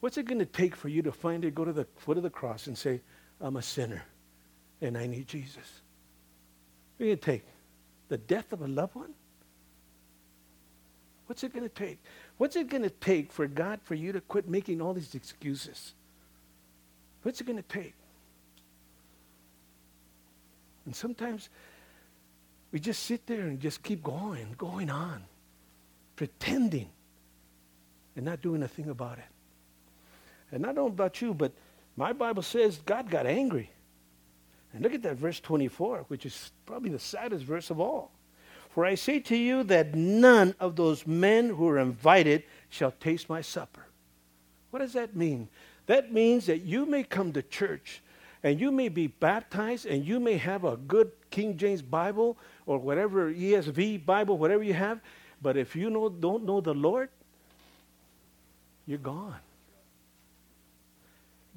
What's 0.00 0.16
it 0.16 0.26
going 0.26 0.38
to 0.38 0.46
take 0.46 0.76
for 0.76 0.88
you 0.88 1.02
to 1.02 1.12
finally 1.12 1.50
go 1.50 1.64
to 1.64 1.72
the 1.72 1.86
foot 1.96 2.16
of 2.16 2.22
the 2.22 2.30
cross 2.30 2.66
and 2.66 2.78
say, 2.78 3.00
I'm 3.40 3.56
a 3.56 3.62
sinner 3.62 4.04
and 4.80 4.96
I 4.96 5.06
need 5.06 5.26
Jesus? 5.26 5.56
What's 6.96 7.00
it 7.00 7.04
going 7.04 7.18
to 7.18 7.24
take? 7.24 7.44
The 8.08 8.18
death 8.18 8.52
of 8.52 8.62
a 8.62 8.68
loved 8.68 8.94
one? 8.94 9.14
What's 11.26 11.44
it 11.44 11.52
going 11.52 11.68
to 11.68 11.74
take? 11.74 11.98
What's 12.38 12.56
it 12.56 12.70
going 12.70 12.84
to 12.84 12.90
take 12.90 13.32
for 13.32 13.46
God 13.46 13.80
for 13.82 13.94
you 13.94 14.12
to 14.12 14.20
quit 14.20 14.48
making 14.48 14.80
all 14.80 14.94
these 14.94 15.14
excuses? 15.14 15.92
What's 17.22 17.40
it 17.40 17.46
going 17.46 17.62
to 17.62 17.68
take? 17.68 17.94
And 20.86 20.96
sometimes 20.96 21.50
we 22.72 22.80
just 22.80 23.02
sit 23.02 23.26
there 23.26 23.42
and 23.42 23.60
just 23.60 23.82
keep 23.82 24.02
going, 24.02 24.54
going 24.56 24.88
on, 24.88 25.24
pretending 26.16 26.88
and 28.16 28.24
not 28.24 28.40
doing 28.40 28.62
a 28.62 28.68
thing 28.68 28.88
about 28.88 29.18
it. 29.18 29.24
And 30.50 30.64
I 30.64 30.68
don't 30.68 30.76
know 30.76 30.86
about 30.86 31.20
you, 31.20 31.34
but 31.34 31.52
my 31.96 32.12
Bible 32.12 32.42
says 32.42 32.80
God 32.84 33.10
got 33.10 33.26
angry. 33.26 33.70
And 34.72 34.82
look 34.82 34.94
at 34.94 35.02
that 35.02 35.16
verse 35.16 35.40
24, 35.40 36.04
which 36.08 36.26
is 36.26 36.52
probably 36.66 36.90
the 36.90 36.98
saddest 36.98 37.44
verse 37.44 37.70
of 37.70 37.80
all. 37.80 38.12
For 38.70 38.84
I 38.84 38.94
say 38.94 39.18
to 39.20 39.36
you 39.36 39.64
that 39.64 39.94
none 39.94 40.54
of 40.60 40.76
those 40.76 41.06
men 41.06 41.48
who 41.48 41.68
are 41.68 41.78
invited 41.78 42.44
shall 42.68 42.92
taste 42.92 43.28
my 43.28 43.40
supper. 43.40 43.86
What 44.70 44.80
does 44.80 44.92
that 44.92 45.16
mean? 45.16 45.48
That 45.86 46.12
means 46.12 46.46
that 46.46 46.62
you 46.62 46.84
may 46.84 47.02
come 47.02 47.32
to 47.32 47.42
church 47.42 48.02
and 48.42 48.60
you 48.60 48.70
may 48.70 48.88
be 48.88 49.06
baptized 49.06 49.86
and 49.86 50.04
you 50.04 50.20
may 50.20 50.36
have 50.36 50.64
a 50.64 50.76
good 50.76 51.10
King 51.30 51.56
James 51.56 51.82
Bible 51.82 52.36
or 52.66 52.78
whatever 52.78 53.32
ESV 53.32 54.04
Bible, 54.04 54.38
whatever 54.38 54.62
you 54.62 54.74
have, 54.74 55.00
but 55.40 55.56
if 55.56 55.74
you 55.74 55.90
know, 55.90 56.08
don't 56.08 56.44
know 56.44 56.60
the 56.60 56.74
Lord, 56.74 57.08
you're 58.86 58.98
gone. 58.98 59.36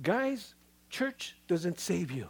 Guys, 0.02 0.56
church 0.90 1.36
doesn't 1.48 1.80
save 1.80 2.12
you. 2.12 2.30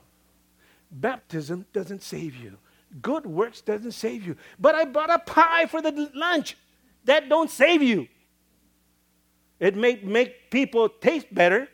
Baptism 0.91 1.65
doesn't 1.73 2.01
save 2.03 2.35
you. 2.35 2.57
Good 3.01 3.25
works 3.25 3.61
doesn't 3.61 3.93
save 3.93 4.25
you. 4.25 4.35
But 4.59 4.75
I 4.75 4.85
bought 4.85 5.09
a 5.09 5.19
pie 5.19 5.65
for 5.67 5.81
the 5.81 6.11
lunch. 6.13 6.57
That 7.05 7.29
don't 7.29 7.49
save 7.49 7.81
you. 7.81 8.07
It 9.59 9.75
may 9.75 9.99
make 10.03 10.49
people 10.49 10.89
taste 10.89 11.33
better, 11.33 11.67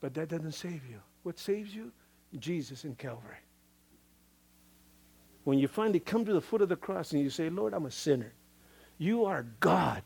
but 0.00 0.14
that 0.14 0.28
doesn't 0.28 0.52
save 0.52 0.82
you. 0.88 1.00
What 1.24 1.38
saves 1.38 1.74
you? 1.74 1.92
Jesus 2.38 2.84
in 2.84 2.94
Calvary. 2.94 3.36
When 5.44 5.58
you 5.58 5.68
finally 5.68 6.00
come 6.00 6.24
to 6.24 6.32
the 6.32 6.40
foot 6.40 6.62
of 6.62 6.68
the 6.68 6.76
cross 6.76 7.12
and 7.12 7.20
you 7.20 7.28
say, 7.28 7.50
Lord, 7.50 7.74
I'm 7.74 7.86
a 7.86 7.90
sinner. 7.90 8.32
You 8.98 9.24
are 9.24 9.44
God, 9.58 10.02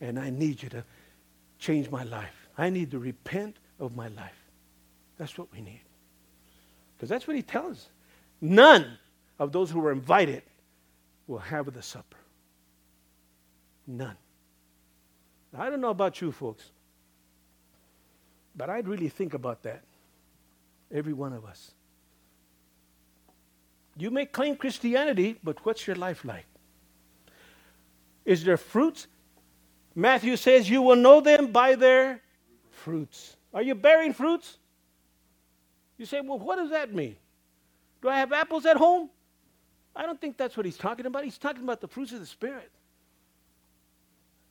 and 0.00 0.18
I 0.18 0.30
need 0.30 0.62
you 0.62 0.68
to 0.70 0.84
change 1.58 1.88
my 1.90 2.02
life. 2.02 2.41
I 2.56 2.70
need 2.70 2.90
to 2.90 2.98
repent 2.98 3.56
of 3.80 3.96
my 3.96 4.08
life. 4.08 4.38
That's 5.18 5.36
what 5.38 5.52
we 5.52 5.60
need. 5.60 5.80
Because 6.96 7.08
that's 7.08 7.26
what 7.26 7.36
he 7.36 7.42
tells. 7.42 7.88
None 8.40 8.98
of 9.38 9.52
those 9.52 9.70
who 9.70 9.80
were 9.80 9.92
invited 9.92 10.42
will 11.26 11.38
have 11.38 11.72
the 11.72 11.82
supper. 11.82 12.16
None. 13.86 14.16
I 15.56 15.68
don't 15.68 15.80
know 15.80 15.90
about 15.90 16.20
you 16.20 16.32
folks, 16.32 16.70
but 18.56 18.70
I'd 18.70 18.88
really 18.88 19.08
think 19.08 19.34
about 19.34 19.62
that. 19.64 19.82
Every 20.90 21.12
one 21.12 21.32
of 21.32 21.44
us. 21.44 21.72
You 23.96 24.10
may 24.10 24.26
claim 24.26 24.56
Christianity, 24.56 25.38
but 25.42 25.64
what's 25.64 25.86
your 25.86 25.96
life 25.96 26.24
like? 26.24 26.46
Is 28.24 28.44
there 28.44 28.56
fruits? 28.56 29.06
Matthew 29.94 30.36
says 30.36 30.70
you 30.70 30.80
will 30.80 30.96
know 30.96 31.20
them 31.20 31.48
by 31.52 31.74
their 31.74 32.20
fruits. 32.82 33.36
Are 33.54 33.62
you 33.62 33.74
bearing 33.74 34.12
fruits? 34.12 34.58
You 35.98 36.06
say, 36.06 36.20
well, 36.20 36.38
what 36.38 36.56
does 36.56 36.70
that 36.70 36.92
mean? 36.92 37.16
Do 38.00 38.08
I 38.08 38.18
have 38.18 38.32
apples 38.32 38.66
at 38.66 38.76
home? 38.76 39.08
I 39.94 40.04
don't 40.04 40.20
think 40.20 40.36
that's 40.36 40.56
what 40.56 40.66
he's 40.66 40.76
talking 40.76 41.06
about. 41.06 41.24
He's 41.24 41.38
talking 41.38 41.62
about 41.62 41.80
the 41.80 41.88
fruits 41.88 42.12
of 42.12 42.20
the 42.20 42.26
Spirit. 42.26 42.70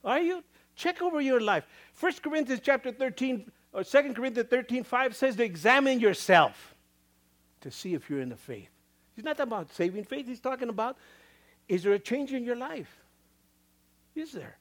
Are 0.04 0.20
you? 0.20 0.44
Check 0.76 1.02
over 1.02 1.20
your 1.20 1.42
life. 1.42 1.66
1 2.00 2.14
Corinthians 2.24 2.62
chapter 2.64 2.92
13, 2.92 3.52
or 3.74 3.84
2 3.84 4.14
Corinthians 4.14 4.50
13, 4.50 4.84
5 4.84 5.16
says 5.16 5.36
to 5.36 5.44
examine 5.44 6.00
yourself 6.00 6.76
to 7.62 7.70
see 7.70 7.94
if 7.94 8.10
you're 8.10 8.22
in 8.22 8.30
the 8.30 8.38
faith. 8.38 8.70
He's 9.16 9.26
not 9.26 9.38
talking 9.38 9.52
about 9.52 9.74
saving 9.74 10.06
faith. 10.06 10.28
He's 10.28 10.40
talking 10.40 10.70
about 10.70 10.98
is 11.68 11.84
there 11.84 11.94
a 11.94 12.00
change 12.00 12.34
in 12.34 12.44
your 12.44 12.56
life? 12.56 12.98
Is 14.16 14.32
there? 14.32 14.58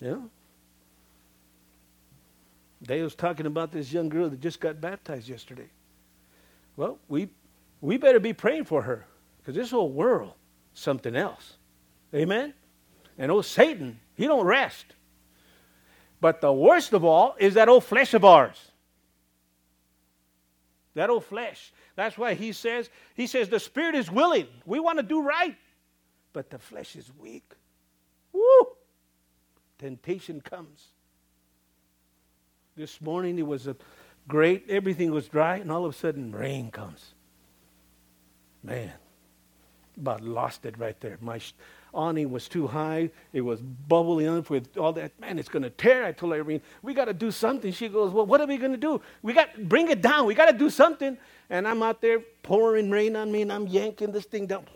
Yeah. 0.00 0.18
They 2.80 3.02
was 3.02 3.14
talking 3.14 3.46
about 3.46 3.72
this 3.72 3.92
young 3.92 4.08
girl 4.08 4.28
that 4.28 4.40
just 4.40 4.60
got 4.60 4.80
baptized 4.80 5.28
yesterday. 5.28 5.68
Well, 6.76 6.98
we 7.08 7.28
we 7.80 7.96
better 7.96 8.20
be 8.20 8.32
praying 8.32 8.64
for 8.64 8.82
her 8.82 9.06
because 9.38 9.54
this 9.54 9.70
whole 9.70 9.90
world 9.90 10.32
something 10.74 11.16
else. 11.16 11.54
Amen. 12.14 12.54
And 13.18 13.30
oh 13.32 13.42
Satan, 13.42 13.98
he 14.14 14.26
don't 14.26 14.46
rest. 14.46 14.86
But 16.20 16.40
the 16.40 16.52
worst 16.52 16.92
of 16.92 17.04
all 17.04 17.36
is 17.38 17.54
that 17.54 17.68
old 17.68 17.84
flesh 17.84 18.14
of 18.14 18.24
ours. 18.24 18.70
That 20.94 21.10
old 21.10 21.24
flesh. 21.24 21.72
That's 21.94 22.18
why 22.18 22.34
he 22.34 22.52
says, 22.52 22.90
he 23.14 23.26
says 23.26 23.48
the 23.48 23.60
spirit 23.60 23.94
is 23.94 24.10
willing. 24.10 24.46
We 24.66 24.80
want 24.80 24.98
to 24.98 25.02
do 25.02 25.20
right, 25.20 25.56
but 26.32 26.50
the 26.50 26.58
flesh 26.58 26.96
is 26.96 27.10
weak. 27.18 27.52
Woo! 28.32 28.68
Temptation 29.78 30.40
comes. 30.40 30.88
This 32.78 33.00
morning 33.00 33.40
it 33.40 33.46
was 33.46 33.66
a 33.66 33.74
great, 34.28 34.70
everything 34.70 35.10
was 35.10 35.26
dry, 35.26 35.56
and 35.56 35.72
all 35.72 35.84
of 35.84 35.92
a 35.92 35.98
sudden 35.98 36.30
rain 36.30 36.70
comes. 36.70 37.12
Man, 38.62 38.92
about 39.96 40.22
lost 40.22 40.64
it 40.64 40.78
right 40.78 40.98
there. 41.00 41.18
My 41.20 41.40
awning 41.92 42.30
was 42.30 42.46
too 42.46 42.68
high. 42.68 43.10
It 43.32 43.40
was 43.40 43.60
bubbling 43.60 44.28
up 44.28 44.48
with 44.48 44.78
all 44.78 44.92
that. 44.92 45.18
Man, 45.18 45.40
it's 45.40 45.48
going 45.48 45.64
to 45.64 45.70
tear. 45.70 46.04
I 46.04 46.12
told 46.12 46.34
Irene, 46.34 46.60
we 46.80 46.94
got 46.94 47.06
to 47.06 47.12
do 47.12 47.32
something. 47.32 47.72
She 47.72 47.88
goes, 47.88 48.12
well, 48.12 48.26
what 48.26 48.40
are 48.40 48.46
we 48.46 48.58
going 48.58 48.70
to 48.70 48.76
do? 48.78 49.00
We 49.22 49.32
got 49.32 49.68
bring 49.68 49.88
it 49.88 50.00
down. 50.00 50.26
We 50.26 50.34
got 50.36 50.48
to 50.48 50.56
do 50.56 50.70
something. 50.70 51.18
And 51.50 51.66
I'm 51.66 51.82
out 51.82 52.00
there 52.00 52.20
pouring 52.44 52.90
rain 52.90 53.16
on 53.16 53.32
me, 53.32 53.42
and 53.42 53.52
I'm 53.52 53.66
yanking 53.66 54.12
this 54.12 54.26
thing 54.26 54.46
down. 54.46 54.66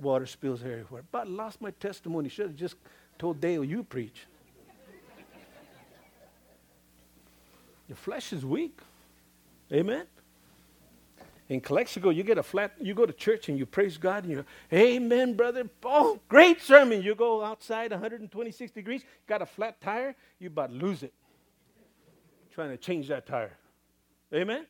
Water 0.00 0.26
spills 0.26 0.62
everywhere. 0.62 1.04
But 1.12 1.28
lost 1.28 1.60
my 1.60 1.70
testimony. 1.70 2.28
Should 2.28 2.48
have 2.48 2.56
just 2.56 2.74
told 3.16 3.40
Dale, 3.40 3.62
you 3.62 3.84
preach. 3.84 4.26
Your 7.88 7.96
flesh 7.96 8.32
is 8.32 8.44
weak. 8.44 8.78
Amen. 9.72 10.06
In 11.48 11.60
Calexico, 11.60 12.08
you 12.08 12.22
get 12.22 12.38
a 12.38 12.42
flat, 12.42 12.72
you 12.80 12.94
go 12.94 13.04
to 13.04 13.12
church 13.12 13.50
and 13.50 13.58
you 13.58 13.66
praise 13.66 13.98
God 13.98 14.24
and 14.24 14.32
you 14.32 14.44
Amen, 14.72 15.34
brother. 15.34 15.68
Oh, 15.84 16.18
great 16.28 16.62
sermon. 16.62 17.02
You 17.02 17.14
go 17.14 17.44
outside 17.44 17.90
126 17.90 18.72
degrees, 18.72 19.02
got 19.26 19.42
a 19.42 19.46
flat 19.46 19.80
tire, 19.80 20.16
you 20.38 20.46
about 20.46 20.72
lose 20.72 21.02
it. 21.02 21.12
Trying 22.54 22.70
to 22.70 22.78
change 22.78 23.08
that 23.08 23.26
tire. 23.26 23.58
Amen? 24.32 24.66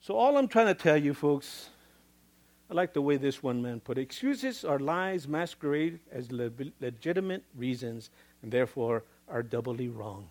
So, 0.00 0.16
all 0.16 0.36
I'm 0.36 0.48
trying 0.48 0.66
to 0.66 0.74
tell 0.74 0.96
you, 0.96 1.14
folks, 1.14 1.70
I 2.70 2.74
like 2.74 2.92
the 2.92 3.00
way 3.00 3.16
this 3.16 3.42
one 3.42 3.62
man 3.62 3.80
put 3.80 3.96
it. 3.96 4.02
Excuses 4.02 4.64
are 4.64 4.78
lies 4.78 5.26
masquerade 5.26 6.00
as 6.12 6.30
le- 6.30 6.50
legitimate 6.80 7.42
reasons 7.56 8.10
and 8.42 8.52
therefore 8.52 9.04
are 9.30 9.42
doubly 9.42 9.88
wrong. 9.88 10.28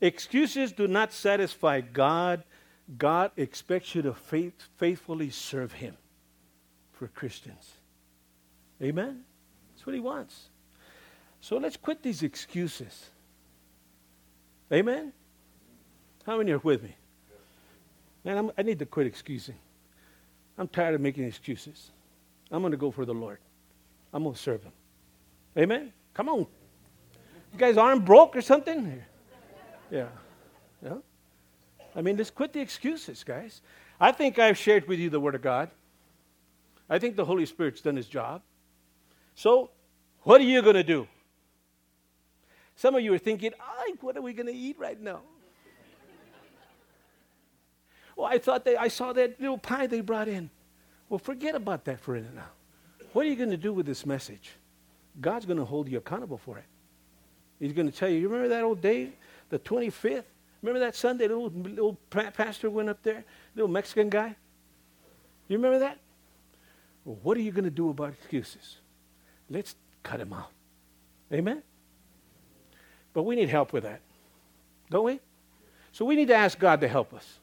Excuses 0.00 0.72
do 0.72 0.86
not 0.86 1.12
satisfy 1.12 1.80
God. 1.80 2.44
God 2.96 3.32
expects 3.36 3.94
you 3.94 4.02
to 4.02 4.14
faith, 4.14 4.54
faithfully 4.76 5.30
serve 5.30 5.72
Him 5.72 5.96
for 6.92 7.08
Christians. 7.08 7.72
Amen? 8.82 9.24
That's 9.74 9.86
what 9.86 9.94
He 9.94 10.00
wants. 10.00 10.48
So 11.40 11.56
let's 11.58 11.76
quit 11.76 12.02
these 12.02 12.22
excuses. 12.22 13.10
Amen? 14.72 15.12
How 16.24 16.38
many 16.38 16.52
are 16.52 16.58
with 16.58 16.82
me? 16.82 16.94
Man, 18.24 18.36
I'm, 18.36 18.50
i 18.58 18.62
need 18.62 18.78
to 18.80 18.86
quit 18.86 19.06
excusing. 19.06 19.54
I'm 20.56 20.68
tired 20.68 20.94
of 20.94 21.00
making 21.00 21.24
excuses. 21.24 21.90
I'm 22.50 22.60
going 22.60 22.72
to 22.72 22.76
go 22.76 22.90
for 22.90 23.04
the 23.04 23.14
Lord. 23.14 23.38
I'm 24.12 24.22
going 24.22 24.34
to 24.34 24.40
serve 24.40 24.62
Him. 24.62 24.72
Amen? 25.56 25.92
Come 26.14 26.28
on. 26.28 26.46
You 27.52 27.58
guys 27.58 27.76
arm 27.76 28.04
broke 28.04 28.36
or 28.36 28.42
something? 28.42 29.02
Yeah. 29.90 30.08
Yeah. 30.82 30.98
I 31.96 32.02
mean, 32.02 32.16
let's 32.16 32.30
quit 32.30 32.52
the 32.52 32.60
excuses, 32.60 33.24
guys. 33.24 33.62
I 34.00 34.12
think 34.12 34.38
I've 34.38 34.56
shared 34.56 34.86
with 34.86 34.98
you 34.98 35.10
the 35.10 35.18
Word 35.18 35.34
of 35.34 35.42
God. 35.42 35.70
I 36.88 36.98
think 36.98 37.16
the 37.16 37.24
Holy 37.24 37.46
Spirit's 37.46 37.80
done 37.80 37.96
His 37.96 38.06
job. 38.06 38.42
So, 39.34 39.70
what 40.22 40.40
are 40.40 40.44
you 40.44 40.62
going 40.62 40.76
to 40.76 40.84
do? 40.84 41.06
Some 42.76 42.94
of 42.94 43.02
you 43.02 43.12
are 43.12 43.18
thinking, 43.18 43.52
"Ay, 43.60 43.94
what 44.00 44.16
are 44.16 44.22
we 44.22 44.32
going 44.32 44.46
to 44.46 44.54
eat 44.54 44.78
right 44.78 45.00
now?" 45.00 45.20
well, 48.16 48.26
I 48.26 48.38
thought 48.38 48.64
they, 48.64 48.76
I 48.76 48.88
saw 48.88 49.12
that 49.14 49.40
little 49.40 49.58
pie 49.58 49.86
they 49.86 50.00
brought 50.00 50.28
in. 50.28 50.50
Well, 51.08 51.18
forget 51.18 51.54
about 51.54 51.84
that 51.86 52.00
for 52.00 52.14
a 52.14 52.20
minute 52.20 52.34
now. 52.34 52.50
What 53.12 53.26
are 53.26 53.28
you 53.28 53.36
going 53.36 53.50
to 53.50 53.56
do 53.56 53.72
with 53.72 53.86
this 53.86 54.06
message? 54.06 54.52
God's 55.20 55.46
going 55.46 55.58
to 55.58 55.64
hold 55.64 55.88
you 55.88 55.98
accountable 55.98 56.38
for 56.38 56.58
it. 56.58 56.64
He's 57.60 57.72
going 57.72 57.90
to 57.90 57.96
tell 57.96 58.08
you, 58.08 58.18
you 58.18 58.28
remember 58.28 58.48
that 58.48 58.62
old 58.62 58.80
day, 58.80 59.12
the 59.50 59.58
25th? 59.58 60.24
Remember 60.62 60.80
that 60.80 60.94
Sunday, 60.94 61.26
the 61.26 61.36
little, 61.36 61.60
little 61.60 61.94
pastor 62.10 62.70
went 62.70 62.88
up 62.88 63.02
there, 63.02 63.24
little 63.54 63.68
Mexican 63.68 64.08
guy? 64.08 64.34
You 65.48 65.56
remember 65.56 65.78
that? 65.80 65.98
Well, 67.04 67.18
what 67.22 67.36
are 67.36 67.40
you 67.40 67.52
going 67.52 67.64
to 67.64 67.70
do 67.70 67.90
about 67.90 68.10
excuses? 68.10 68.78
Let's 69.48 69.74
cut 70.02 70.20
him 70.20 70.32
out. 70.32 70.50
Amen? 71.32 71.62
But 73.12 73.22
we 73.22 73.36
need 73.36 73.48
help 73.48 73.72
with 73.72 73.84
that, 73.84 74.00
don't 74.90 75.04
we? 75.04 75.20
So 75.92 76.04
we 76.04 76.16
need 76.16 76.28
to 76.28 76.34
ask 76.34 76.58
God 76.58 76.80
to 76.82 76.88
help 76.88 77.14
us. 77.14 77.38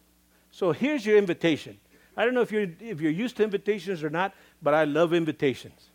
So 0.51 0.71
here's 0.71 1.05
your 1.05 1.17
invitation. 1.17 1.77
I 2.15 2.23
don't 2.23 2.33
know 2.33 2.41
if 2.41 2.51
you're, 2.51 2.67
if 2.79 3.01
you're 3.01 3.11
used 3.11 3.37
to 3.37 3.43
invitations 3.43 4.03
or 4.03 4.09
not, 4.09 4.33
but 4.61 4.73
I 4.73 4.85
love 4.85 5.13
invitations. 5.13 5.89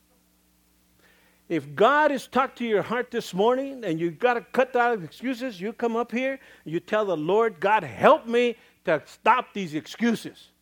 If 1.50 1.74
God 1.74 2.12
has 2.12 2.28
talked 2.28 2.58
to 2.58 2.64
your 2.64 2.80
heart 2.80 3.10
this 3.10 3.34
morning 3.34 3.82
and 3.82 3.98
you've 3.98 4.20
got 4.20 4.34
to 4.34 4.40
cut 4.40 4.76
out 4.76 5.02
excuses, 5.02 5.60
you 5.60 5.72
come 5.72 5.96
up 5.96 6.12
here 6.12 6.38
you 6.64 6.78
tell 6.78 7.04
the 7.04 7.16
Lord, 7.16 7.58
God, 7.58 7.82
help 7.82 8.24
me 8.24 8.54
to 8.84 9.02
stop 9.04 9.52
these 9.52 9.74
excuses 9.74 10.52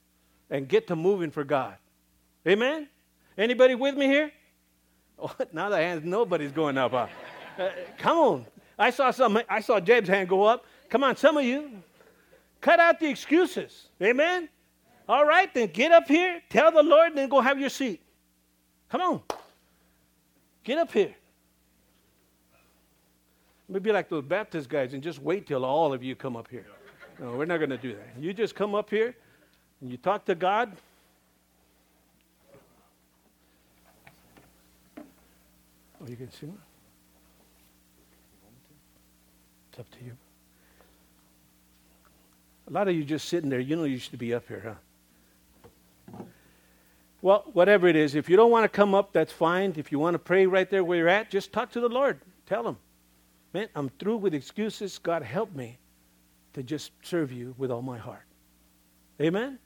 and 0.49 0.67
get 0.67 0.87
to 0.87 0.97
moving 0.97 1.31
for 1.31 1.45
God. 1.45 1.75
Amen? 2.47 2.89
Anybody 3.37 3.75
with 3.75 3.95
me 3.95 4.07
here? 4.07 4.33
Oh, 5.21 5.35
now 5.53 5.69
the 5.69 5.77
hands, 5.77 6.05
nobody's 6.05 6.53
going 6.53 6.79
up. 6.79 6.95
Uh, 6.95 7.09
uh, 7.59 7.71
come 7.99 8.19
on. 8.19 8.47
I 8.79 8.91
saw 8.91 9.11
some, 9.11 9.37
I 9.49 9.61
saw 9.61 9.81
Jeb's 9.81 10.09
hand 10.09 10.29
go 10.29 10.45
up. 10.45 10.65
Come 10.91 11.03
on, 11.03 11.17
some 11.17 11.37
of 11.37 11.45
you. 11.45 11.83
Cut 12.61 12.79
out 12.79 13.01
the 13.01 13.09
excuses. 13.09 13.89
Amen? 14.01 14.49
All 15.09 15.27
right, 15.27 15.53
then 15.53 15.71
get 15.73 15.91
up 15.91 16.07
here, 16.07 16.41
tell 16.49 16.71
the 16.71 16.85
Lord, 16.85 17.09
and 17.09 17.19
then 17.19 17.29
go 17.29 17.41
have 17.41 17.59
your 17.59 17.69
seat. 17.69 18.01
Come 18.89 19.01
on. 19.01 19.23
Get 20.65 20.79
up 20.79 20.93
here. 20.93 21.15
Maybe 23.69 23.85
be 23.85 23.93
like 23.93 24.09
those 24.09 24.25
Baptist 24.25 24.69
guys 24.69 24.95
and 24.95 25.03
just 25.03 25.21
wait 25.21 25.47
till 25.47 25.65
all 25.65 25.93
of 25.93 26.03
you 26.03 26.15
come 26.15 26.37
up 26.37 26.49
here. 26.49 26.67
No, 27.19 27.33
we're 27.33 27.45
not 27.45 27.59
going 27.59 27.71
to 27.71 27.79
do 27.79 27.95
that. 27.95 28.23
You 28.23 28.33
just 28.33 28.55
come 28.55 28.75
up 28.75 28.89
here 28.89 29.15
and 29.81 29.91
you 29.91 29.97
talk 29.97 30.25
to 30.27 30.35
God. 30.35 30.73
Oh, 36.01 36.07
you 36.07 36.17
can 36.17 36.31
sing? 36.31 36.57
It's 39.71 39.81
up 39.81 39.91
to 39.91 40.05
you. 40.05 40.17
A 42.69 42.71
lot 42.71 42.89
of 42.89 42.95
you 42.95 43.05
just 43.05 43.29
sitting 43.29 43.51
there, 43.51 43.61
you 43.61 43.77
know 43.77 43.85
you 43.85 43.99
should 43.99 44.19
be 44.19 44.33
up 44.33 44.47
here, 44.47 44.63
huh? 44.65 44.75
Well, 47.21 47.45
whatever 47.53 47.89
it 47.89 47.97
is, 47.97 48.15
if 48.15 48.29
you 48.29 48.37
don't 48.37 48.51
want 48.51 48.65
to 48.65 48.69
come 48.69 48.95
up, 48.95 49.13
that's 49.13 49.33
fine. 49.33 49.75
If 49.77 49.91
you 49.91 49.99
want 49.99 50.15
to 50.15 50.19
pray 50.19 50.47
right 50.47 50.71
there 50.71 50.85
where 50.85 50.99
you're 50.99 51.09
at, 51.09 51.31
just 51.31 51.53
talk 51.53 51.73
to 51.73 51.81
the 51.81 51.89
Lord. 51.89 52.21
Tell 52.47 52.67
him, 52.67 52.77
man, 53.53 53.69
I'm 53.75 53.89
through 53.99 54.19
with 54.19 54.35
excuses. 54.35 54.99
God, 54.99 55.23
help 55.23 55.55
me 55.55 55.79
to 56.55 56.63
just 56.63 56.93
serve 57.03 57.33
you 57.33 57.55
with 57.59 57.71
all 57.71 57.83
my 57.83 57.99
heart. 57.99 58.25
Amen? 59.21 59.59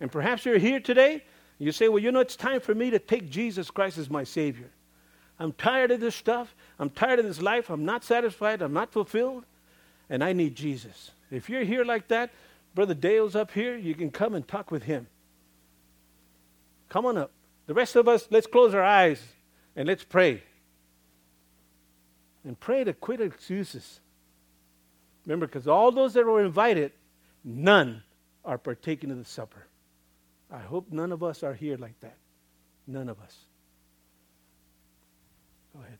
And 0.00 0.12
perhaps 0.12 0.44
you're 0.44 0.58
here 0.58 0.80
today, 0.80 1.24
you 1.58 1.72
say, 1.72 1.88
well, 1.88 1.98
you 1.98 2.12
know, 2.12 2.20
it's 2.20 2.36
time 2.36 2.60
for 2.60 2.74
me 2.74 2.90
to 2.90 2.98
take 2.98 3.30
Jesus 3.30 3.70
Christ 3.70 3.96
as 3.96 4.10
my 4.10 4.24
Savior. 4.24 4.70
I'm 5.38 5.52
tired 5.52 5.90
of 5.90 6.00
this 6.00 6.14
stuff. 6.14 6.54
I'm 6.78 6.90
tired 6.90 7.18
of 7.18 7.24
this 7.24 7.40
life. 7.40 7.70
I'm 7.70 7.84
not 7.84 8.04
satisfied. 8.04 8.60
I'm 8.60 8.74
not 8.74 8.92
fulfilled. 8.92 9.44
And 10.10 10.22
I 10.22 10.34
need 10.34 10.54
Jesus. 10.54 11.10
If 11.30 11.48
you're 11.48 11.64
here 11.64 11.84
like 11.84 12.08
that, 12.08 12.30
Brother 12.74 12.94
Dale's 12.94 13.34
up 13.34 13.50
here. 13.50 13.76
You 13.76 13.94
can 13.94 14.10
come 14.10 14.34
and 14.34 14.46
talk 14.46 14.70
with 14.70 14.82
him. 14.82 15.06
Come 16.88 17.06
on 17.06 17.18
up. 17.18 17.32
The 17.66 17.74
rest 17.74 17.96
of 17.96 18.08
us, 18.08 18.28
let's 18.30 18.46
close 18.46 18.74
our 18.74 18.84
eyes 18.84 19.22
and 19.74 19.88
let's 19.88 20.04
pray. 20.04 20.42
And 22.44 22.58
pray 22.58 22.84
to 22.84 22.92
quit 22.92 23.20
excuses. 23.20 24.00
Remember, 25.24 25.46
because 25.46 25.66
all 25.66 25.90
those 25.90 26.14
that 26.14 26.24
were 26.24 26.44
invited, 26.44 26.92
none 27.42 28.02
are 28.44 28.58
partaking 28.58 29.10
of 29.10 29.18
the 29.18 29.24
supper. 29.24 29.66
I 30.50 30.60
hope 30.60 30.92
none 30.92 31.10
of 31.10 31.24
us 31.24 31.42
are 31.42 31.54
here 31.54 31.76
like 31.76 31.98
that. 32.00 32.16
None 32.86 33.08
of 33.08 33.20
us. 33.20 33.36
Go 35.74 35.82
ahead. 35.82 35.98